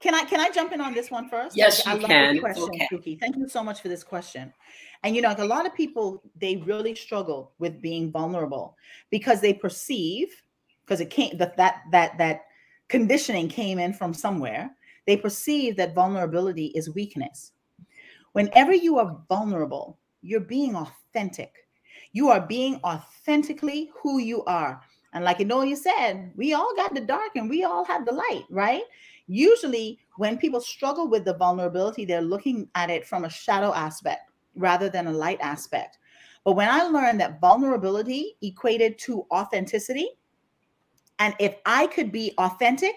Can 0.00 0.14
I 0.14 0.24
can 0.24 0.40
I 0.40 0.50
jump 0.50 0.72
in 0.72 0.80
on 0.80 0.94
this 0.94 1.10
one 1.10 1.28
first? 1.28 1.56
Yes, 1.56 1.84
you 1.84 1.92
I 1.92 1.98
can. 1.98 2.38
question, 2.38 2.68
okay. 2.94 3.16
Thank 3.16 3.36
you 3.36 3.48
so 3.48 3.62
much 3.62 3.82
for 3.82 3.88
this 3.88 4.02
question. 4.02 4.52
And 5.02 5.14
you 5.14 5.22
know, 5.22 5.34
a 5.36 5.44
lot 5.44 5.66
of 5.66 5.74
people 5.74 6.22
they 6.36 6.56
really 6.56 6.94
struggle 6.94 7.52
with 7.58 7.82
being 7.82 8.10
vulnerable 8.10 8.76
because 9.10 9.40
they 9.40 9.52
perceive 9.52 10.42
because 10.84 11.00
it 11.00 11.10
came 11.10 11.36
that 11.36 11.56
that 11.58 11.82
that 11.92 12.16
that 12.16 12.42
conditioning 12.88 13.48
came 13.48 13.78
in 13.78 13.92
from 13.92 14.14
somewhere. 14.14 14.70
They 15.06 15.16
perceive 15.16 15.76
that 15.76 15.94
vulnerability 15.94 16.66
is 16.66 16.94
weakness. 16.94 17.52
Whenever 18.32 18.74
you 18.74 18.98
are 18.98 19.18
vulnerable, 19.28 19.98
you're 20.22 20.40
being 20.40 20.76
authentic. 20.76 21.66
You 22.12 22.28
are 22.28 22.40
being 22.40 22.80
authentically 22.84 23.90
who 24.02 24.18
you 24.18 24.44
are. 24.44 24.80
And 25.12 25.24
like 25.24 25.40
you 25.40 25.44
know, 25.44 25.62
you 25.62 25.76
said, 25.76 26.32
we 26.36 26.54
all 26.54 26.74
got 26.76 26.94
the 26.94 27.00
dark 27.00 27.36
and 27.36 27.50
we 27.50 27.64
all 27.64 27.84
have 27.84 28.06
the 28.06 28.12
light, 28.12 28.44
right? 28.50 28.82
Usually, 29.32 30.00
when 30.16 30.38
people 30.38 30.60
struggle 30.60 31.08
with 31.08 31.24
the 31.24 31.34
vulnerability, 31.34 32.04
they're 32.04 32.20
looking 32.20 32.68
at 32.74 32.90
it 32.90 33.06
from 33.06 33.24
a 33.24 33.30
shadow 33.30 33.72
aspect 33.72 34.32
rather 34.56 34.88
than 34.88 35.06
a 35.06 35.12
light 35.12 35.38
aspect. 35.40 35.98
But 36.44 36.56
when 36.56 36.68
I 36.68 36.82
learned 36.82 37.20
that 37.20 37.40
vulnerability 37.40 38.34
equated 38.42 38.98
to 39.00 39.26
authenticity, 39.30 40.08
and 41.20 41.32
if 41.38 41.54
I 41.64 41.86
could 41.86 42.10
be 42.10 42.34
authentic, 42.38 42.94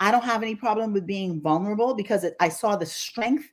I 0.00 0.10
don't 0.10 0.22
have 0.22 0.42
any 0.42 0.54
problem 0.54 0.92
with 0.92 1.06
being 1.06 1.40
vulnerable 1.40 1.94
because 1.94 2.24
it, 2.24 2.36
I 2.40 2.50
saw 2.50 2.76
the 2.76 2.84
strength 2.84 3.50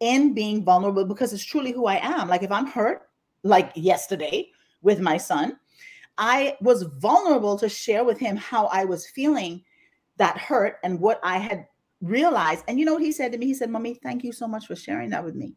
in 0.00 0.32
being 0.32 0.64
vulnerable 0.64 1.04
because 1.04 1.34
it's 1.34 1.44
truly 1.44 1.72
who 1.72 1.84
I 1.84 1.96
am. 1.96 2.26
Like 2.26 2.42
if 2.42 2.50
I'm 2.50 2.66
hurt, 2.66 3.10
like 3.42 3.70
yesterday 3.74 4.48
with 4.80 5.00
my 5.00 5.18
son, 5.18 5.58
I 6.16 6.56
was 6.62 6.84
vulnerable 6.84 7.58
to 7.58 7.68
share 7.68 8.02
with 8.02 8.18
him 8.18 8.36
how 8.36 8.66
I 8.68 8.86
was 8.86 9.08
feeling 9.08 9.62
that 10.16 10.38
hurt 10.38 10.78
and 10.82 11.00
what 11.00 11.20
I 11.22 11.38
had 11.38 11.66
realized. 12.00 12.64
And 12.68 12.78
you 12.78 12.84
know 12.84 12.94
what 12.94 13.02
he 13.02 13.12
said 13.12 13.32
to 13.32 13.38
me? 13.38 13.46
He 13.46 13.54
said, 13.54 13.70
Mommy, 13.70 13.94
thank 13.94 14.24
you 14.24 14.32
so 14.32 14.46
much 14.46 14.66
for 14.66 14.76
sharing 14.76 15.10
that 15.10 15.24
with 15.24 15.34
me. 15.34 15.54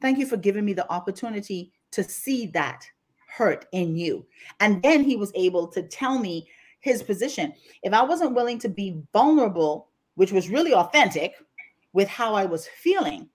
Thank 0.00 0.18
you 0.18 0.26
for 0.26 0.36
giving 0.36 0.64
me 0.64 0.72
the 0.72 0.90
opportunity 0.90 1.72
to 1.92 2.02
see 2.02 2.46
that 2.48 2.84
hurt 3.28 3.66
in 3.72 3.96
you. 3.96 4.26
And 4.60 4.82
then 4.82 5.04
he 5.04 5.16
was 5.16 5.32
able 5.34 5.66
to 5.68 5.82
tell 5.82 6.18
me 6.18 6.48
his 6.80 7.02
position. 7.02 7.52
If 7.82 7.92
I 7.92 8.02
wasn't 8.02 8.34
willing 8.34 8.58
to 8.60 8.68
be 8.68 9.02
vulnerable, 9.12 9.88
which 10.14 10.32
was 10.32 10.48
really 10.48 10.74
authentic 10.74 11.34
with 11.92 12.08
how 12.08 12.34
I 12.34 12.46
was 12.46 12.66
feeling, 12.66 13.28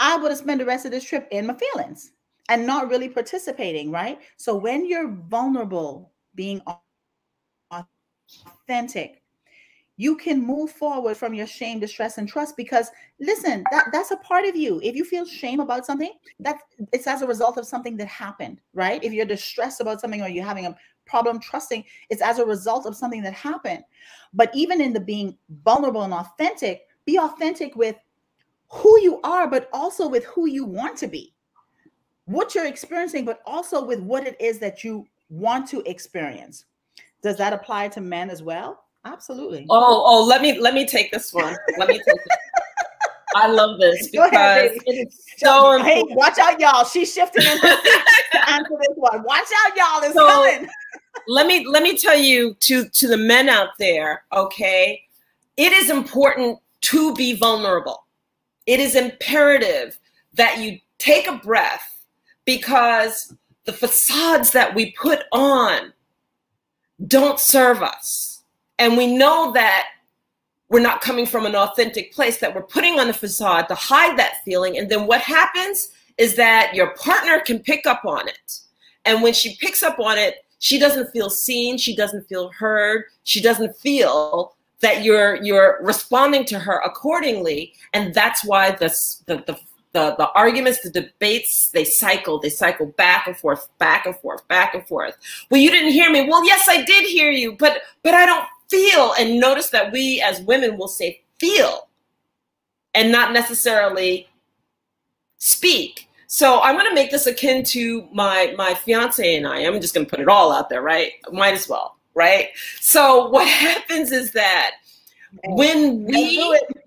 I 0.00 0.16
would 0.16 0.30
have 0.30 0.38
spent 0.38 0.58
the 0.58 0.66
rest 0.66 0.84
of 0.84 0.90
this 0.90 1.04
trip 1.04 1.28
in 1.30 1.46
my 1.46 1.54
feelings 1.54 2.12
and 2.48 2.66
not 2.66 2.90
really 2.90 3.08
participating, 3.08 3.90
right? 3.90 4.18
So 4.36 4.54
when 4.56 4.86
you're 4.86 5.08
vulnerable, 5.08 6.12
being 6.34 6.60
authentic, 8.68 9.21
you 9.96 10.16
can 10.16 10.44
move 10.44 10.70
forward 10.70 11.16
from 11.16 11.34
your 11.34 11.46
shame, 11.46 11.78
distress, 11.78 12.18
and 12.18 12.28
trust 12.28 12.56
because 12.56 12.90
listen, 13.20 13.64
that, 13.70 13.88
that's 13.92 14.10
a 14.10 14.16
part 14.18 14.44
of 14.44 14.56
you. 14.56 14.80
If 14.82 14.96
you 14.96 15.04
feel 15.04 15.24
shame 15.24 15.60
about 15.60 15.84
something, 15.84 16.12
that 16.40 16.58
it's 16.92 17.06
as 17.06 17.22
a 17.22 17.26
result 17.26 17.58
of 17.58 17.66
something 17.66 17.96
that 17.98 18.08
happened, 18.08 18.60
right? 18.74 19.02
If 19.04 19.12
you're 19.12 19.26
distressed 19.26 19.80
about 19.80 20.00
something 20.00 20.22
or 20.22 20.28
you're 20.28 20.44
having 20.44 20.66
a 20.66 20.76
problem 21.04 21.40
trusting, 21.40 21.84
it's 22.08 22.22
as 22.22 22.38
a 22.38 22.46
result 22.46 22.86
of 22.86 22.96
something 22.96 23.22
that 23.22 23.34
happened. 23.34 23.84
But 24.32 24.50
even 24.54 24.80
in 24.80 24.92
the 24.92 25.00
being 25.00 25.36
vulnerable 25.62 26.02
and 26.02 26.14
authentic, 26.14 26.86
be 27.04 27.18
authentic 27.18 27.76
with 27.76 27.96
who 28.68 28.98
you 29.00 29.20
are, 29.22 29.46
but 29.46 29.68
also 29.72 30.08
with 30.08 30.24
who 30.24 30.46
you 30.46 30.64
want 30.64 30.96
to 30.98 31.06
be, 31.06 31.34
what 32.24 32.54
you're 32.54 32.66
experiencing, 32.66 33.26
but 33.26 33.40
also 33.44 33.84
with 33.84 34.00
what 34.00 34.26
it 34.26 34.40
is 34.40 34.58
that 34.60 34.82
you 34.82 35.06
want 35.28 35.68
to 35.68 35.82
experience. 35.88 36.64
Does 37.22 37.36
that 37.36 37.52
apply 37.52 37.88
to 37.88 38.00
men 38.00 38.30
as 38.30 38.42
well? 38.42 38.84
Absolutely. 39.04 39.66
Oh, 39.68 40.02
oh, 40.06 40.24
let 40.24 40.42
me 40.42 40.58
let 40.58 40.74
me 40.74 40.86
take 40.86 41.10
this 41.10 41.32
one. 41.32 41.56
Let 41.78 41.88
me 41.88 41.94
take 41.94 42.04
this. 42.04 42.26
I 43.34 43.48
love 43.48 43.80
this 43.80 44.08
because 44.12 44.30
ahead, 44.32 44.72
it 44.86 45.08
is 45.08 45.24
so 45.38 45.78
Hey, 45.82 46.00
important. 46.00 46.18
watch 46.18 46.38
out, 46.38 46.60
y'all. 46.60 46.84
She's 46.84 47.12
shifting 47.12 47.44
into 47.44 47.60
to 48.32 48.50
answer 48.50 48.76
this 48.78 48.96
one. 48.96 49.22
Watch 49.24 49.48
out, 49.66 49.76
y'all. 49.76 50.02
It's 50.04 50.14
so, 50.14 50.26
coming. 50.26 50.68
let 51.26 51.46
me 51.46 51.66
let 51.66 51.82
me 51.82 51.96
tell 51.96 52.16
you 52.16 52.54
to 52.60 52.88
to 52.88 53.08
the 53.08 53.16
men 53.16 53.48
out 53.48 53.70
there, 53.78 54.24
okay? 54.32 55.02
it 55.58 55.72
is 55.72 55.90
important 55.90 56.58
to 56.80 57.14
be 57.14 57.34
vulnerable. 57.34 58.06
It 58.66 58.80
is 58.80 58.94
imperative 58.94 59.98
that 60.34 60.58
you 60.58 60.78
take 60.98 61.28
a 61.28 61.36
breath 61.36 62.06
because 62.46 63.34
the 63.64 63.72
facades 63.72 64.50
that 64.52 64.74
we 64.74 64.92
put 64.92 65.24
on 65.30 65.92
don't 67.06 67.38
serve 67.38 67.82
us. 67.82 68.31
And 68.82 68.96
we 68.96 69.06
know 69.06 69.52
that 69.52 69.90
we're 70.68 70.80
not 70.80 71.02
coming 71.02 71.24
from 71.24 71.46
an 71.46 71.54
authentic 71.54 72.12
place, 72.12 72.38
that 72.38 72.52
we're 72.52 72.64
putting 72.64 72.98
on 72.98 73.08
a 73.08 73.12
facade 73.12 73.68
to 73.68 73.76
hide 73.76 74.18
that 74.18 74.42
feeling. 74.44 74.76
And 74.76 74.90
then 74.90 75.06
what 75.06 75.20
happens 75.20 75.92
is 76.18 76.34
that 76.34 76.74
your 76.74 76.92
partner 76.96 77.38
can 77.38 77.60
pick 77.60 77.86
up 77.86 78.04
on 78.04 78.26
it. 78.26 78.58
And 79.04 79.22
when 79.22 79.34
she 79.34 79.54
picks 79.60 79.84
up 79.84 80.00
on 80.00 80.18
it, 80.18 80.44
she 80.58 80.80
doesn't 80.80 81.12
feel 81.12 81.30
seen, 81.30 81.78
she 81.78 81.94
doesn't 81.94 82.28
feel 82.28 82.50
heard, 82.50 83.04
she 83.22 83.40
doesn't 83.40 83.76
feel 83.76 84.56
that 84.80 85.04
you're 85.04 85.40
you're 85.44 85.78
responding 85.80 86.44
to 86.46 86.58
her 86.58 86.80
accordingly. 86.80 87.74
And 87.92 88.12
that's 88.12 88.44
why 88.44 88.72
this 88.72 89.22
the 89.26 89.44
the 89.46 89.56
the, 89.92 90.16
the 90.16 90.30
arguments, 90.30 90.80
the 90.80 90.90
debates, 90.90 91.70
they 91.70 91.84
cycle, 91.84 92.40
they 92.40 92.48
cycle 92.48 92.86
back 92.86 93.26
and 93.26 93.36
forth, 93.36 93.68
back 93.78 94.06
and 94.06 94.16
forth, 94.16 94.46
back 94.48 94.74
and 94.74 94.86
forth. 94.88 95.16
Well, 95.50 95.60
you 95.60 95.70
didn't 95.70 95.92
hear 95.92 96.10
me. 96.10 96.26
Well, 96.28 96.44
yes, 96.46 96.66
I 96.68 96.82
did 96.82 97.06
hear 97.06 97.30
you, 97.30 97.56
but 97.56 97.82
but 98.02 98.14
I 98.14 98.26
don't 98.26 98.46
feel. 98.72 99.12
And 99.18 99.38
notice 99.38 99.68
that 99.70 99.92
we 99.92 100.22
as 100.22 100.40
women 100.40 100.78
will 100.78 100.88
say 100.88 101.20
feel 101.38 101.88
and 102.94 103.12
not 103.12 103.32
necessarily 103.32 104.26
speak. 105.36 106.08
So 106.26 106.62
I'm 106.62 106.76
going 106.76 106.88
to 106.88 106.94
make 106.94 107.10
this 107.10 107.26
akin 107.26 107.62
to 107.64 108.08
my 108.12 108.54
my 108.56 108.72
fiance 108.72 109.36
and 109.36 109.46
I. 109.46 109.58
I'm 109.58 109.80
just 109.82 109.92
going 109.94 110.06
to 110.06 110.10
put 110.10 110.20
it 110.20 110.28
all 110.28 110.50
out 110.50 110.70
there, 110.70 110.80
right? 110.80 111.12
Might 111.30 111.52
as 111.52 111.68
well, 111.68 111.96
right? 112.14 112.48
So 112.80 113.28
what 113.28 113.46
happens 113.66 114.12
is 114.12 114.32
that 114.32 114.72
when 115.44 116.04
we 116.06 116.38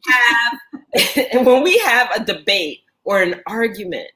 have 0.08 0.60
and 1.32 1.46
when 1.46 1.62
we 1.62 1.78
have 1.80 2.10
a 2.16 2.26
debate 2.26 2.80
or 3.04 3.22
an 3.22 3.42
argument. 3.46 4.08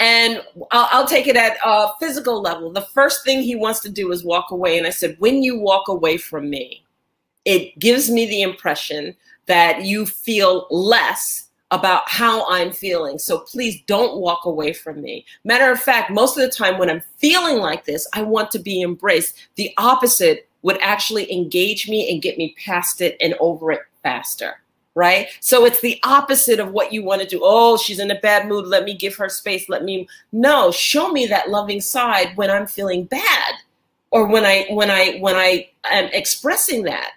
And 0.00 0.42
I'll, 0.70 0.88
I'll, 0.90 1.06
take 1.06 1.26
it 1.26 1.36
at 1.36 1.58
a 1.62 1.88
physical 2.00 2.40
level. 2.40 2.72
The 2.72 2.80
first 2.80 3.22
thing 3.22 3.42
he 3.42 3.54
wants 3.54 3.80
to 3.80 3.90
do 3.90 4.10
is 4.12 4.24
walk 4.24 4.50
away. 4.50 4.78
And 4.78 4.86
I 4.86 4.90
said, 4.90 5.14
when 5.18 5.42
you 5.42 5.58
walk 5.58 5.88
away 5.88 6.16
from 6.16 6.48
me, 6.48 6.84
it 7.44 7.78
gives 7.78 8.10
me 8.10 8.26
the 8.26 8.40
impression 8.40 9.14
that 9.44 9.84
you 9.84 10.06
feel 10.06 10.66
less 10.70 11.50
about 11.70 12.08
how 12.08 12.48
I'm 12.50 12.72
feeling. 12.72 13.18
So 13.18 13.40
please 13.40 13.80
don't 13.86 14.16
walk 14.16 14.46
away 14.46 14.72
from 14.72 15.02
me. 15.02 15.26
Matter 15.44 15.70
of 15.70 15.78
fact, 15.78 16.10
most 16.10 16.36
of 16.36 16.42
the 16.42 16.50
time 16.50 16.78
when 16.78 16.88
I'm 16.88 17.02
feeling 17.18 17.58
like 17.58 17.84
this, 17.84 18.08
I 18.14 18.22
want 18.22 18.50
to 18.52 18.58
be 18.58 18.80
embraced. 18.80 19.48
The 19.56 19.72
opposite 19.76 20.48
would 20.62 20.80
actually 20.80 21.30
engage 21.30 21.88
me 21.88 22.10
and 22.10 22.22
get 22.22 22.38
me 22.38 22.54
past 22.64 23.02
it 23.02 23.18
and 23.20 23.34
over 23.38 23.70
it 23.70 23.82
faster 24.02 24.62
right? 24.94 25.28
So 25.40 25.64
it's 25.64 25.80
the 25.80 26.00
opposite 26.02 26.60
of 26.60 26.72
what 26.72 26.92
you 26.92 27.02
want 27.02 27.22
to 27.22 27.26
do. 27.26 27.40
Oh, 27.42 27.76
she's 27.76 28.00
in 28.00 28.10
a 28.10 28.20
bad 28.20 28.48
mood. 28.48 28.66
Let 28.66 28.84
me 28.84 28.94
give 28.94 29.16
her 29.16 29.28
space. 29.28 29.68
Let 29.68 29.84
me 29.84 30.08
no, 30.32 30.70
show 30.70 31.10
me 31.12 31.26
that 31.26 31.50
loving 31.50 31.80
side 31.80 32.36
when 32.36 32.50
I'm 32.50 32.66
feeling 32.66 33.04
bad 33.04 33.54
or 34.10 34.26
when 34.26 34.44
I 34.44 34.66
when 34.70 34.90
I 34.90 35.18
when 35.18 35.36
I 35.36 35.68
am 35.90 36.06
expressing 36.12 36.84
that 36.84 37.12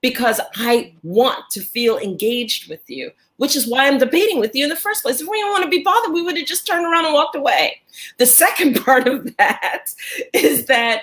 because 0.00 0.40
I 0.56 0.94
want 1.02 1.50
to 1.50 1.60
feel 1.60 1.98
engaged 1.98 2.68
with 2.68 2.88
you, 2.88 3.10
which 3.36 3.56
is 3.56 3.68
why 3.68 3.86
I'm 3.86 3.98
debating 3.98 4.38
with 4.38 4.54
you 4.54 4.64
in 4.64 4.70
the 4.70 4.76
first 4.76 5.02
place. 5.02 5.20
If 5.20 5.28
we 5.28 5.38
didn't 5.38 5.52
want 5.52 5.64
to 5.64 5.70
be 5.70 5.82
bothered, 5.82 6.12
we 6.12 6.22
would 6.22 6.36
have 6.36 6.46
just 6.46 6.66
turned 6.66 6.86
around 6.86 7.04
and 7.04 7.14
walked 7.14 7.36
away. 7.36 7.80
The 8.18 8.26
second 8.26 8.76
part 8.84 9.08
of 9.08 9.36
that 9.36 9.86
is 10.32 10.66
that 10.66 11.02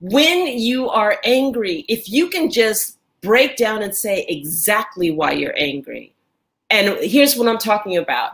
when 0.00 0.46
you 0.46 0.88
are 0.88 1.18
angry, 1.24 1.84
if 1.88 2.08
you 2.08 2.28
can 2.28 2.50
just 2.50 2.97
break 3.20 3.56
down 3.56 3.82
and 3.82 3.94
say 3.94 4.24
exactly 4.28 5.10
why 5.10 5.32
you're 5.32 5.56
angry. 5.56 6.14
And 6.70 6.98
here's 7.00 7.36
what 7.36 7.48
I'm 7.48 7.58
talking 7.58 7.96
about. 7.96 8.32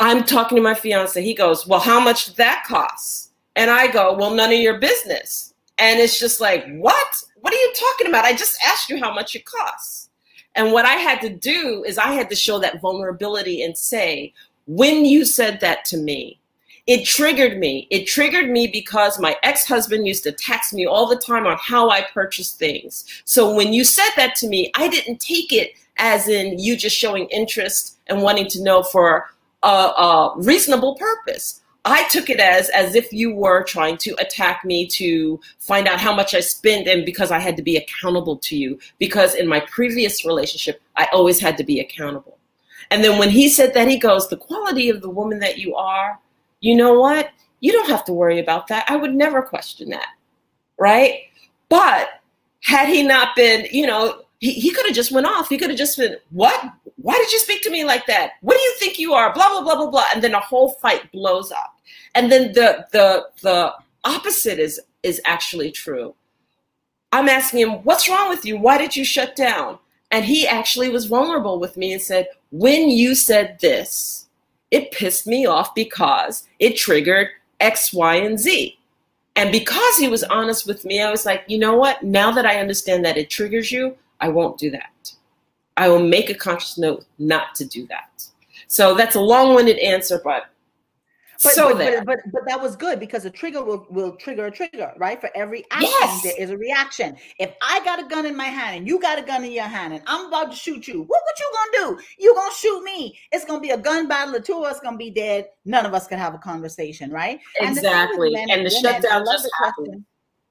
I'm 0.00 0.24
talking 0.24 0.56
to 0.56 0.62
my 0.62 0.74
fiance. 0.74 1.22
He 1.22 1.34
goes, 1.34 1.66
Well, 1.66 1.80
how 1.80 2.00
much 2.00 2.26
did 2.26 2.36
that 2.36 2.64
cost? 2.66 3.32
And 3.56 3.70
I 3.70 3.88
go, 3.88 4.16
Well, 4.16 4.34
none 4.34 4.52
of 4.52 4.58
your 4.58 4.78
business. 4.78 5.54
And 5.78 6.00
it's 6.00 6.18
just 6.18 6.40
like, 6.40 6.66
What? 6.76 7.22
What 7.40 7.52
are 7.52 7.56
you 7.56 7.72
talking 7.78 8.08
about? 8.08 8.24
I 8.24 8.34
just 8.34 8.58
asked 8.64 8.88
you 8.88 8.98
how 8.98 9.12
much 9.12 9.34
it 9.34 9.44
costs. 9.44 10.10
And 10.54 10.72
what 10.72 10.84
I 10.84 10.94
had 10.94 11.20
to 11.20 11.28
do 11.28 11.84
is 11.86 11.98
I 11.98 12.12
had 12.12 12.28
to 12.30 12.36
show 12.36 12.58
that 12.60 12.80
vulnerability 12.80 13.62
and 13.62 13.76
say, 13.76 14.32
When 14.66 15.04
you 15.04 15.24
said 15.24 15.60
that 15.60 15.84
to 15.86 15.96
me, 15.96 16.40
it 16.88 17.04
triggered 17.04 17.58
me. 17.58 17.86
It 17.90 18.06
triggered 18.06 18.50
me 18.50 18.66
because 18.66 19.20
my 19.20 19.36
ex-husband 19.42 20.06
used 20.06 20.22
to 20.24 20.32
text 20.32 20.72
me 20.72 20.86
all 20.86 21.06
the 21.06 21.16
time 21.16 21.46
on 21.46 21.58
how 21.60 21.90
I 21.90 22.06
purchased 22.14 22.58
things. 22.58 23.04
So 23.26 23.54
when 23.54 23.74
you 23.74 23.84
said 23.84 24.10
that 24.16 24.34
to 24.36 24.48
me, 24.48 24.72
I 24.74 24.88
didn't 24.88 25.20
take 25.20 25.52
it 25.52 25.72
as 25.98 26.28
in 26.28 26.58
you 26.58 26.78
just 26.78 26.96
showing 26.96 27.26
interest 27.26 27.98
and 28.06 28.22
wanting 28.22 28.48
to 28.48 28.62
know 28.62 28.82
for 28.82 29.26
a, 29.62 29.68
a 29.68 30.34
reasonable 30.38 30.94
purpose. 30.94 31.60
I 31.84 32.08
took 32.08 32.30
it 32.30 32.40
as 32.40 32.70
as 32.70 32.94
if 32.94 33.12
you 33.12 33.34
were 33.34 33.64
trying 33.64 33.98
to 33.98 34.14
attack 34.18 34.64
me 34.64 34.86
to 34.88 35.38
find 35.58 35.86
out 35.86 36.00
how 36.00 36.14
much 36.14 36.34
I 36.34 36.40
spent 36.40 36.88
and 36.88 37.04
because 37.04 37.30
I 37.30 37.38
had 37.38 37.56
to 37.58 37.62
be 37.62 37.76
accountable 37.76 38.38
to 38.38 38.56
you 38.56 38.78
because 38.98 39.34
in 39.34 39.46
my 39.46 39.60
previous 39.60 40.24
relationship 40.24 40.80
I 40.96 41.08
always 41.12 41.38
had 41.38 41.58
to 41.58 41.64
be 41.64 41.80
accountable. 41.80 42.38
And 42.90 43.04
then 43.04 43.18
when 43.18 43.28
he 43.28 43.50
said 43.50 43.74
that 43.74 43.88
he 43.88 43.98
goes 43.98 44.28
the 44.28 44.36
quality 44.38 44.88
of 44.88 45.02
the 45.02 45.10
woman 45.10 45.38
that 45.40 45.58
you 45.58 45.74
are 45.76 46.18
you 46.60 46.74
know 46.74 46.98
what? 46.98 47.30
You 47.60 47.72
don't 47.72 47.90
have 47.90 48.04
to 48.04 48.12
worry 48.12 48.38
about 48.38 48.68
that. 48.68 48.84
I 48.88 48.96
would 48.96 49.14
never 49.14 49.42
question 49.42 49.90
that. 49.90 50.08
Right. 50.78 51.22
But 51.68 52.08
had 52.62 52.88
he 52.88 53.02
not 53.02 53.34
been, 53.36 53.66
you 53.70 53.86
know, 53.86 54.22
he, 54.38 54.52
he 54.52 54.70
could 54.70 54.86
have 54.86 54.94
just 54.94 55.12
went 55.12 55.26
off. 55.26 55.48
He 55.48 55.58
could 55.58 55.70
have 55.70 55.78
just 55.78 55.98
been, 55.98 56.16
what? 56.30 56.72
Why 56.96 57.14
did 57.14 57.32
you 57.32 57.38
speak 57.40 57.62
to 57.62 57.70
me 57.70 57.84
like 57.84 58.06
that? 58.06 58.32
What 58.40 58.56
do 58.56 58.62
you 58.62 58.74
think 58.78 58.98
you 58.98 59.14
are? 59.14 59.32
Blah, 59.32 59.48
blah, 59.48 59.62
blah, 59.62 59.76
blah, 59.76 59.90
blah. 59.90 60.06
And 60.14 60.22
then 60.22 60.34
a 60.34 60.40
whole 60.40 60.70
fight 60.70 61.10
blows 61.12 61.50
up. 61.50 61.74
And 62.14 62.30
then 62.30 62.52
the 62.52 62.86
the 62.92 63.28
the 63.42 63.74
opposite 64.04 64.58
is 64.58 64.80
is 65.02 65.20
actually 65.24 65.70
true. 65.70 66.14
I'm 67.12 67.28
asking 67.28 67.60
him, 67.60 67.72
what's 67.84 68.08
wrong 68.08 68.28
with 68.28 68.44
you? 68.44 68.58
Why 68.58 68.78
did 68.78 68.94
you 68.94 69.04
shut 69.04 69.34
down? 69.34 69.78
And 70.10 70.24
he 70.24 70.46
actually 70.46 70.88
was 70.88 71.06
vulnerable 71.06 71.58
with 71.58 71.76
me 71.76 71.92
and 71.92 72.02
said, 72.02 72.28
when 72.50 72.88
you 72.88 73.14
said 73.14 73.58
this, 73.60 74.27
it 74.70 74.92
pissed 74.92 75.26
me 75.26 75.46
off 75.46 75.74
because 75.74 76.46
it 76.58 76.76
triggered 76.76 77.28
X, 77.60 77.92
Y, 77.92 78.14
and 78.16 78.38
Z. 78.38 78.78
And 79.36 79.52
because 79.52 79.96
he 79.96 80.08
was 80.08 80.24
honest 80.24 80.66
with 80.66 80.84
me, 80.84 81.00
I 81.00 81.10
was 81.10 81.24
like, 81.24 81.44
you 81.46 81.58
know 81.58 81.76
what? 81.76 82.02
Now 82.02 82.32
that 82.32 82.44
I 82.44 82.60
understand 82.60 83.04
that 83.04 83.16
it 83.16 83.30
triggers 83.30 83.70
you, 83.70 83.96
I 84.20 84.28
won't 84.28 84.58
do 84.58 84.70
that. 84.70 85.12
I 85.76 85.88
will 85.88 86.02
make 86.02 86.28
a 86.28 86.34
conscious 86.34 86.76
note 86.76 87.04
not 87.18 87.54
to 87.54 87.64
do 87.64 87.86
that. 87.86 88.24
So 88.66 88.94
that's 88.94 89.14
a 89.14 89.20
long 89.20 89.54
winded 89.54 89.78
answer, 89.78 90.20
but 90.22 90.50
but, 91.42 91.52
so 91.52 91.72
but, 91.72 91.78
but, 91.78 92.06
but, 92.06 92.18
but 92.32 92.42
that 92.46 92.60
was 92.60 92.74
good 92.74 92.98
because 92.98 93.24
a 93.24 93.30
trigger 93.30 93.62
will, 93.62 93.86
will 93.90 94.16
trigger 94.16 94.46
a 94.46 94.50
trigger, 94.50 94.92
right? 94.96 95.20
For 95.20 95.30
every 95.36 95.64
action, 95.70 95.88
yes. 96.00 96.22
there 96.22 96.34
is 96.36 96.50
a 96.50 96.58
reaction. 96.58 97.16
If 97.38 97.54
I 97.62 97.84
got 97.84 98.00
a 98.00 98.08
gun 98.08 98.26
in 98.26 98.36
my 98.36 98.46
hand 98.46 98.78
and 98.78 98.88
you 98.88 99.00
got 99.00 99.20
a 99.20 99.22
gun 99.22 99.44
in 99.44 99.52
your 99.52 99.64
hand 99.64 99.94
and 99.94 100.02
I'm 100.06 100.26
about 100.26 100.50
to 100.50 100.56
shoot 100.56 100.88
you, 100.88 101.02
what 101.02 101.22
what 101.22 101.38
you 101.38 101.50
gonna 101.54 101.96
do? 101.96 102.02
You 102.18 102.34
gonna 102.34 102.54
shoot 102.54 102.82
me? 102.82 103.18
It's 103.30 103.44
gonna 103.44 103.60
be 103.60 103.70
a 103.70 103.78
gun 103.78 104.08
battle. 104.08 104.32
The 104.32 104.40
two 104.40 104.58
of 104.58 104.64
us 104.64 104.80
gonna 104.80 104.96
be 104.96 105.10
dead. 105.10 105.46
None 105.64 105.86
of 105.86 105.94
us 105.94 106.08
can 106.08 106.18
have 106.18 106.34
a 106.34 106.38
conversation, 106.38 107.10
right? 107.10 107.38
Exactly. 107.60 108.34
And 108.34 108.50
the, 108.50 108.54
and 108.54 108.66
the 108.66 108.70
shutdown 108.70 109.24
just 109.24 109.48
happened. 109.62 109.86
Question, 109.86 110.06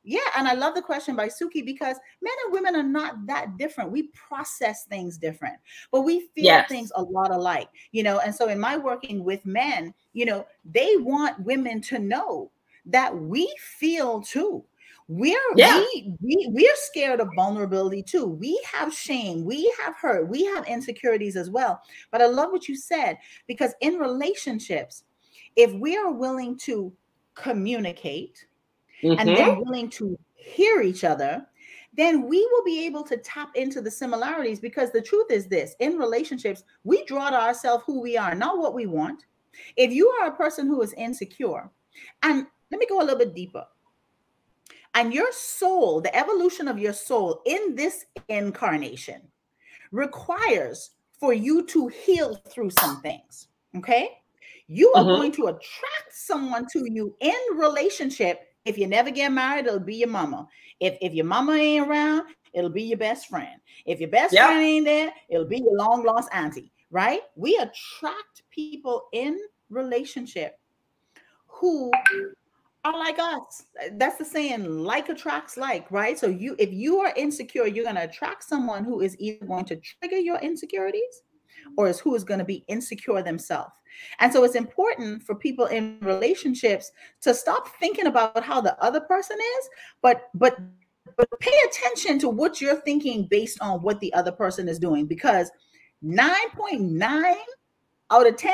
yeah, 0.07 0.19
and 0.37 0.47
I 0.47 0.53
love 0.53 0.73
the 0.73 0.81
question 0.81 1.17
by 1.17 1.27
Suki 1.27 1.65
because 1.65 1.97
men 2.21 2.33
and 2.45 2.53
women 2.53 2.77
are 2.77 2.83
not 2.83 3.27
that 3.27 3.57
different. 3.57 3.91
We 3.91 4.03
process 4.03 4.85
things 4.85 5.17
different, 5.17 5.57
but 5.91 6.03
we 6.03 6.21
feel 6.33 6.45
yes. 6.45 6.69
things 6.69 6.93
a 6.95 7.01
lot 7.01 7.29
alike, 7.29 7.67
you 7.91 8.03
know. 8.03 8.19
And 8.19 8.33
so, 8.33 8.47
in 8.47 8.57
my 8.57 8.77
working 8.77 9.25
with 9.25 9.45
men, 9.45 9.93
you 10.13 10.25
know, 10.25 10.47
they 10.63 10.95
want 10.95 11.37
women 11.41 11.81
to 11.81 11.99
know 11.99 12.49
that 12.85 13.13
we 13.13 13.53
feel 13.59 14.21
too. 14.21 14.63
We're 15.09 15.37
yeah. 15.57 15.77
we, 15.77 16.13
we 16.21 16.47
we're 16.51 16.75
scared 16.75 17.19
of 17.19 17.27
vulnerability 17.35 18.01
too. 18.01 18.25
We 18.25 18.61
have 18.73 18.93
shame, 18.93 19.43
we 19.43 19.73
have 19.83 19.95
hurt, 19.97 20.29
we 20.29 20.45
have 20.45 20.65
insecurities 20.67 21.35
as 21.35 21.49
well. 21.49 21.81
But 22.11 22.21
I 22.21 22.27
love 22.27 22.53
what 22.53 22.69
you 22.69 22.77
said 22.77 23.17
because 23.45 23.73
in 23.81 23.95
relationships, 23.95 25.03
if 25.57 25.73
we 25.73 25.97
are 25.97 26.13
willing 26.13 26.57
to 26.59 26.93
communicate 27.35 28.45
mm-hmm. 29.03 29.19
and 29.19 29.29
they're 29.29 29.59
willing 29.59 29.89
to 29.91 30.17
hear 30.35 30.81
each 30.81 31.03
other, 31.03 31.45
then 31.93 32.27
we 32.27 32.47
will 32.51 32.63
be 32.63 32.85
able 32.85 33.03
to 33.03 33.17
tap 33.17 33.49
into 33.55 33.81
the 33.81 33.91
similarities 33.91 34.59
because 34.59 34.91
the 34.91 35.01
truth 35.01 35.31
is 35.31 35.47
this 35.47 35.75
in 35.79 35.97
relationships, 35.97 36.63
we 36.83 37.03
draw 37.05 37.29
to 37.29 37.41
ourselves 37.41 37.83
who 37.85 37.99
we 38.01 38.15
are, 38.17 38.35
not 38.35 38.59
what 38.59 38.73
we 38.73 38.85
want. 38.85 39.25
If 39.75 39.91
you 39.91 40.07
are 40.09 40.27
a 40.27 40.35
person 40.35 40.67
who 40.67 40.81
is 40.81 40.93
insecure, 40.93 41.69
and 42.21 42.45
let 42.71 42.79
me 42.79 42.85
go 42.87 42.99
a 42.99 43.03
little 43.03 43.17
bit 43.17 43.33
deeper. 43.33 43.65
And 44.93 45.13
your 45.13 45.31
soul, 45.31 46.01
the 46.01 46.15
evolution 46.15 46.67
of 46.67 46.79
your 46.79 46.93
soul 46.93 47.41
in 47.45 47.75
this 47.75 48.05
incarnation 48.29 49.21
requires 49.91 50.91
for 51.19 51.33
you 51.33 51.65
to 51.67 51.87
heal 51.87 52.35
through 52.49 52.71
some 52.79 53.01
things. 53.01 53.47
Okay. 53.75 54.09
You 54.67 54.91
are 54.95 55.01
uh-huh. 55.01 55.15
going 55.15 55.31
to 55.33 55.47
attract 55.47 56.11
someone 56.11 56.67
to 56.73 56.91
you 56.91 57.15
in 57.19 57.35
relationship 57.55 58.46
if 58.67 58.77
you 58.77 58.87
never 58.87 59.11
get 59.11 59.31
married, 59.31 59.65
it'll 59.65 59.79
be 59.79 59.95
your 59.95 60.09
mama. 60.09 60.47
If 60.79 60.97
if 61.01 61.13
your 61.13 61.25
mama 61.25 61.53
ain't 61.53 61.87
around, 61.87 62.27
it'll 62.53 62.69
be 62.69 62.83
your 62.83 62.97
best 62.97 63.27
friend. 63.27 63.59
If 63.85 63.99
your 63.99 64.09
best 64.09 64.33
yep. 64.33 64.47
friend 64.47 64.63
ain't 64.63 64.85
there, 64.85 65.13
it'll 65.29 65.47
be 65.47 65.59
your 65.59 65.75
long 65.75 66.03
lost 66.03 66.29
auntie, 66.33 66.71
right? 66.91 67.21
We 67.35 67.55
attract 67.55 68.43
people 68.51 69.07
in 69.13 69.39
relationship 69.69 70.59
who 71.47 71.91
are 72.83 72.97
like 72.97 73.19
us. 73.19 73.63
That's 73.93 74.17
the 74.17 74.25
saying, 74.25 74.65
like 74.65 75.09
attracts 75.09 75.57
like, 75.57 75.89
right? 75.91 76.17
So 76.17 76.27
you 76.27 76.55
if 76.59 76.71
you 76.71 76.99
are 76.99 77.13
insecure, 77.15 77.67
you're 77.67 77.85
going 77.85 77.95
to 77.95 78.03
attract 78.03 78.43
someone 78.43 78.83
who 78.83 79.01
is 79.01 79.15
either 79.19 79.45
going 79.45 79.65
to 79.65 79.77
trigger 79.77 80.17
your 80.17 80.37
insecurities 80.39 81.23
or 81.77 81.87
is 81.87 81.99
who 81.99 82.15
is 82.15 82.23
going 82.23 82.39
to 82.39 82.45
be 82.45 82.63
insecure 82.67 83.21
themselves. 83.21 83.75
And 84.19 84.31
so 84.31 84.43
it's 84.43 84.55
important 84.55 85.23
for 85.23 85.35
people 85.35 85.65
in 85.65 85.97
relationships 86.01 86.91
to 87.21 87.33
stop 87.33 87.69
thinking 87.79 88.07
about 88.07 88.43
how 88.43 88.61
the 88.61 88.81
other 88.83 89.01
person 89.01 89.37
is, 89.39 89.69
but 90.01 90.29
but 90.33 90.57
but 91.15 91.27
pay 91.39 91.53
attention 91.67 92.19
to 92.19 92.29
what 92.29 92.59
you're 92.59 92.81
thinking 92.81 93.27
based 93.29 93.59
on 93.61 93.81
what 93.81 93.99
the 93.99 94.13
other 94.13 94.31
person 94.31 94.67
is 94.67 94.77
doing 94.77 95.05
because 95.05 95.49
9.9 96.03 97.35
out 98.11 98.27
of 98.27 98.35
10 98.35 98.53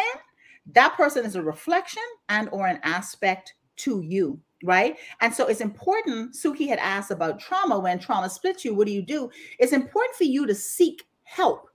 that 0.73 0.95
person 0.95 1.25
is 1.25 1.35
a 1.35 1.41
reflection 1.41 2.03
and 2.29 2.47
or 2.51 2.67
an 2.67 2.79
aspect 2.83 3.55
to 3.77 4.01
you 4.01 4.39
right? 4.65 4.95
And 5.19 5.33
so 5.33 5.47
it's 5.47 5.59
important 5.59 6.35
suki 6.35 6.69
had 6.69 6.79
asked 6.79 7.11
about 7.11 7.37
trauma. 7.37 7.77
When 7.79 7.99
trauma 7.99 8.29
splits 8.29 8.63
you 8.63 8.73
what 8.73 8.87
do 8.87 8.93
you 8.93 9.01
do? 9.01 9.29
It's 9.59 9.73
important 9.73 10.15
for 10.15 10.23
you 10.23 10.47
to 10.47 10.55
seek 10.55 11.03
help 11.23 11.69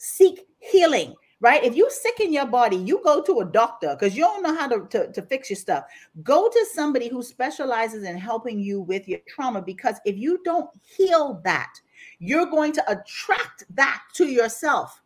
seek 0.00 0.46
healing 0.58 1.14
right 1.40 1.64
if 1.64 1.74
you're 1.74 1.90
sick 1.90 2.20
in 2.20 2.32
your 2.32 2.46
body 2.46 2.76
you 2.76 3.00
go 3.02 3.22
to 3.22 3.40
a 3.40 3.44
doctor 3.44 3.96
because 3.98 4.16
you 4.16 4.22
don't 4.22 4.42
know 4.42 4.54
how 4.54 4.68
to, 4.68 4.86
to, 4.88 5.10
to 5.12 5.22
fix 5.22 5.50
your 5.50 5.56
stuff 5.56 5.84
go 6.22 6.48
to 6.48 6.66
somebody 6.72 7.08
who 7.08 7.22
specializes 7.22 8.04
in 8.04 8.16
helping 8.16 8.60
you 8.60 8.80
with 8.80 9.08
your 9.08 9.20
trauma 9.28 9.60
because 9.60 9.96
if 10.04 10.16
you 10.16 10.40
don't 10.44 10.70
heal 10.82 11.40
that 11.44 11.72
you're 12.18 12.46
going 12.46 12.72
to 12.72 12.82
attract 12.90 13.64
that 13.70 14.02
to 14.14 14.26
yourself 14.26 15.02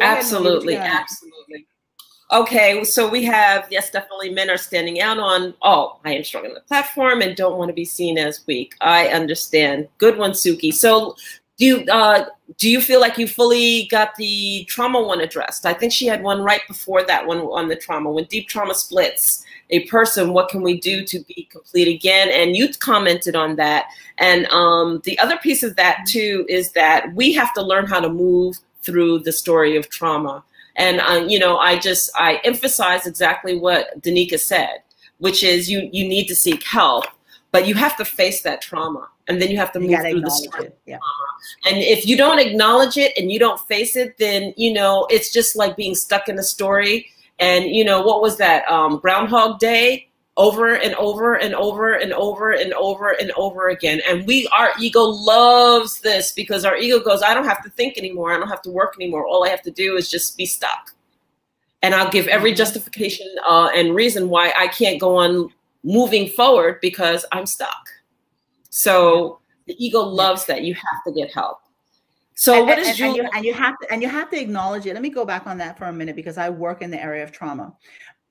absolutely 0.00 0.76
absolutely 0.76 1.66
Okay, 2.32 2.84
so 2.84 3.08
we 3.08 3.24
have, 3.24 3.66
yes, 3.72 3.90
definitely 3.90 4.30
men 4.30 4.50
are 4.50 4.56
standing 4.56 5.00
out 5.00 5.18
on, 5.18 5.52
oh, 5.62 5.98
I 6.04 6.12
am 6.14 6.22
strong 6.22 6.46
on 6.46 6.54
the 6.54 6.60
platform 6.60 7.22
and 7.22 7.34
don't 7.34 7.58
want 7.58 7.70
to 7.70 7.72
be 7.72 7.84
seen 7.84 8.18
as 8.18 8.46
weak. 8.46 8.74
I 8.80 9.08
understand. 9.08 9.88
Good 9.98 10.16
one, 10.16 10.30
Suki. 10.30 10.72
So 10.72 11.16
do 11.60 11.66
you, 11.66 11.84
uh, 11.86 12.24
do 12.58 12.68
you 12.68 12.80
feel 12.80 13.00
like 13.00 13.18
you 13.18 13.28
fully 13.28 13.86
got 13.90 14.16
the 14.16 14.64
trauma 14.64 15.00
one 15.00 15.20
addressed? 15.20 15.64
I 15.64 15.72
think 15.72 15.92
she 15.92 16.06
had 16.06 16.22
one 16.22 16.42
right 16.42 16.62
before 16.66 17.04
that 17.04 17.24
one 17.24 17.38
on 17.38 17.68
the 17.68 17.76
trauma. 17.76 18.10
When 18.10 18.24
deep 18.24 18.48
trauma 18.48 18.74
splits 18.74 19.44
a 19.70 19.86
person, 19.86 20.32
what 20.32 20.48
can 20.48 20.62
we 20.62 20.80
do 20.80 21.04
to 21.04 21.20
be 21.20 21.46
complete 21.52 21.86
again? 21.86 22.28
And 22.32 22.56
you 22.56 22.68
commented 22.80 23.36
on 23.36 23.54
that. 23.56 23.86
And 24.18 24.46
um, 24.46 25.00
the 25.04 25.16
other 25.20 25.36
piece 25.36 25.62
of 25.62 25.76
that 25.76 26.04
too 26.08 26.44
is 26.48 26.72
that 26.72 27.14
we 27.14 27.32
have 27.34 27.54
to 27.54 27.62
learn 27.62 27.86
how 27.86 28.00
to 28.00 28.08
move 28.08 28.56
through 28.82 29.20
the 29.20 29.32
story 29.32 29.76
of 29.76 29.88
trauma 29.88 30.42
and 30.80 31.00
uh, 31.00 31.26
you 31.28 31.38
know, 31.38 31.58
I 31.58 31.78
just 31.78 32.10
I 32.16 32.40
emphasize 32.44 33.06
exactly 33.06 33.58
what 33.58 34.00
Denika 34.00 34.38
said, 34.38 34.82
which 35.18 35.44
is 35.44 35.70
you 35.70 35.88
you 35.92 36.08
need 36.08 36.26
to 36.28 36.34
seek 36.34 36.62
help, 36.62 37.04
but 37.52 37.66
you 37.66 37.74
have 37.74 37.96
to 37.96 38.04
face 38.04 38.42
that 38.42 38.60
trauma, 38.60 39.08
and 39.28 39.40
then 39.40 39.50
you 39.50 39.56
have 39.56 39.72
to 39.72 39.80
move 39.80 40.00
through 40.00 40.20
the 40.20 40.30
story. 40.30 40.70
Yeah. 40.86 40.98
And 41.66 41.78
if 41.78 42.06
you 42.06 42.16
don't 42.16 42.38
acknowledge 42.38 42.96
it 42.96 43.12
and 43.16 43.30
you 43.30 43.38
don't 43.38 43.60
face 43.60 43.96
it, 43.96 44.18
then 44.18 44.54
you 44.56 44.72
know 44.72 45.06
it's 45.10 45.32
just 45.32 45.56
like 45.56 45.76
being 45.76 45.94
stuck 45.94 46.28
in 46.28 46.38
a 46.38 46.42
story. 46.42 47.10
And 47.38 47.64
you 47.64 47.84
know 47.84 48.02
what 48.02 48.20
was 48.22 48.36
that 48.36 48.70
um, 48.70 48.98
Groundhog 48.98 49.58
Day? 49.58 50.10
over 50.40 50.74
and 50.74 50.94
over 50.94 51.34
and 51.34 51.54
over 51.54 51.92
and 51.92 52.14
over 52.14 52.52
and 52.52 52.72
over 52.72 53.10
and 53.10 53.30
over 53.32 53.68
again. 53.68 54.00
And 54.08 54.26
we, 54.26 54.48
our 54.56 54.70
ego 54.80 55.02
loves 55.02 56.00
this 56.00 56.32
because 56.32 56.64
our 56.64 56.76
ego 56.76 56.98
goes, 56.98 57.22
I 57.22 57.34
don't 57.34 57.44
have 57.44 57.62
to 57.62 57.68
think 57.68 57.98
anymore. 57.98 58.32
I 58.32 58.38
don't 58.38 58.48
have 58.48 58.62
to 58.62 58.70
work 58.70 58.94
anymore. 58.96 59.26
All 59.26 59.44
I 59.44 59.50
have 59.50 59.60
to 59.62 59.70
do 59.70 59.96
is 59.96 60.10
just 60.10 60.38
be 60.38 60.46
stuck. 60.46 60.92
And 61.82 61.94
I'll 61.94 62.10
give 62.10 62.26
every 62.26 62.52
mm-hmm. 62.52 62.56
justification 62.56 63.26
uh, 63.46 63.68
and 63.74 63.94
reason 63.94 64.30
why 64.30 64.54
I 64.56 64.68
can't 64.68 64.98
go 64.98 65.16
on 65.16 65.52
moving 65.82 66.28
forward 66.28 66.78
because 66.80 67.24
I'm 67.32 67.46
stuck. 67.46 67.88
So 68.70 69.40
the 69.66 69.74
ego 69.84 70.00
loves 70.00 70.44
that. 70.46 70.62
You 70.62 70.74
have 70.74 71.04
to 71.06 71.12
get 71.12 71.32
help. 71.32 71.58
So 72.34 72.54
and, 72.54 72.66
what 72.66 72.78
is 72.78 72.88
and, 72.88 73.00
and, 73.00 73.16
you, 73.16 73.28
and 73.34 73.44
you 73.44 73.52
have 73.52 73.74
to 73.80 73.92
and 73.92 74.02
you 74.02 74.08
have 74.08 74.30
to 74.30 74.40
acknowledge 74.40 74.86
it. 74.86 74.94
Let 74.94 75.02
me 75.02 75.10
go 75.10 75.24
back 75.24 75.46
on 75.46 75.58
that 75.58 75.76
for 75.76 75.86
a 75.86 75.92
minute 75.92 76.16
because 76.16 76.38
I 76.38 76.48
work 76.48 76.80
in 76.80 76.90
the 76.90 77.02
area 77.02 77.22
of 77.22 77.32
trauma 77.32 77.76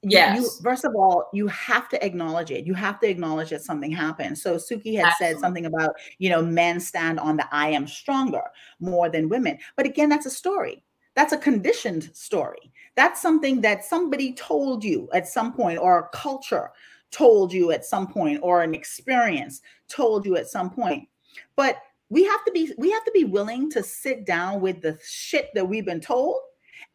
yes. 0.02 0.38
You, 0.38 0.50
first 0.64 0.86
of 0.86 0.96
all, 0.96 1.30
you 1.34 1.48
have 1.48 1.90
to 1.90 2.06
acknowledge 2.06 2.52
it. 2.52 2.66
You 2.66 2.74
have 2.74 3.00
to 3.02 3.10
acknowledge 3.10 3.50
that 3.50 3.62
something 3.62 3.92
happened. 3.92 4.38
So 4.38 4.56
Suki 4.56 4.96
had 4.96 5.08
Absolutely. 5.08 5.36
said 5.36 5.40
something 5.40 5.66
about, 5.66 5.96
you 6.18 6.30
know, 6.30 6.42
men 6.42 6.80
stand 6.80 7.20
on 7.20 7.38
the 7.38 7.48
I 7.52 7.70
am 7.70 7.88
stronger 7.88 8.44
more 8.80 9.10
than 9.10 9.30
women. 9.30 9.58
But 9.76 9.86
again, 9.86 10.10
that's 10.10 10.26
a 10.26 10.32
story. 10.32 10.84
That's 11.16 11.34
a 11.34 11.38
conditioned 11.38 12.10
story. 12.14 12.72
That's 12.96 13.22
something 13.22 13.62
that 13.62 13.84
somebody 13.84 14.34
told 14.34 14.84
you 14.84 15.10
at 15.14 15.28
some 15.28 15.54
point, 15.54 15.80
or 15.80 16.00
a 16.00 16.18
culture 16.18 16.72
told 17.12 17.52
you 17.52 17.72
at 17.72 17.86
some 17.86 18.08
point, 18.08 18.40
or 18.42 18.62
an 18.62 18.74
experience 18.74 19.62
told 19.88 20.26
you 20.26 20.36
at 20.38 20.48
some 20.48 20.70
point. 20.70 21.08
But 21.56 21.78
we 22.10 22.24
have 22.26 22.44
to 22.46 22.52
be 22.52 22.74
we 22.78 22.92
have 22.92 23.06
to 23.06 23.12
be 23.12 23.24
willing 23.24 23.70
to 23.72 23.84
sit 23.84 24.26
down 24.26 24.62
with 24.62 24.82
the 24.82 24.98
shit 25.06 25.50
that 25.54 25.68
we've 25.68 25.86
been 25.86 26.02
told 26.02 26.40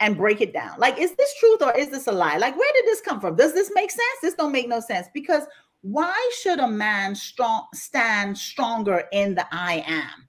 and 0.01 0.17
break 0.17 0.41
it 0.41 0.53
down. 0.53 0.79
Like, 0.79 0.99
is 0.99 1.15
this 1.15 1.35
truth 1.39 1.63
or 1.63 1.77
is 1.77 1.89
this 1.89 2.07
a 2.07 2.13
lie? 2.13 2.37
Like, 2.37 2.57
where 2.57 2.73
did 2.75 2.87
this 2.87 3.01
come 3.01 3.21
from? 3.21 3.37
Does 3.37 3.53
this 3.53 3.71
make 3.75 3.91
sense? 3.91 4.19
This 4.23 4.35
don't 4.35 4.53
make 4.53 4.69
no 4.69 4.81
sense 4.81 5.07
because 5.15 5.45
why 5.83 6.31
should 6.41 6.61
a 6.61 6.69
man 6.69 7.15
strong 7.15 7.67
stand 7.75 8.37
stronger 8.37 9.05
in 9.13 9.35
the 9.35 9.47
I 9.53 9.85
am? 9.87 10.29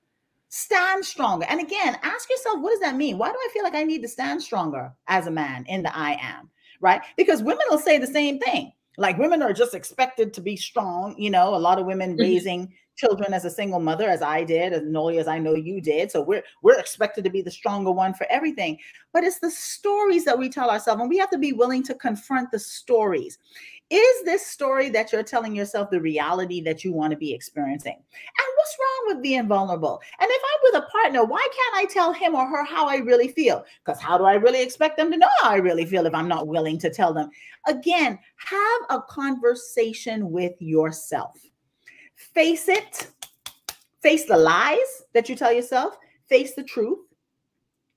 Stand 0.50 1.04
stronger. 1.04 1.46
And 1.50 1.60
again, 1.60 1.98
ask 2.04 2.30
yourself, 2.30 2.60
what 2.60 2.72
does 2.72 2.82
that 2.82 2.96
mean? 2.96 3.18
Why 3.18 3.30
do 3.30 3.38
I 3.38 3.50
feel 3.54 3.64
like 3.64 3.76
I 3.76 3.84
need 3.84 4.02
to 4.04 4.08
stand 4.08 4.42
stronger 4.42 4.94
as 5.08 5.28
a 5.28 5.32
man 5.32 5.66
in 5.68 5.82
the 5.82 5.96
I 5.96 6.18
am? 6.22 6.50
Right? 6.82 7.02
Because 7.18 7.42
women 7.42 7.66
will 7.70 7.80
say 7.80 7.98
the 7.98 8.08
same 8.08 8.40
thing. 8.40 8.72
Like 8.98 9.18
women 9.18 9.42
are 9.42 9.54
just 9.54 9.74
expected 9.74 10.34
to 10.34 10.42
be 10.42 10.56
strong. 10.56 11.16
You 11.18 11.30
know, 11.30 11.56
a 11.56 11.58
lot 11.58 11.80
of 11.80 11.86
women 11.86 12.12
mm-hmm. 12.12 12.22
raising 12.22 12.74
children 12.96 13.34
as 13.34 13.46
a 13.46 13.50
single 13.50 13.80
mother, 13.80 14.10
as 14.10 14.22
I 14.22 14.44
did, 14.44 14.74
as 14.74 14.84
Noli 14.84 15.18
as 15.20 15.28
I 15.28 15.38
know 15.38 15.54
you 15.54 15.82
did. 15.82 16.12
So 16.12 16.22
we're 16.22 16.44
we're 16.62 16.80
expected 16.80 17.24
to 17.26 17.30
be 17.30 17.42
the 17.42 17.52
stronger 17.52 17.92
one 17.92 18.14
for 18.14 18.26
everything. 18.30 18.78
But 19.14 19.24
it's 19.24 19.40
the 19.40 19.52
stories 19.52 20.26
that 20.26 20.38
we 20.38 20.50
tell 20.50 20.70
ourselves, 20.70 21.02
and 21.02 21.10
we 21.10 21.18
have 21.18 21.30
to 21.32 21.38
be 21.38 21.54
willing 21.54 21.84
to 21.84 21.96
confront 21.96 22.52
the 22.52 22.60
stories. 22.60 23.38
Is 23.92 24.24
this 24.26 24.46
story 24.46 24.90
that 24.90 25.12
you're 25.12 25.24
telling 25.24 25.56
yourself 25.56 25.90
the 25.90 26.02
reality 26.02 26.60
that 26.62 26.84
you 26.84 26.92
want 26.92 27.12
to 27.12 27.18
be 27.18 27.34
experiencing? 27.34 27.94
And 27.94 28.48
what's 28.56 28.78
wrong 28.80 29.16
with 29.16 29.24
being 29.24 29.48
vulnerable? 29.48 30.02
And 30.20 30.30
if 30.30 30.42
I'm 30.44 30.60
with 30.64 30.84
a 30.84 30.90
partner, 30.92 31.24
why 31.24 31.48
can't 31.56 31.76
I 31.76 31.94
tell 31.94 32.12
him 32.12 32.34
or 32.34 32.48
her 32.48 32.64
how 32.64 32.88
I 32.88 32.98
really 32.98 33.28
feel? 33.28 33.64
Because 33.86 34.02
how 34.02 34.18
do 34.18 34.24
I 34.24 34.34
really 34.34 34.62
expect 34.64 34.98
them 34.98 35.12
to 35.12 35.18
know 35.18 35.30
how 35.42 35.52
I 35.52 35.58
really 35.58 35.86
feel 35.86 36.08
if 36.08 36.16
I'm 36.16 36.28
not 36.28 36.48
willing 36.48 36.80
to 36.80 36.90
tell 36.90 37.14
them? 37.14 37.30
Again, 37.68 38.18
have 38.38 38.82
a 38.90 39.02
conversation 39.08 40.32
with 40.32 40.54
yourself 40.60 41.40
face 42.16 42.68
it, 42.68 43.08
face 44.02 44.26
the 44.26 44.38
lies 44.38 45.04
that 45.14 45.30
you 45.30 45.36
tell 45.36 45.52
yourself, 45.52 45.98
face 46.28 46.54
the 46.56 46.64
truth, 46.64 47.00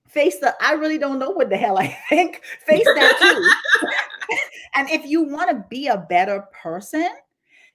face 0.07 0.39
the 0.39 0.55
I 0.61 0.73
really 0.73 0.97
don't 0.97 1.19
know 1.19 1.31
what 1.31 1.49
the 1.49 1.57
hell 1.57 1.77
I 1.77 1.87
think, 2.09 2.41
face 2.65 2.85
that 2.85 3.17
too. 3.19 3.87
and 4.75 4.89
if 4.89 5.05
you 5.05 5.23
want 5.23 5.49
to 5.49 5.65
be 5.69 5.87
a 5.87 5.97
better 5.97 6.45
person, 6.63 7.09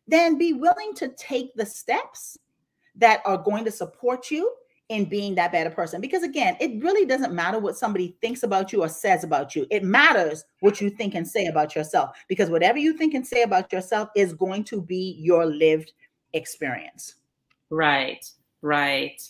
then 0.07 0.39
be 0.39 0.53
willing 0.53 0.95
to 0.97 1.09
take 1.17 1.55
the 1.55 1.67
steps 1.67 2.37
that 2.97 3.21
are 3.25 3.39
going 3.39 3.65
to 3.65 3.71
support 3.71 4.31
you 4.31 4.51
in 4.91 5.07
being 5.07 5.35
that 5.35 5.53
better 5.53 5.71
person. 5.71 6.01
Because 6.01 6.23
again, 6.23 6.57
it 6.61 6.83
really 6.83 7.07
doesn't 7.07 7.33
matter 7.33 7.59
what 7.59 7.77
somebody 7.77 8.17
thinks 8.21 8.43
about 8.43 8.73
you 8.73 8.83
or 8.83 8.89
says 8.89 9.25
about 9.25 9.57
you. 9.57 9.67
It 9.71 9.83
matters 9.83 10.45
what 10.61 10.81
you 10.81 10.91
think 10.91 11.15
and 11.15 11.27
say 11.27 11.47
about 11.47 11.75
yourself. 11.75 12.11
Because 12.29 12.51
whatever 12.51 12.79
you 12.79 12.93
think 12.93 13.15
and 13.15 13.27
say 13.27 13.43
about 13.43 13.73
yourself 13.73 14.11
is 14.15 14.35
going 14.35 14.65
to 14.65 14.83
be 14.83 15.17
your 15.19 15.47
lived 15.47 15.93
experience. 16.35 17.17
Right, 17.71 18.25
right. 18.61 19.21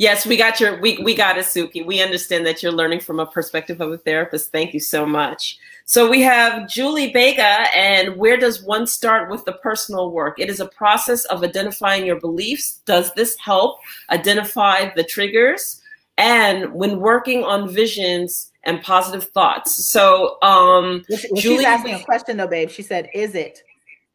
Yes, 0.00 0.24
we 0.24 0.38
got 0.38 0.60
your 0.60 0.80
we 0.80 0.96
we 1.04 1.14
got 1.14 1.36
it, 1.36 1.44
Suki. 1.44 1.84
We 1.84 2.00
understand 2.00 2.46
that 2.46 2.62
you're 2.62 2.72
learning 2.72 3.00
from 3.00 3.20
a 3.20 3.26
perspective 3.26 3.82
of 3.82 3.92
a 3.92 3.98
therapist. 3.98 4.50
Thank 4.50 4.72
you 4.72 4.80
so 4.80 5.04
much. 5.04 5.58
So 5.84 6.08
we 6.08 6.22
have 6.22 6.66
Julie 6.70 7.12
Bega, 7.12 7.66
and 7.76 8.16
where 8.16 8.38
does 8.38 8.62
one 8.62 8.86
start 8.86 9.30
with 9.30 9.44
the 9.44 9.52
personal 9.52 10.10
work? 10.10 10.40
It 10.40 10.48
is 10.48 10.58
a 10.58 10.68
process 10.68 11.26
of 11.26 11.44
identifying 11.44 12.06
your 12.06 12.18
beliefs. 12.18 12.80
Does 12.86 13.12
this 13.12 13.36
help 13.36 13.80
identify 14.08 14.88
the 14.94 15.04
triggers? 15.04 15.82
And 16.16 16.72
when 16.72 16.98
working 16.98 17.44
on 17.44 17.68
visions 17.68 18.52
and 18.64 18.82
positive 18.82 19.24
thoughts. 19.32 19.86
So 19.86 20.38
um 20.40 21.04
well, 21.10 21.18
Julie, 21.34 21.58
she's 21.58 21.64
asking 21.66 21.96
a 21.96 22.04
question 22.04 22.38
though, 22.38 22.46
babe. 22.46 22.70
She 22.70 22.82
said, 22.82 23.10
is 23.12 23.34
it 23.34 23.62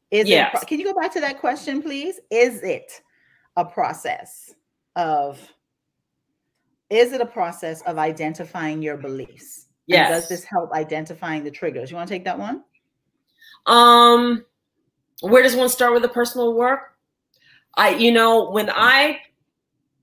is 0.09 0.27
yes. 0.27 0.63
it 0.63 0.67
can 0.67 0.79
you 0.79 0.85
go 0.85 0.99
back 0.99 1.13
to 1.13 1.19
that 1.19 1.39
question, 1.39 1.83
please? 1.83 2.19
Is 2.31 2.63
it 2.63 3.03
a 3.55 3.63
process 3.63 4.55
of 4.95 5.39
is 6.89 7.13
it 7.13 7.21
a 7.21 7.25
process 7.25 7.81
of 7.83 7.97
identifying 7.97 8.81
your 8.81 8.97
beliefs? 8.97 9.67
Yes. 9.87 10.09
And 10.09 10.15
does 10.15 10.29
this 10.29 10.43
help 10.43 10.71
identifying 10.71 11.43
the 11.43 11.51
triggers? 11.51 11.91
You 11.91 11.97
want 11.97 12.07
to 12.07 12.13
take 12.13 12.25
that 12.25 12.39
one? 12.39 12.63
Um 13.65 14.45
where 15.21 15.43
does 15.43 15.55
one 15.55 15.69
start 15.69 15.93
with 15.93 16.01
the 16.01 16.09
personal 16.09 16.53
work? 16.53 16.95
I, 17.77 17.89
you 17.95 18.11
know, 18.11 18.49
when 18.51 18.69
I 18.69 19.19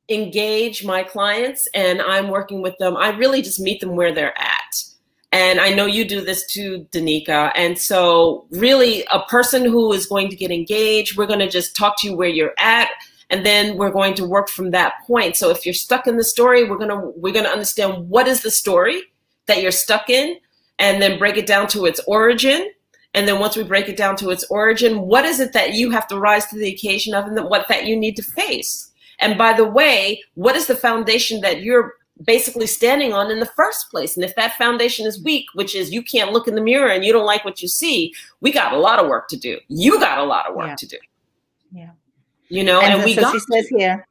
engage 0.08 0.84
my 0.84 1.02
clients 1.02 1.68
and 1.74 2.02
I'm 2.02 2.28
working 2.28 2.62
with 2.62 2.76
them, 2.78 2.96
I 2.96 3.10
really 3.10 3.42
just 3.42 3.60
meet 3.60 3.80
them 3.80 3.96
where 3.96 4.12
they're 4.12 4.38
at. 4.38 4.84
And 5.32 5.60
I 5.60 5.70
know 5.70 5.86
you 5.86 6.04
do 6.04 6.20
this 6.20 6.46
too, 6.46 6.86
Denika. 6.92 7.52
And 7.56 7.78
so, 7.78 8.46
really, 8.50 9.06
a 9.10 9.20
person 9.20 9.64
who 9.64 9.90
is 9.94 10.04
going 10.04 10.28
to 10.28 10.36
get 10.36 10.50
engaged, 10.50 11.16
we're 11.16 11.26
going 11.26 11.38
to 11.38 11.48
just 11.48 11.74
talk 11.74 11.98
to 12.00 12.08
you 12.08 12.16
where 12.16 12.28
you're 12.28 12.52
at, 12.58 12.90
and 13.32 13.44
then 13.44 13.76
we're 13.76 13.90
going 13.90 14.14
to 14.14 14.24
work 14.24 14.48
from 14.48 14.70
that 14.70 14.92
point. 15.06 15.36
So, 15.36 15.50
if 15.50 15.66
you're 15.66 15.72
stuck 15.74 16.06
in 16.06 16.16
the 16.16 16.24
story, 16.24 16.62
we're 16.68 16.78
gonna 16.78 17.00
we're 17.16 17.34
gonna 17.34 17.48
understand 17.48 18.08
what 18.08 18.28
is 18.28 18.42
the 18.42 18.50
story 18.50 19.02
that 19.46 19.60
you're 19.62 19.72
stuck 19.72 20.08
in, 20.08 20.36
and 20.78 21.02
then 21.02 21.18
break 21.18 21.36
it 21.36 21.46
down 21.46 21.66
to 21.68 21.86
its 21.86 22.00
origin. 22.06 22.70
And 23.14 23.26
then 23.26 23.40
once 23.40 23.56
we 23.56 23.64
break 23.64 23.88
it 23.88 23.96
down 23.96 24.16
to 24.16 24.30
its 24.30 24.44
origin, 24.50 25.00
what 25.02 25.24
is 25.24 25.40
it 25.40 25.52
that 25.52 25.74
you 25.74 25.90
have 25.90 26.06
to 26.08 26.18
rise 26.18 26.46
to 26.46 26.56
the 26.56 26.72
occasion 26.72 27.14
of, 27.14 27.26
and 27.26 27.38
what 27.48 27.68
that 27.68 27.86
you 27.86 27.96
need 27.96 28.16
to 28.16 28.22
face? 28.22 28.90
And 29.18 29.36
by 29.36 29.52
the 29.52 29.66
way, 29.66 30.22
what 30.34 30.56
is 30.56 30.66
the 30.66 30.74
foundation 30.76 31.40
that 31.42 31.62
you're 31.62 31.94
basically 32.24 32.66
standing 32.66 33.12
on 33.12 33.30
in 33.30 33.40
the 33.40 33.46
first 33.46 33.90
place. 33.90 34.16
And 34.16 34.24
if 34.24 34.34
that 34.36 34.56
foundation 34.56 35.06
is 35.06 35.22
weak, 35.22 35.46
which 35.54 35.74
is 35.74 35.92
you 35.92 36.02
can't 36.02 36.32
look 36.32 36.46
in 36.46 36.54
the 36.54 36.60
mirror 36.60 36.88
and 36.88 37.04
you 37.04 37.12
don't 37.12 37.26
like 37.26 37.44
what 37.44 37.62
you 37.62 37.68
see, 37.68 38.12
we 38.40 38.52
got 38.52 38.72
a 38.72 38.78
lot 38.78 38.98
of 38.98 39.08
work 39.08 39.28
to 39.28 39.36
do. 39.36 39.58
You 39.68 39.98
got 39.98 40.18
a 40.18 40.24
lot 40.24 40.48
of 40.48 40.54
work 40.54 40.68
Yeah. 40.68 40.74
to 40.76 40.86
do. 40.86 40.96
Yeah. 41.72 41.90
You 42.52 42.64
know, 42.64 42.82
and, 42.82 42.92
and, 42.92 43.04
we 43.04 43.14
so 43.14 43.22
got 43.22 43.32
she 43.32 43.38
says 43.38 43.66
here, 43.68 44.06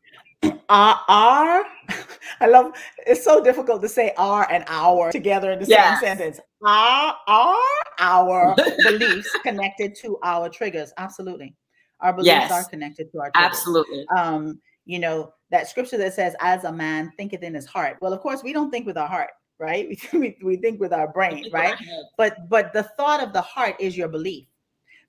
our, 0.68 1.00
our, 1.08 1.64
I 2.39 2.48
love, 2.48 2.74
it's 3.06 3.24
so 3.24 3.44
difficult 3.44 3.84
to 3.84 3.88
say 3.88 4.14
our 4.18 4.52
and 4.52 4.64
our 4.66 5.12
together 5.12 5.52
in 5.52 5.60
the 5.60 5.68
Yes. 5.68 6.00
same 6.00 6.18
sentence. 6.18 6.39
Our, 6.66 7.16
our, 7.28 7.62
our 8.00 8.56
beliefs 8.84 9.30
connected 9.44 9.94
to 9.98 10.18
our 10.24 10.50
triggers. 10.50 10.92
Absolutely. 10.98 11.54
Our 12.00 12.14
beliefs 12.14 12.26
Yes. 12.26 12.52
are 12.52 12.64
connected 12.68 13.12
to 13.12 13.20
our 13.20 13.30
triggers. 13.30 13.52
absolutely. 13.52 14.08
Um, 14.08 14.60
you 14.86 14.98
know, 14.98 15.34
that 15.52 15.70
scripture 15.70 15.98
that 15.98 16.16
says, 16.16 16.36
as 16.39 16.64
a 16.64 16.72
man 16.72 17.12
thinketh 17.18 17.44
in 17.44 17.54
his 17.54 17.68
heart. 17.68 17.98
Well, 18.02 18.12
of 18.12 18.22
course, 18.22 18.42
we 18.42 18.54
don't 18.54 18.72
think 18.72 18.88
with 18.88 18.98
our 18.98 19.08
heart, 19.08 19.30
right? 19.60 19.88
We, 20.14 20.20
we, 20.20 20.38
we 20.44 20.56
think 20.56 20.80
with 20.80 20.94
our 20.94 21.10
brain, 21.10 21.48
right? 21.54 21.76
but 22.18 22.50
but 22.50 22.74
the 22.74 22.89
thought 22.98 23.22
of 23.22 23.34
the 23.34 23.42
heart 23.42 23.76
is 23.80 23.96
your 23.96 24.08
belief 24.08 24.48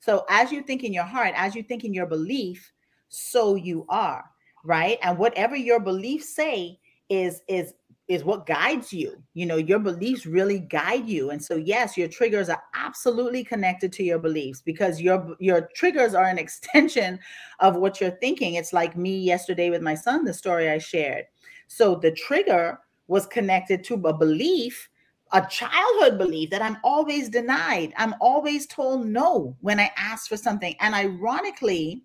so 0.00 0.26
as 0.28 0.52
you 0.52 0.62
think 0.62 0.84
in 0.84 0.92
your 0.92 1.04
heart 1.04 1.32
as 1.34 1.54
you 1.54 1.62
think 1.62 1.84
in 1.84 1.94
your 1.94 2.06
belief 2.06 2.70
so 3.12 3.54
you 3.54 3.86
are 3.88 4.24
right? 4.64 4.98
And 5.02 5.18
whatever 5.18 5.56
your 5.56 5.80
beliefs 5.80 6.34
say 6.34 6.78
is 7.08 7.42
is 7.48 7.74
is 8.08 8.24
what 8.24 8.46
guides 8.46 8.92
you. 8.92 9.22
You 9.34 9.46
know 9.46 9.56
your 9.56 9.78
beliefs 9.78 10.26
really 10.26 10.60
guide 10.60 11.08
you. 11.08 11.30
And 11.30 11.42
so 11.42 11.56
yes 11.56 11.96
your 11.96 12.08
triggers 12.08 12.48
are 12.48 12.62
absolutely 12.74 13.44
connected 13.44 13.92
to 13.94 14.02
your 14.02 14.18
beliefs 14.18 14.60
because 14.60 15.00
your 15.00 15.36
your 15.38 15.68
triggers 15.74 16.14
are 16.14 16.26
an 16.26 16.38
extension 16.46 17.18
of 17.60 17.76
what 17.76 18.00
you're 18.00 18.10
thinking. 18.10 18.54
It's 18.54 18.72
like 18.72 18.96
me 18.96 19.18
yesterday 19.18 19.70
with 19.70 19.82
my 19.82 19.94
son 19.94 20.24
the 20.24 20.34
story 20.34 20.68
i 20.70 20.78
shared. 20.78 21.26
So 21.68 21.96
the 21.96 22.12
trigger 22.12 22.78
was 23.08 23.26
connected 23.26 23.84
to 23.84 23.94
a 23.94 24.12
belief 24.12 24.88
a 25.34 25.46
childhood 25.48 26.18
belief 26.18 26.50
that 26.50 26.60
I'm 26.60 26.76
always 26.84 27.30
denied. 27.30 27.94
I'm 27.96 28.14
always 28.20 28.66
told 28.66 29.06
no 29.06 29.56
when 29.62 29.80
I 29.80 29.90
ask 29.96 30.28
for 30.28 30.36
something. 30.36 30.74
And 30.78 30.94
ironically, 30.94 32.02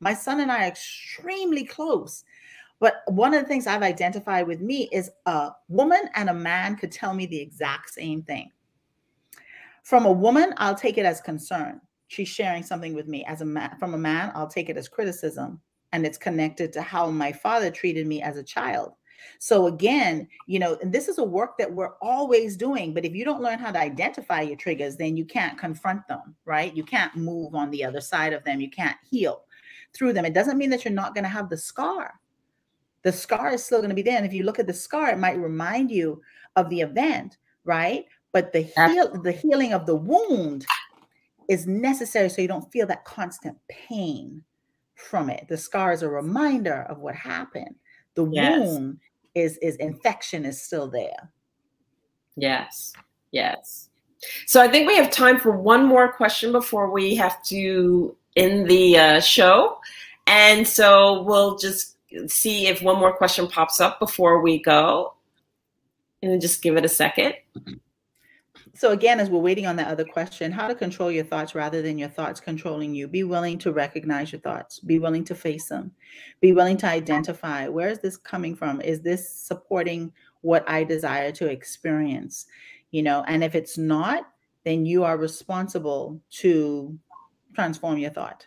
my 0.00 0.14
son 0.14 0.40
and 0.40 0.50
I 0.50 0.64
are 0.64 0.68
extremely 0.68 1.64
close. 1.64 2.24
But 2.80 3.02
one 3.06 3.34
of 3.34 3.42
the 3.42 3.48
things 3.48 3.66
I've 3.66 3.82
identified 3.82 4.46
with 4.46 4.60
me 4.60 4.88
is 4.92 5.10
a 5.26 5.50
woman 5.68 6.08
and 6.14 6.30
a 6.30 6.34
man 6.34 6.76
could 6.76 6.92
tell 6.92 7.12
me 7.12 7.26
the 7.26 7.40
exact 7.40 7.90
same 7.90 8.22
thing. 8.22 8.50
From 9.82 10.06
a 10.06 10.12
woman, 10.12 10.54
I'll 10.58 10.74
take 10.74 10.98
it 10.98 11.06
as 11.06 11.20
concern. 11.20 11.80
She's 12.08 12.28
sharing 12.28 12.62
something 12.62 12.94
with 12.94 13.08
me. 13.08 13.24
As 13.24 13.40
a 13.40 13.44
man, 13.44 13.76
from 13.78 13.94
a 13.94 13.98
man, 13.98 14.30
I'll 14.34 14.46
take 14.46 14.68
it 14.68 14.76
as 14.76 14.88
criticism. 14.88 15.60
And 15.92 16.06
it's 16.06 16.18
connected 16.18 16.72
to 16.74 16.82
how 16.82 17.10
my 17.10 17.32
father 17.32 17.70
treated 17.70 18.06
me 18.06 18.22
as 18.22 18.36
a 18.36 18.42
child. 18.42 18.92
So 19.40 19.66
again, 19.66 20.28
you 20.46 20.58
know, 20.58 20.78
this 20.82 21.08
is 21.08 21.18
a 21.18 21.24
work 21.24 21.58
that 21.58 21.72
we're 21.72 21.96
always 22.00 22.56
doing, 22.56 22.94
but 22.94 23.04
if 23.04 23.14
you 23.14 23.24
don't 23.24 23.42
learn 23.42 23.58
how 23.58 23.72
to 23.72 23.80
identify 23.80 24.42
your 24.42 24.56
triggers, 24.56 24.96
then 24.96 25.16
you 25.16 25.24
can't 25.24 25.58
confront 25.58 26.06
them, 26.06 26.36
right? 26.44 26.74
You 26.76 26.84
can't 26.84 27.16
move 27.16 27.54
on 27.54 27.70
the 27.70 27.84
other 27.84 28.00
side 28.00 28.32
of 28.32 28.44
them. 28.44 28.60
You 28.60 28.70
can't 28.70 28.96
heal 29.10 29.42
through 29.94 30.12
them. 30.12 30.24
It 30.24 30.34
doesn't 30.34 30.58
mean 30.58 30.70
that 30.70 30.84
you're 30.84 30.92
not 30.94 31.14
going 31.14 31.24
to 31.24 31.30
have 31.30 31.48
the 31.48 31.56
scar. 31.56 32.14
The 33.02 33.12
scar 33.12 33.54
is 33.54 33.64
still 33.64 33.78
going 33.78 33.90
to 33.90 33.94
be 33.94 34.02
there. 34.02 34.16
And 34.16 34.26
if 34.26 34.32
you 34.32 34.42
look 34.44 34.58
at 34.58 34.66
the 34.66 34.74
scar, 34.74 35.10
it 35.10 35.18
might 35.18 35.38
remind 35.38 35.90
you 35.90 36.20
of 36.56 36.68
the 36.68 36.80
event, 36.80 37.38
right? 37.64 38.04
But 38.32 38.52
the 38.52 38.62
heal 38.62 39.20
the 39.22 39.32
healing 39.32 39.72
of 39.72 39.86
the 39.86 39.96
wound 39.96 40.66
is 41.48 41.66
necessary 41.66 42.28
so 42.28 42.42
you 42.42 42.48
don't 42.48 42.70
feel 42.70 42.86
that 42.88 43.04
constant 43.04 43.56
pain 43.68 44.42
from 44.96 45.30
it. 45.30 45.46
The 45.48 45.56
scar 45.56 45.92
is 45.92 46.02
a 46.02 46.08
reminder 46.08 46.82
of 46.90 46.98
what 46.98 47.14
happened. 47.14 47.74
The 48.14 48.26
Yes. 48.26 48.60
wound 48.60 48.98
is 49.34 49.56
is 49.58 49.76
infection 49.76 50.44
is 50.44 50.60
still 50.60 50.88
there. 50.88 51.32
Yes. 52.36 52.92
Yes. 53.30 53.90
So 54.46 54.60
I 54.60 54.68
think 54.68 54.88
we 54.88 54.96
have 54.96 55.10
time 55.10 55.38
for 55.38 55.52
one 55.52 55.84
more 55.86 56.12
question 56.12 56.50
before 56.52 56.90
we 56.90 57.14
have 57.14 57.42
to 57.44 58.16
end 58.36 58.68
the 58.68 58.98
uh, 58.98 59.20
show. 59.20 59.78
And 60.26 60.66
so 60.66 61.22
we'll 61.22 61.56
just 61.56 61.96
see 62.26 62.66
if 62.66 62.82
one 62.82 62.98
more 62.98 63.16
question 63.16 63.48
pops 63.48 63.80
up 63.80 63.98
before 63.98 64.40
we 64.40 64.60
go. 64.62 65.14
And 66.22 66.40
just 66.40 66.62
give 66.62 66.76
it 66.76 66.84
a 66.84 66.88
second. 66.88 67.34
So 68.78 68.92
again, 68.92 69.18
as 69.18 69.28
we're 69.28 69.40
waiting 69.40 69.66
on 69.66 69.74
that 69.76 69.88
other 69.88 70.04
question, 70.04 70.52
how 70.52 70.68
to 70.68 70.74
control 70.74 71.10
your 71.10 71.24
thoughts 71.24 71.52
rather 71.54 71.82
than 71.82 71.98
your 71.98 72.08
thoughts 72.08 72.38
controlling 72.38 72.94
you. 72.94 73.08
Be 73.08 73.24
willing 73.24 73.58
to 73.58 73.72
recognize 73.72 74.30
your 74.30 74.40
thoughts. 74.40 74.78
Be 74.78 75.00
willing 75.00 75.24
to 75.24 75.34
face 75.34 75.66
them. 75.66 75.90
Be 76.40 76.52
willing 76.52 76.76
to 76.76 76.86
identify 76.86 77.66
where 77.66 77.88
is 77.88 77.98
this 77.98 78.16
coming 78.16 78.54
from? 78.54 78.80
Is 78.80 79.00
this 79.00 79.28
supporting 79.28 80.12
what 80.42 80.68
I 80.68 80.84
desire 80.84 81.32
to 81.32 81.46
experience? 81.46 82.46
You 82.92 83.02
know, 83.02 83.24
and 83.26 83.42
if 83.42 83.56
it's 83.56 83.78
not, 83.78 84.28
then 84.64 84.86
you 84.86 85.02
are 85.02 85.16
responsible 85.16 86.20
to 86.30 86.96
transform 87.58 87.98
your 87.98 88.10
thought. 88.10 88.46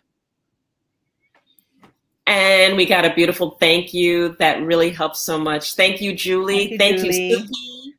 And 2.25 2.77
we 2.77 2.85
got 2.85 3.03
a 3.03 3.13
beautiful 3.13 3.57
thank 3.59 3.93
you 3.93 4.37
that 4.39 4.61
really 4.63 4.89
helps 4.89 5.19
so 5.19 5.37
much. 5.37 5.75
Thank 5.75 5.99
you, 5.99 6.15
Julie. 6.15 6.77
Thank 6.77 7.01
Thank 7.01 7.03
you, 7.03 7.11
you, 7.11 7.37
Suki. 7.39 7.93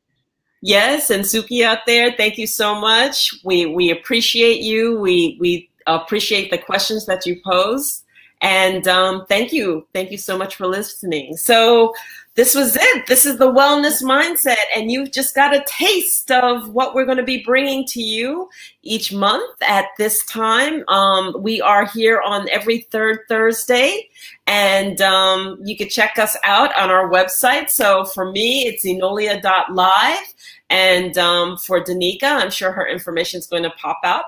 Yes, 0.63 1.11
and 1.11 1.23
Suki 1.23 1.63
out 1.63 1.79
there, 1.85 2.13
thank 2.13 2.39
you 2.39 2.47
so 2.47 2.73
much. 2.79 3.29
We 3.43 3.67
we 3.67 3.91
appreciate 3.91 4.61
you. 4.61 4.97
We 4.99 5.37
we 5.39 5.69
appreciate 5.85 6.49
the 6.49 6.57
questions 6.57 7.05
that 7.05 7.27
you 7.27 7.39
pose. 7.45 8.03
And 8.41 8.87
um, 8.87 9.25
thank 9.27 9.53
you. 9.53 9.85
Thank 9.93 10.09
you 10.09 10.17
so 10.17 10.35
much 10.37 10.55
for 10.55 10.65
listening. 10.65 11.37
So 11.37 11.93
this 12.35 12.55
was 12.55 12.75
it. 12.75 13.07
This 13.07 13.25
is 13.27 13.37
the 13.37 13.51
wellness 13.51 14.01
mindset. 14.01 14.55
And 14.75 14.91
you've 14.91 15.11
just 15.11 15.35
got 15.35 15.55
a 15.55 15.63
taste 15.67 16.31
of 16.31 16.73
what 16.73 16.95
we're 16.95 17.05
going 17.05 17.17
to 17.17 17.23
be 17.23 17.43
bringing 17.43 17.85
to 17.87 18.01
you 18.01 18.49
each 18.81 19.13
month 19.13 19.61
at 19.61 19.85
this 19.99 20.25
time. 20.25 20.83
Um, 20.87 21.35
we 21.39 21.61
are 21.61 21.85
here 21.85 22.21
on 22.25 22.49
every 22.49 22.81
third 22.91 23.19
Thursday. 23.29 24.09
And 24.47 24.99
um, 25.01 25.59
you 25.63 25.77
can 25.77 25.89
check 25.89 26.17
us 26.17 26.35
out 26.43 26.75
on 26.75 26.89
our 26.89 27.09
website. 27.09 27.69
So 27.69 28.05
for 28.05 28.31
me, 28.31 28.65
it's 28.65 28.83
enolia.live. 28.83 30.33
And 30.71 31.17
um, 31.19 31.57
for 31.57 31.83
Denika, 31.83 32.23
I'm 32.23 32.49
sure 32.49 32.71
her 32.71 32.87
information 32.87 33.37
is 33.37 33.45
going 33.45 33.63
to 33.63 33.71
pop 33.71 33.99
out. 34.03 34.25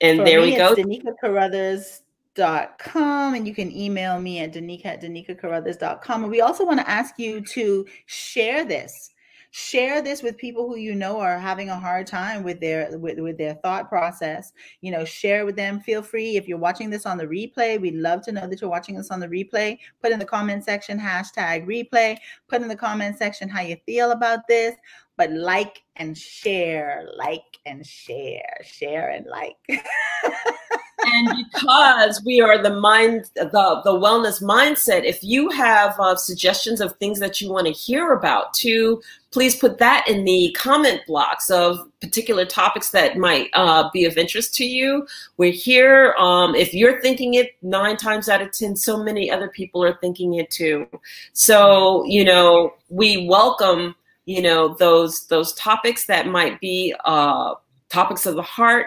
And 0.00 0.18
For 0.18 0.24
there 0.24 0.40
me, 0.40 0.52
we 0.52 0.56
go. 0.56 0.72
It's 0.72 2.00
DenikaCarruthers.com 2.40 3.34
and 3.34 3.46
you 3.46 3.54
can 3.54 3.72
email 3.72 4.20
me 4.20 4.40
at 4.40 4.52
Denika 4.52 4.86
at 4.86 5.02
DenikaCarruthers.com. 5.02 6.22
And 6.22 6.30
we 6.30 6.40
also 6.40 6.64
want 6.64 6.80
to 6.80 6.88
ask 6.88 7.18
you 7.18 7.40
to 7.42 7.86
share 8.06 8.64
this. 8.64 9.12
Share 9.52 10.00
this 10.00 10.22
with 10.22 10.36
people 10.36 10.68
who 10.68 10.76
you 10.76 10.94
know 10.94 11.18
are 11.18 11.36
having 11.36 11.70
a 11.70 11.78
hard 11.78 12.06
time 12.06 12.44
with 12.44 12.60
their 12.60 12.96
with, 12.96 13.18
with 13.18 13.36
their 13.36 13.54
thought 13.54 13.88
process. 13.88 14.52
You 14.80 14.92
know, 14.92 15.04
share 15.04 15.44
with 15.44 15.56
them. 15.56 15.80
Feel 15.80 16.02
free 16.02 16.36
if 16.36 16.46
you're 16.46 16.56
watching 16.56 16.88
this 16.88 17.04
on 17.04 17.18
the 17.18 17.26
replay. 17.26 17.80
We'd 17.80 17.96
love 17.96 18.22
to 18.26 18.32
know 18.32 18.46
that 18.46 18.60
you're 18.60 18.70
watching 18.70 18.96
us 18.96 19.10
on 19.10 19.18
the 19.18 19.26
replay. 19.26 19.76
Put 20.00 20.12
in 20.12 20.20
the 20.20 20.24
comment 20.24 20.62
section 20.62 21.00
hashtag 21.00 21.66
replay. 21.66 22.16
Put 22.46 22.62
in 22.62 22.68
the 22.68 22.76
comment 22.76 23.18
section 23.18 23.48
how 23.48 23.62
you 23.62 23.76
feel 23.86 24.12
about 24.12 24.46
this. 24.46 24.76
But 25.16 25.32
like 25.32 25.82
and 25.96 26.16
share, 26.16 27.08
like 27.16 27.58
and 27.66 27.84
share, 27.84 28.56
share 28.62 29.10
and 29.10 29.26
like. 29.26 29.56
and 31.28 31.44
because 31.52 32.22
we 32.24 32.40
are 32.40 32.62
the 32.62 32.74
mind 32.80 33.30
the 33.34 33.80
the 33.84 33.92
wellness 33.92 34.42
mindset 34.42 35.04
if 35.04 35.22
you 35.22 35.48
have 35.50 35.98
uh, 35.98 36.16
suggestions 36.16 36.80
of 36.80 36.94
things 36.96 37.18
that 37.20 37.40
you 37.40 37.50
want 37.50 37.66
to 37.66 37.72
hear 37.72 38.12
about 38.12 38.52
too 38.54 39.00
please 39.30 39.54
put 39.54 39.78
that 39.78 40.06
in 40.08 40.24
the 40.24 40.54
comment 40.58 41.00
blocks 41.06 41.50
of 41.50 41.88
particular 42.00 42.44
topics 42.44 42.90
that 42.90 43.16
might 43.16 43.48
uh, 43.54 43.88
be 43.92 44.04
of 44.04 44.18
interest 44.18 44.54
to 44.54 44.64
you. 44.64 45.06
We're 45.36 45.52
here 45.52 46.14
um, 46.18 46.54
if 46.54 46.74
you're 46.74 47.00
thinking 47.00 47.34
it 47.34 47.50
nine 47.62 47.96
times 47.96 48.28
out 48.28 48.42
of 48.42 48.52
ten 48.52 48.76
so 48.76 49.02
many 49.02 49.30
other 49.30 49.48
people 49.48 49.84
are 49.84 49.96
thinking 50.00 50.34
it 50.34 50.50
too. 50.50 50.88
So 51.32 52.04
you 52.04 52.24
know 52.24 52.74
we 52.88 53.26
welcome 53.28 53.94
you 54.24 54.42
know 54.42 54.74
those 54.74 55.26
those 55.26 55.52
topics 55.54 56.06
that 56.06 56.26
might 56.26 56.60
be 56.60 56.94
uh, 57.04 57.54
topics 57.88 58.26
of 58.26 58.34
the 58.34 58.42
heart 58.42 58.86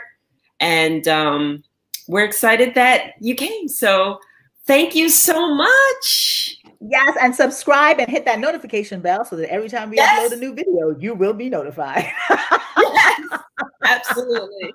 and 0.60 1.08
um, 1.08 1.64
we're 2.08 2.26
excited 2.26 2.76
that 2.76 3.14
you 3.20 3.36
came. 3.36 3.68
So 3.68 4.20
thank 4.66 4.96
you 4.96 5.10
so 5.10 5.54
much. 5.54 6.58
Yes, 6.86 7.16
and 7.22 7.34
subscribe 7.34 8.00
and 8.00 8.10
hit 8.10 8.26
that 8.26 8.40
notification 8.40 9.00
bell 9.00 9.24
so 9.24 9.38
that 9.38 9.50
every 9.50 9.70
time 9.70 9.90
we 9.90 9.96
yes. 9.96 10.32
upload 10.32 10.38
a 10.38 10.40
new 10.40 10.54
video, 10.54 10.98
you 11.00 11.14
will 11.14 11.34
be 11.34 11.50
notified. 11.50 12.12
yes, 12.78 13.40
absolutely. 13.86 14.74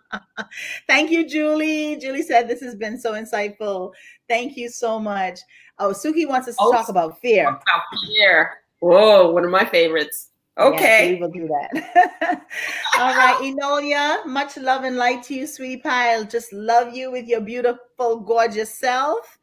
Thank 0.86 1.10
you, 1.10 1.28
Julie. 1.28 1.96
Julie 1.96 2.22
said 2.22 2.48
this 2.48 2.62
has 2.62 2.74
been 2.74 2.98
so 2.98 3.12
insightful. 3.12 3.92
Thank 4.26 4.56
you 4.56 4.70
so 4.70 4.98
much. 4.98 5.40
Oh, 5.78 5.90
Suki 5.90 6.26
wants 6.26 6.48
us 6.48 6.56
to 6.56 6.62
oh, 6.62 6.72
talk 6.72 6.88
about 6.88 7.20
fear. 7.20 7.48
About 7.48 7.82
fear. 8.06 8.52
Whoa, 8.80 9.30
one 9.30 9.44
of 9.44 9.50
my 9.50 9.66
favorites. 9.66 10.27
Okay. 10.58 11.14
we 11.14 11.20
will 11.20 11.30
do 11.30 11.46
that. 11.48 12.46
All 12.98 13.14
right, 13.14 13.38
Enolia, 13.42 14.26
much 14.26 14.56
love 14.56 14.84
and 14.84 14.96
light 14.96 15.22
to 15.24 15.34
you, 15.34 15.46
sweet 15.46 15.82
pie. 15.84 16.14
I'll 16.14 16.24
just 16.24 16.52
love 16.52 16.94
you 16.94 17.10
with 17.10 17.26
your 17.26 17.40
beautiful, 17.40 18.20
gorgeous 18.20 18.74
self. 18.74 19.38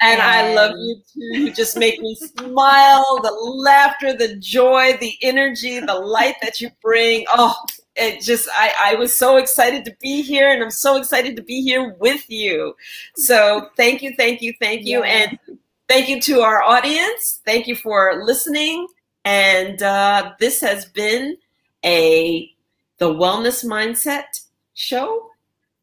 And, 0.00 0.20
and 0.20 0.30
I 0.30 0.54
love 0.54 0.72
you 0.76 0.96
too. 1.12 1.40
You 1.40 1.52
just 1.52 1.76
make 1.76 2.00
me 2.00 2.14
smile. 2.14 3.20
The 3.22 3.32
laughter, 3.32 4.12
the 4.12 4.36
joy, 4.36 4.96
the 5.00 5.14
energy, 5.22 5.80
the 5.80 5.94
light 5.94 6.36
that 6.40 6.60
you 6.60 6.70
bring. 6.82 7.24
Oh, 7.32 7.56
it 7.96 8.20
just 8.20 8.48
I, 8.52 8.72
I 8.78 8.94
was 8.94 9.16
so 9.16 9.38
excited 9.38 9.84
to 9.86 9.96
be 10.00 10.22
here 10.22 10.50
and 10.50 10.62
I'm 10.62 10.70
so 10.70 10.96
excited 10.96 11.34
to 11.34 11.42
be 11.42 11.62
here 11.62 11.96
with 11.98 12.30
you. 12.30 12.76
So 13.16 13.70
thank 13.76 14.02
you, 14.02 14.14
thank 14.16 14.40
you, 14.40 14.54
thank 14.60 14.86
you. 14.86 15.00
Yeah. 15.00 15.10
And 15.10 15.58
thank 15.88 16.08
you 16.08 16.20
to 16.20 16.42
our 16.42 16.62
audience. 16.62 17.40
Thank 17.44 17.66
you 17.66 17.74
for 17.74 18.22
listening. 18.24 18.86
And 19.28 19.82
uh, 19.82 20.32
this 20.40 20.62
has 20.62 20.86
been 20.86 21.36
a 21.84 22.50
the 22.96 23.12
Wellness 23.12 23.62
Mindset 23.62 24.24
show 24.72 25.28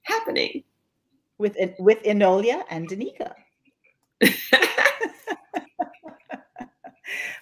happening 0.01 0.63
with 1.37 1.55
with 1.77 2.03
Enolia 2.03 2.65
and 2.71 2.89
Denika. 2.89 3.35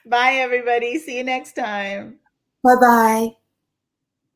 Bye, 0.05 0.33
everybody. 0.33 0.99
See 0.99 1.15
you 1.15 1.23
next 1.23 1.53
time. 1.53 2.19
Bye 2.61 2.75
bye. 2.81 3.37